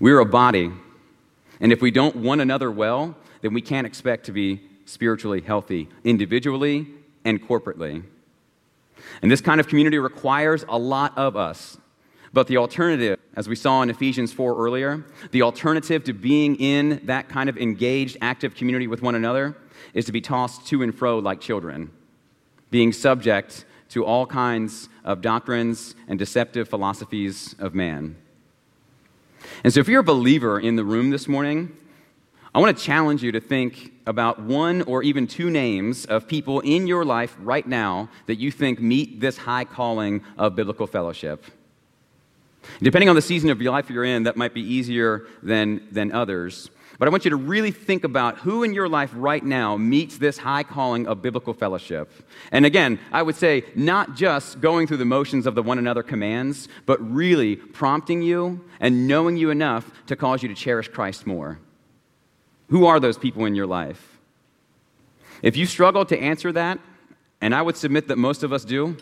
We're 0.01 0.19
a 0.19 0.25
body, 0.25 0.69
and 1.61 1.71
if 1.71 1.81
we 1.81 1.91
don't 1.91 2.17
one 2.17 2.41
another 2.41 2.69
well, 2.69 3.15
then 3.43 3.53
we 3.53 3.61
can't 3.61 3.85
expect 3.85 4.25
to 4.25 4.31
be 4.31 4.61
spiritually 4.85 5.41
healthy 5.41 5.89
individually 6.05 6.87
and 7.25 7.45
corporately. 7.45 8.01
And 9.21 9.29
this 9.29 9.41
kind 9.41 9.59
of 9.59 9.67
community 9.67 9.99
requires 9.99 10.63
a 10.69 10.79
lot 10.79 11.15
of 11.17 11.35
us. 11.35 11.77
But 12.31 12.47
the 12.47 12.55
alternative, 12.55 13.19
as 13.35 13.49
we 13.49 13.55
saw 13.55 13.81
in 13.81 13.89
Ephesians 13.89 14.31
4 14.31 14.55
earlier, 14.55 15.03
the 15.31 15.41
alternative 15.41 16.05
to 16.05 16.13
being 16.13 16.55
in 16.55 17.01
that 17.03 17.27
kind 17.27 17.49
of 17.49 17.57
engaged, 17.57 18.17
active 18.21 18.55
community 18.55 18.87
with 18.87 19.01
one 19.01 19.13
another 19.13 19.55
is 19.93 20.05
to 20.05 20.13
be 20.13 20.21
tossed 20.21 20.65
to 20.67 20.81
and 20.81 20.95
fro 20.95 21.19
like 21.19 21.41
children, 21.41 21.91
being 22.71 22.93
subject 22.93 23.65
to 23.89 24.05
all 24.05 24.25
kinds 24.25 24.87
of 25.03 25.21
doctrines 25.21 25.95
and 26.07 26.17
deceptive 26.17 26.69
philosophies 26.69 27.55
of 27.59 27.75
man. 27.75 28.15
And 29.65 29.73
so, 29.73 29.81
if 29.81 29.89
you're 29.89 29.99
a 29.99 30.03
believer 30.03 30.57
in 30.57 30.77
the 30.77 30.85
room 30.85 31.09
this 31.09 31.27
morning, 31.27 31.75
I 32.55 32.59
want 32.59 32.77
to 32.77 32.83
challenge 32.83 33.23
you 33.23 33.31
to 33.31 33.39
think 33.39 33.93
about 34.05 34.39
one 34.39 34.83
or 34.83 35.01
even 35.01 35.25
two 35.25 35.49
names 35.49 36.05
of 36.05 36.27
people 36.27 36.59
in 36.59 36.85
your 36.85 37.03
life 37.03 37.35
right 37.39 37.67
now 37.67 38.09
that 38.27 38.35
you 38.35 38.51
think 38.51 38.79
meet 38.79 39.19
this 39.19 39.37
high 39.37 39.65
calling 39.65 40.21
of 40.37 40.55
biblical 40.55 40.85
fellowship. 40.85 41.45
Depending 42.79 43.09
on 43.09 43.15
the 43.15 43.23
season 43.23 43.49
of 43.49 43.59
your 43.59 43.71
life 43.71 43.89
you're 43.89 44.03
in, 44.03 44.23
that 44.23 44.37
might 44.37 44.53
be 44.53 44.61
easier 44.61 45.25
than, 45.41 45.87
than 45.91 46.11
others. 46.11 46.69
But 46.99 47.07
I 47.07 47.11
want 47.11 47.25
you 47.25 47.31
to 47.31 47.37
really 47.37 47.71
think 47.71 48.03
about 48.03 48.37
who 48.37 48.61
in 48.61 48.75
your 48.75 48.87
life 48.87 49.09
right 49.15 49.43
now 49.43 49.75
meets 49.75 50.19
this 50.19 50.37
high 50.37 50.61
calling 50.61 51.07
of 51.07 51.23
biblical 51.23 51.55
fellowship. 51.55 52.11
And 52.51 52.67
again, 52.67 52.99
I 53.11 53.23
would 53.23 53.35
say 53.35 53.63
not 53.73 54.15
just 54.15 54.61
going 54.61 54.85
through 54.85 54.97
the 54.97 55.05
motions 55.05 55.47
of 55.47 55.55
the 55.55 55.63
one 55.63 55.79
another 55.79 56.03
commands, 56.03 56.69
but 56.85 57.01
really 57.01 57.55
prompting 57.55 58.21
you 58.21 58.63
and 58.79 59.07
knowing 59.07 59.37
you 59.37 59.49
enough 59.49 59.89
to 60.05 60.15
cause 60.15 60.43
you 60.43 60.49
to 60.49 60.55
cherish 60.55 60.87
Christ 60.87 61.25
more. 61.25 61.59
Who 62.69 62.85
are 62.85 62.99
those 62.99 63.17
people 63.17 63.45
in 63.45 63.55
your 63.55 63.67
life? 63.67 64.17
If 65.41 65.57
you 65.57 65.65
struggle 65.65 66.05
to 66.05 66.17
answer 66.17 66.51
that, 66.53 66.79
and 67.41 67.53
I 67.53 67.61
would 67.61 67.75
submit 67.75 68.07
that 68.07 68.17
most 68.17 68.43
of 68.43 68.53
us 68.53 68.63
do, 68.63 68.97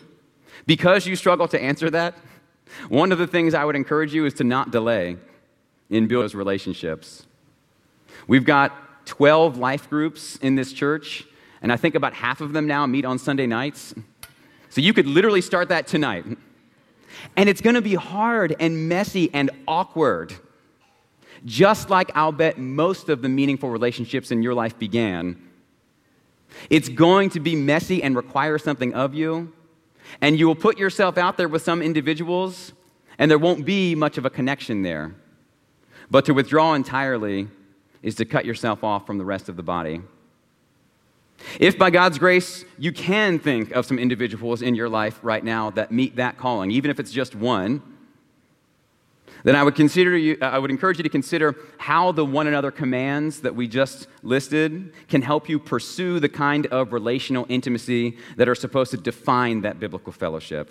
because 0.66 1.06
you 1.06 1.16
struggle 1.16 1.48
to 1.48 1.62
answer 1.62 1.88
that, 1.90 2.16
one 2.88 3.12
of 3.12 3.18
the 3.18 3.26
things 3.26 3.54
I 3.54 3.64
would 3.64 3.76
encourage 3.76 4.14
you 4.14 4.26
is 4.26 4.34
to 4.34 4.44
not 4.44 4.70
delay 4.70 5.16
in 5.90 6.08
building 6.08 6.24
those 6.24 6.34
relationships. 6.34 7.26
We've 8.26 8.44
got 8.44 9.06
12 9.06 9.58
life 9.58 9.88
groups 9.90 10.36
in 10.36 10.54
this 10.54 10.72
church, 10.72 11.24
and 11.60 11.72
I 11.72 11.76
think 11.76 11.94
about 11.94 12.14
half 12.14 12.40
of 12.40 12.52
them 12.52 12.66
now 12.66 12.86
meet 12.86 13.04
on 13.04 13.18
Sunday 13.18 13.46
nights. 13.46 13.94
So 14.70 14.80
you 14.80 14.92
could 14.92 15.06
literally 15.06 15.40
start 15.40 15.68
that 15.68 15.86
tonight. 15.86 16.24
And 17.36 17.48
it's 17.48 17.60
going 17.60 17.74
to 17.74 17.82
be 17.82 17.94
hard 17.94 18.56
and 18.58 18.88
messy 18.88 19.30
and 19.34 19.50
awkward. 19.68 20.34
Just 21.44 21.90
like 21.90 22.10
I'll 22.14 22.32
bet 22.32 22.58
most 22.58 23.08
of 23.08 23.22
the 23.22 23.28
meaningful 23.28 23.70
relationships 23.70 24.30
in 24.30 24.42
your 24.42 24.54
life 24.54 24.78
began. 24.78 25.40
It's 26.70 26.88
going 26.88 27.30
to 27.30 27.40
be 27.40 27.56
messy 27.56 28.02
and 28.02 28.14
require 28.14 28.58
something 28.58 28.94
of 28.94 29.14
you. 29.14 29.52
And 30.20 30.38
you 30.38 30.46
will 30.46 30.54
put 30.54 30.78
yourself 30.78 31.16
out 31.16 31.36
there 31.36 31.48
with 31.48 31.62
some 31.62 31.80
individuals, 31.80 32.72
and 33.18 33.30
there 33.30 33.38
won't 33.38 33.64
be 33.64 33.94
much 33.94 34.18
of 34.18 34.26
a 34.26 34.30
connection 34.30 34.82
there. 34.82 35.14
But 36.10 36.26
to 36.26 36.34
withdraw 36.34 36.74
entirely 36.74 37.48
is 38.02 38.16
to 38.16 38.24
cut 38.24 38.44
yourself 38.44 38.84
off 38.84 39.06
from 39.06 39.18
the 39.18 39.24
rest 39.24 39.48
of 39.48 39.56
the 39.56 39.62
body. 39.62 40.02
If 41.58 41.78
by 41.78 41.90
God's 41.90 42.18
grace 42.18 42.64
you 42.78 42.92
can 42.92 43.38
think 43.38 43.72
of 43.72 43.86
some 43.86 43.98
individuals 43.98 44.62
in 44.62 44.74
your 44.74 44.88
life 44.88 45.18
right 45.22 45.42
now 45.42 45.70
that 45.70 45.90
meet 45.90 46.16
that 46.16 46.36
calling, 46.36 46.70
even 46.70 46.90
if 46.90 47.00
it's 47.00 47.10
just 47.10 47.34
one, 47.34 47.82
then 49.44 49.56
I 49.56 49.62
would, 49.62 49.74
consider 49.74 50.16
you, 50.16 50.38
uh, 50.40 50.46
I 50.46 50.58
would 50.58 50.70
encourage 50.70 50.98
you 50.98 51.02
to 51.02 51.08
consider 51.08 51.56
how 51.78 52.12
the 52.12 52.24
one 52.24 52.46
another 52.46 52.70
commands 52.70 53.40
that 53.40 53.54
we 53.54 53.66
just 53.66 54.06
listed 54.22 54.92
can 55.08 55.22
help 55.22 55.48
you 55.48 55.58
pursue 55.58 56.20
the 56.20 56.28
kind 56.28 56.66
of 56.66 56.92
relational 56.92 57.46
intimacy 57.48 58.16
that 58.36 58.48
are 58.48 58.54
supposed 58.54 58.92
to 58.92 58.96
define 58.96 59.62
that 59.62 59.80
biblical 59.80 60.12
fellowship. 60.12 60.70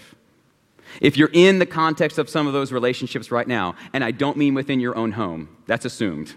If 0.99 1.17
you're 1.17 1.31
in 1.33 1.59
the 1.59 1.65
context 1.65 2.17
of 2.17 2.29
some 2.29 2.47
of 2.47 2.53
those 2.53 2.71
relationships 2.71 3.31
right 3.31 3.47
now, 3.47 3.75
and 3.93 4.03
I 4.03 4.11
don't 4.11 4.37
mean 4.37 4.53
within 4.53 4.79
your 4.79 4.95
own 4.95 5.13
home, 5.13 5.49
that's 5.67 5.85
assumed 5.85 6.33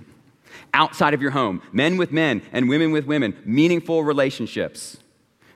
outside 0.72 1.14
of 1.14 1.22
your 1.22 1.30
home, 1.30 1.62
men 1.72 1.96
with 1.96 2.12
men 2.12 2.42
and 2.52 2.68
women 2.68 2.90
with 2.90 3.06
women, 3.06 3.36
meaningful 3.44 4.04
relationships, 4.04 4.98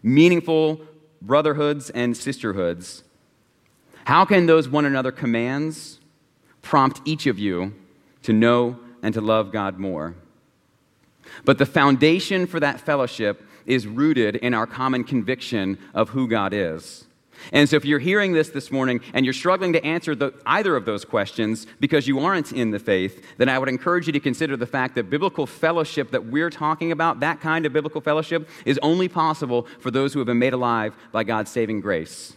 meaningful 0.03 0.81
brotherhoods 1.21 1.91
and 1.91 2.17
sisterhoods. 2.17 3.03
How 4.05 4.25
can 4.25 4.47
those 4.47 4.69
one 4.69 4.85
another 4.85 5.13
commands 5.13 5.99
prompt 6.63 7.01
each 7.05 7.27
of 7.27 7.39
you 7.39 7.75
to 8.23 8.33
know 8.33 8.79
and 9.03 9.15
to 9.15 9.21
love 9.21 9.53
God 9.53 9.79
more? 9.79 10.15
But 11.45 11.59
the 11.59 11.67
foundation 11.67 12.47
for 12.47 12.61
that 12.61 12.81
fellowship 12.81 13.45
is 13.67 13.87
rooted 13.87 14.37
in 14.37 14.55
our 14.55 14.67
common 14.67 15.05
conviction 15.05 15.79
of 15.95 16.11
who 16.11 16.27
God 16.27 16.53
is. 16.53 17.05
And 17.53 17.69
so, 17.69 17.77
if 17.77 17.85
you're 17.85 17.99
hearing 18.01 18.33
this 18.33 18.51
this 18.51 18.71
morning 18.71 19.01
and 19.15 19.25
you're 19.25 19.33
struggling 19.33 19.73
to 19.75 19.85
answer 19.85 20.15
the, 20.15 20.35
either 20.45 20.75
of 20.75 20.85
those 20.85 21.05
questions 21.05 21.67
because 21.79 22.09
you 22.09 22.19
aren't 22.19 22.53
in 22.53 22.73
the 22.73 22.79
faith, 22.79 23.25
then 23.37 23.49
I 23.49 23.59
would 23.59 23.69
encourage 23.69 24.07
you 24.07 24.13
to 24.13 24.21
consider 24.21 24.57
the 24.57 24.67
fact 24.67 24.97
that 24.97 25.09
biblical 25.09 25.47
fellowship 25.47 26.11
that 26.11 26.27
we're 26.27 26.51
talking 26.51 26.91
about, 26.91 27.21
that 27.21 27.41
kind 27.41 27.65
of 27.65 27.73
biblical 27.73 28.01
fellowship, 28.01 28.49
is 28.65 28.79
only 28.83 29.09
possible 29.09 29.69
for 29.79 29.91
those 29.91 30.13
who 30.13 30.19
have 30.19 30.27
been 30.27 30.39
made 30.39 30.53
alive 30.53 30.97
by 31.13 31.23
God's 31.23 31.51
saving 31.51 31.81
grace. 31.81 32.35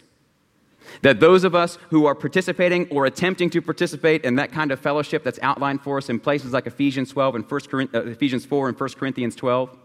That 1.02 1.20
those 1.20 1.44
of 1.44 1.56
us 1.56 1.78
who 1.89 2.06
are 2.06 2.16
participating 2.16 2.88
or 2.89 3.06
attempting 3.06 3.50
to 3.52 3.62
participate 3.62 4.24
in 4.24 4.36
that 4.36 4.52
kind 4.52 4.72
of 4.72 4.80
fellowship 4.80 5.24
that's 5.24 5.39
outlined 5.42 5.82
for 5.82 5.98
us 5.98 6.10
in 6.10 6.20
places 6.20 6.54
like 6.54 6.68
Ephesians 6.68 7.12
12 7.12 7.36
and 7.36 7.52
1 7.52 7.89
uh, 7.94 8.00
Ephesians 8.04 8.46
4 8.46 8.70
and 8.70 8.80
1 8.80 8.89
Corinthians 8.92 9.36
12 9.36 9.78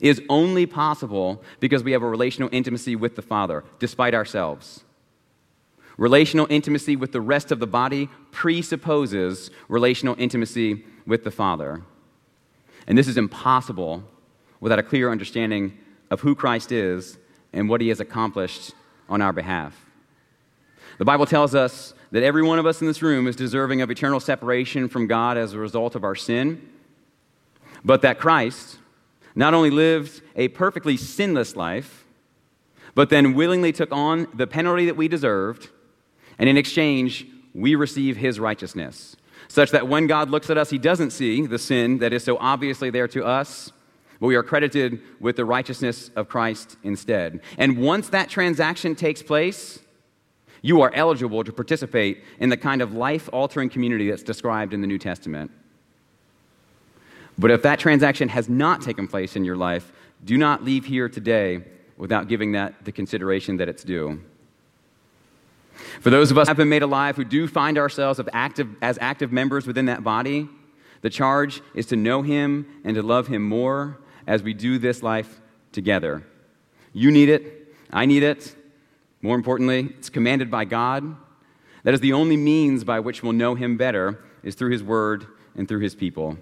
is 0.00 0.20
only 0.28 0.66
possible 0.66 1.42
because 1.60 1.82
we 1.82 1.92
have 1.92 2.02
a 2.02 2.08
relational 2.08 2.48
intimacy 2.52 2.96
with 2.96 3.16
the 3.16 3.22
Father, 3.22 3.64
despite 3.78 4.14
ourselves. 4.14 4.84
Relational 5.96 6.46
intimacy 6.48 6.94
with 6.94 7.12
the 7.12 7.20
rest 7.20 7.50
of 7.50 7.58
the 7.58 7.66
body 7.66 8.08
presupposes 8.30 9.50
relational 9.68 10.14
intimacy 10.18 10.84
with 11.06 11.24
the 11.24 11.30
Father. 11.30 11.82
And 12.86 12.96
this 12.96 13.08
is 13.08 13.16
impossible 13.16 14.04
without 14.60 14.78
a 14.78 14.82
clear 14.82 15.10
understanding 15.10 15.76
of 16.10 16.20
who 16.20 16.34
Christ 16.34 16.72
is 16.72 17.18
and 17.52 17.68
what 17.68 17.80
he 17.80 17.88
has 17.88 18.00
accomplished 18.00 18.72
on 19.08 19.20
our 19.20 19.32
behalf. 19.32 19.87
The 20.98 21.04
Bible 21.04 21.26
tells 21.26 21.54
us 21.54 21.94
that 22.10 22.24
every 22.24 22.42
one 22.42 22.58
of 22.58 22.66
us 22.66 22.80
in 22.80 22.88
this 22.88 23.02
room 23.02 23.28
is 23.28 23.36
deserving 23.36 23.80
of 23.82 23.90
eternal 23.90 24.18
separation 24.18 24.88
from 24.88 25.06
God 25.06 25.38
as 25.38 25.52
a 25.52 25.58
result 25.58 25.94
of 25.94 26.02
our 26.02 26.16
sin, 26.16 26.68
but 27.84 28.02
that 28.02 28.18
Christ, 28.18 28.78
not 29.36 29.54
only 29.54 29.70
lived 29.70 30.20
a 30.34 30.48
perfectly 30.48 30.96
sinless 30.96 31.54
life, 31.54 32.04
but 32.96 33.10
then 33.10 33.34
willingly 33.34 33.70
took 33.70 33.92
on 33.92 34.26
the 34.34 34.48
penalty 34.48 34.86
that 34.86 34.96
we 34.96 35.06
deserved, 35.06 35.70
and 36.36 36.48
in 36.48 36.56
exchange, 36.56 37.26
we 37.54 37.76
receive 37.76 38.16
his 38.16 38.40
righteousness. 38.40 39.16
Such 39.46 39.70
that 39.70 39.86
when 39.86 40.08
God 40.08 40.30
looks 40.30 40.50
at 40.50 40.58
us, 40.58 40.70
he 40.70 40.78
doesn't 40.78 41.10
see 41.10 41.46
the 41.46 41.58
sin 41.60 41.98
that 41.98 42.12
is 42.12 42.24
so 42.24 42.38
obviously 42.38 42.90
there 42.90 43.08
to 43.08 43.24
us, 43.24 43.70
but 44.18 44.26
we 44.26 44.34
are 44.34 44.42
credited 44.42 45.00
with 45.20 45.36
the 45.36 45.44
righteousness 45.44 46.10
of 46.16 46.28
Christ 46.28 46.76
instead. 46.82 47.40
And 47.56 47.78
once 47.78 48.08
that 48.08 48.28
transaction 48.28 48.96
takes 48.96 49.22
place, 49.22 49.78
you 50.62 50.82
are 50.82 50.92
eligible 50.94 51.44
to 51.44 51.52
participate 51.52 52.22
in 52.40 52.48
the 52.48 52.56
kind 52.56 52.82
of 52.82 52.94
life 52.94 53.28
altering 53.32 53.68
community 53.68 54.10
that's 54.10 54.22
described 54.22 54.72
in 54.72 54.80
the 54.80 54.86
New 54.86 54.98
Testament. 54.98 55.50
But 57.38 57.50
if 57.50 57.62
that 57.62 57.78
transaction 57.78 58.28
has 58.28 58.48
not 58.48 58.82
taken 58.82 59.06
place 59.06 59.36
in 59.36 59.44
your 59.44 59.56
life, 59.56 59.92
do 60.24 60.36
not 60.36 60.64
leave 60.64 60.84
here 60.84 61.08
today 61.08 61.62
without 61.96 62.28
giving 62.28 62.52
that 62.52 62.84
the 62.84 62.92
consideration 62.92 63.56
that 63.58 63.68
it's 63.68 63.84
due. 63.84 64.20
For 66.00 66.10
those 66.10 66.30
of 66.30 66.38
us 66.38 66.48
who 66.48 66.50
have 66.50 66.56
been 66.56 66.68
made 66.68 66.82
alive 66.82 67.16
who 67.16 67.24
do 67.24 67.46
find 67.46 67.78
ourselves 67.78 68.20
active, 68.32 68.68
as 68.82 68.98
active 69.00 69.30
members 69.30 69.66
within 69.66 69.86
that 69.86 70.02
body, 70.02 70.48
the 71.02 71.10
charge 71.10 71.62
is 71.74 71.86
to 71.86 71.96
know 71.96 72.22
Him 72.22 72.66
and 72.84 72.96
to 72.96 73.02
love 73.02 73.28
Him 73.28 73.48
more 73.48 73.98
as 74.26 74.42
we 74.42 74.54
do 74.54 74.78
this 74.78 75.02
life 75.02 75.40
together. 75.70 76.24
You 76.92 77.10
need 77.12 77.28
it. 77.28 77.74
I 77.92 78.06
need 78.06 78.24
it. 78.24 78.54
More 79.22 79.34
importantly, 79.34 79.92
it's 79.98 80.10
commanded 80.10 80.50
by 80.50 80.64
God. 80.64 81.16
That 81.82 81.94
is 81.94 82.00
the 82.00 82.12
only 82.12 82.36
means 82.36 82.84
by 82.84 83.00
which 83.00 83.22
we'll 83.22 83.32
know 83.32 83.54
Him 83.54 83.76
better, 83.76 84.22
is 84.42 84.54
through 84.54 84.70
His 84.70 84.82
Word 84.82 85.26
and 85.56 85.66
through 85.66 85.80
His 85.80 85.94
people. 85.94 86.38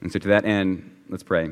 And 0.00 0.12
so, 0.12 0.18
to 0.18 0.28
that 0.28 0.44
end, 0.44 0.90
let's 1.08 1.22
pray. 1.22 1.50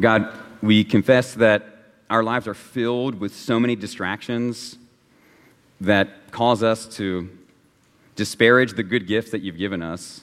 God, 0.00 0.32
we 0.62 0.84
confess 0.84 1.34
that 1.34 1.66
our 2.08 2.22
lives 2.22 2.46
are 2.46 2.54
filled 2.54 3.20
with 3.20 3.34
so 3.34 3.60
many 3.60 3.76
distractions 3.76 4.78
that 5.80 6.30
cause 6.30 6.62
us 6.62 6.86
to 6.96 7.28
disparage 8.16 8.74
the 8.74 8.82
good 8.82 9.06
gifts 9.06 9.30
that 9.32 9.42
you've 9.42 9.58
given 9.58 9.82
us. 9.82 10.22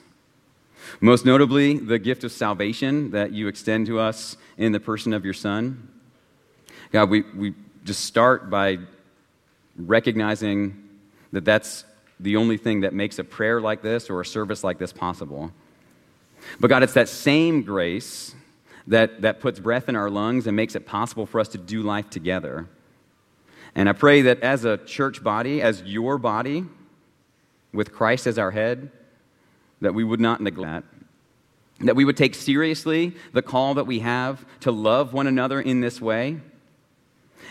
Most 1.01 1.25
notably, 1.25 1.77
the 1.77 1.99
gift 1.99 2.23
of 2.23 2.31
salvation 2.31 3.11
that 3.11 3.31
you 3.31 3.47
extend 3.47 3.85
to 3.87 3.99
us 3.99 4.37
in 4.57 4.71
the 4.71 4.79
person 4.79 5.13
of 5.13 5.25
your 5.25 5.33
Son. 5.33 5.87
God, 6.91 7.09
we, 7.09 7.21
we 7.35 7.53
just 7.83 8.05
start 8.05 8.49
by 8.49 8.79
recognizing 9.77 10.89
that 11.31 11.45
that's 11.45 11.85
the 12.19 12.35
only 12.35 12.57
thing 12.57 12.81
that 12.81 12.93
makes 12.93 13.19
a 13.19 13.23
prayer 13.23 13.61
like 13.61 13.81
this 13.81 14.09
or 14.09 14.21
a 14.21 14.25
service 14.25 14.63
like 14.63 14.77
this 14.77 14.91
possible. 14.91 15.51
But 16.59 16.69
God, 16.69 16.83
it's 16.83 16.93
that 16.93 17.09
same 17.09 17.63
grace 17.63 18.33
that, 18.87 19.21
that 19.21 19.39
puts 19.39 19.59
breath 19.59 19.87
in 19.87 19.95
our 19.95 20.09
lungs 20.09 20.47
and 20.47 20.55
makes 20.55 20.75
it 20.75 20.85
possible 20.85 21.25
for 21.25 21.39
us 21.39 21.47
to 21.49 21.57
do 21.57 21.83
life 21.83 22.09
together. 22.09 22.67
And 23.75 23.87
I 23.87 23.93
pray 23.93 24.23
that 24.23 24.41
as 24.41 24.65
a 24.65 24.77
church 24.77 25.23
body, 25.23 25.61
as 25.61 25.83
your 25.83 26.17
body, 26.17 26.65
with 27.71 27.93
Christ 27.93 28.25
as 28.25 28.39
our 28.39 28.51
head, 28.51 28.91
that 29.81 29.93
we 29.93 30.03
would 30.03 30.19
not 30.19 30.41
neglect 30.41 30.87
that, 31.79 31.85
that 31.85 31.95
we 31.95 32.05
would 32.05 32.17
take 32.17 32.35
seriously 32.35 33.15
the 33.33 33.41
call 33.41 33.75
that 33.75 33.87
we 33.87 33.99
have 33.99 34.45
to 34.61 34.71
love 34.71 35.13
one 35.13 35.27
another 35.27 35.61
in 35.61 35.81
this 35.81 36.01
way, 36.01 36.39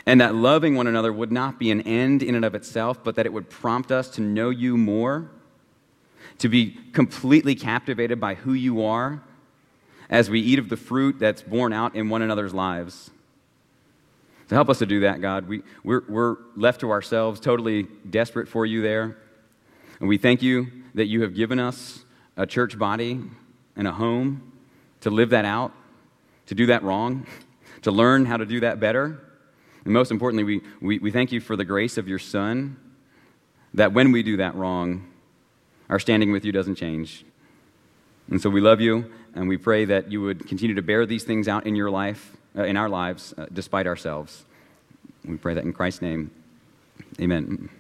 and 0.09 0.23
that 0.23 0.35
loving 0.35 0.75
one 0.75 0.87
another 0.87 1.13
would 1.13 1.31
not 1.31 1.59
be 1.59 1.71
an 1.71 1.83
end 1.83 2.23
in 2.23 2.35
and 2.35 2.43
of 2.43 2.55
itself, 2.55 3.05
but 3.05 3.15
that 3.17 3.27
it 3.27 3.33
would 3.33 3.51
prompt 3.51 3.93
us 3.93 4.09
to 4.09 4.23
know 4.23 4.49
you 4.49 4.79
more, 4.79 5.31
to 6.39 6.49
be 6.49 6.79
completely 6.95 7.55
captivated 7.55 8.19
by 8.19 8.33
who 8.33 8.55
you 8.55 8.83
are 8.83 9.23
as 10.09 10.31
we 10.31 10.41
eat 10.41 10.59
of 10.59 10.71
the 10.71 10.79
fruit 10.79 11.19
that's 11.19 11.43
borne 11.43 11.75
out 11.75 11.95
in 11.95 12.09
one 12.09 12.23
another's 12.23 12.55
lives. 12.55 13.11
To 14.49 14.55
help 14.55 14.71
us 14.71 14.79
to 14.79 14.87
do 14.87 15.01
that, 15.01 15.21
God, 15.21 15.47
we, 15.47 15.63
we're, 15.85 16.05
we're 16.09 16.37
left 16.57 16.81
to 16.81 16.91
ourselves, 16.91 17.39
totally 17.39 17.83
desperate 18.09 18.49
for 18.49 18.65
you 18.65 18.81
there. 18.81 19.19
And 20.01 20.09
we 20.09 20.17
thank 20.17 20.41
you 20.41 20.69
that 20.95 21.05
you 21.05 21.21
have 21.21 21.35
given 21.35 21.61
us 21.61 22.03
a 22.35 22.47
church 22.47 22.79
body 22.79 23.21
and 23.77 23.87
a 23.87 23.93
home 23.93 24.55
to 25.03 25.11
live 25.11 25.29
that 25.31 25.45
out, 25.45 25.75
to 26.47 26.55
do 26.55 26.65
that 26.65 26.83
wrong, 26.83 27.27
to 27.83 27.91
learn 27.91 28.25
how 28.25 28.39
to 28.39 28.47
do 28.47 28.61
that 28.61 28.81
better. 28.81 29.21
And 29.89 29.95
most 29.95 30.11
importantly, 30.11 30.45
we, 30.45 30.61
we, 30.83 30.99
we 30.99 31.11
thank 31.11 31.33
you 31.33 31.41
for 31.41 31.57
the 31.57 31.65
grace 31.65 31.97
of 31.97 32.07
your 32.07 32.19
Son, 32.19 32.77
that 33.73 33.95
when 33.95 34.13
we 34.13 34.23
do 34.23 34.37
that 34.37 34.55
wrong, 34.55 35.11
our 35.89 35.99
standing 35.99 36.31
with 36.31 36.45
you 36.45 36.53
doesn't 36.53 36.75
change. 36.75 37.25
And 38.31 38.39
so 38.39 38.51
we 38.51 38.61
love 38.61 38.83
you, 38.83 39.11
and 39.35 39.49
we 39.49 39.57
pray 39.57 39.87
that 39.87 40.13
you 40.13 40.21
would 40.21 40.47
continue 40.47 40.75
to 40.75 40.83
bear 40.83 41.07
these 41.07 41.25
things 41.25 41.49
out 41.49 41.67
in 41.67 41.75
your 41.75 41.91
life, 41.91 42.37
uh, 42.55 42.65
in 42.65 42.77
our 42.77 42.91
lives, 42.91 43.33
uh, 43.39 43.47
despite 43.51 43.87
ourselves. 43.87 44.45
We 45.25 45.39
pray 45.39 45.55
that 45.55 45.65
in 45.65 45.73
Christ's 45.73 46.03
name. 46.03 46.33
Amen. 47.19 47.71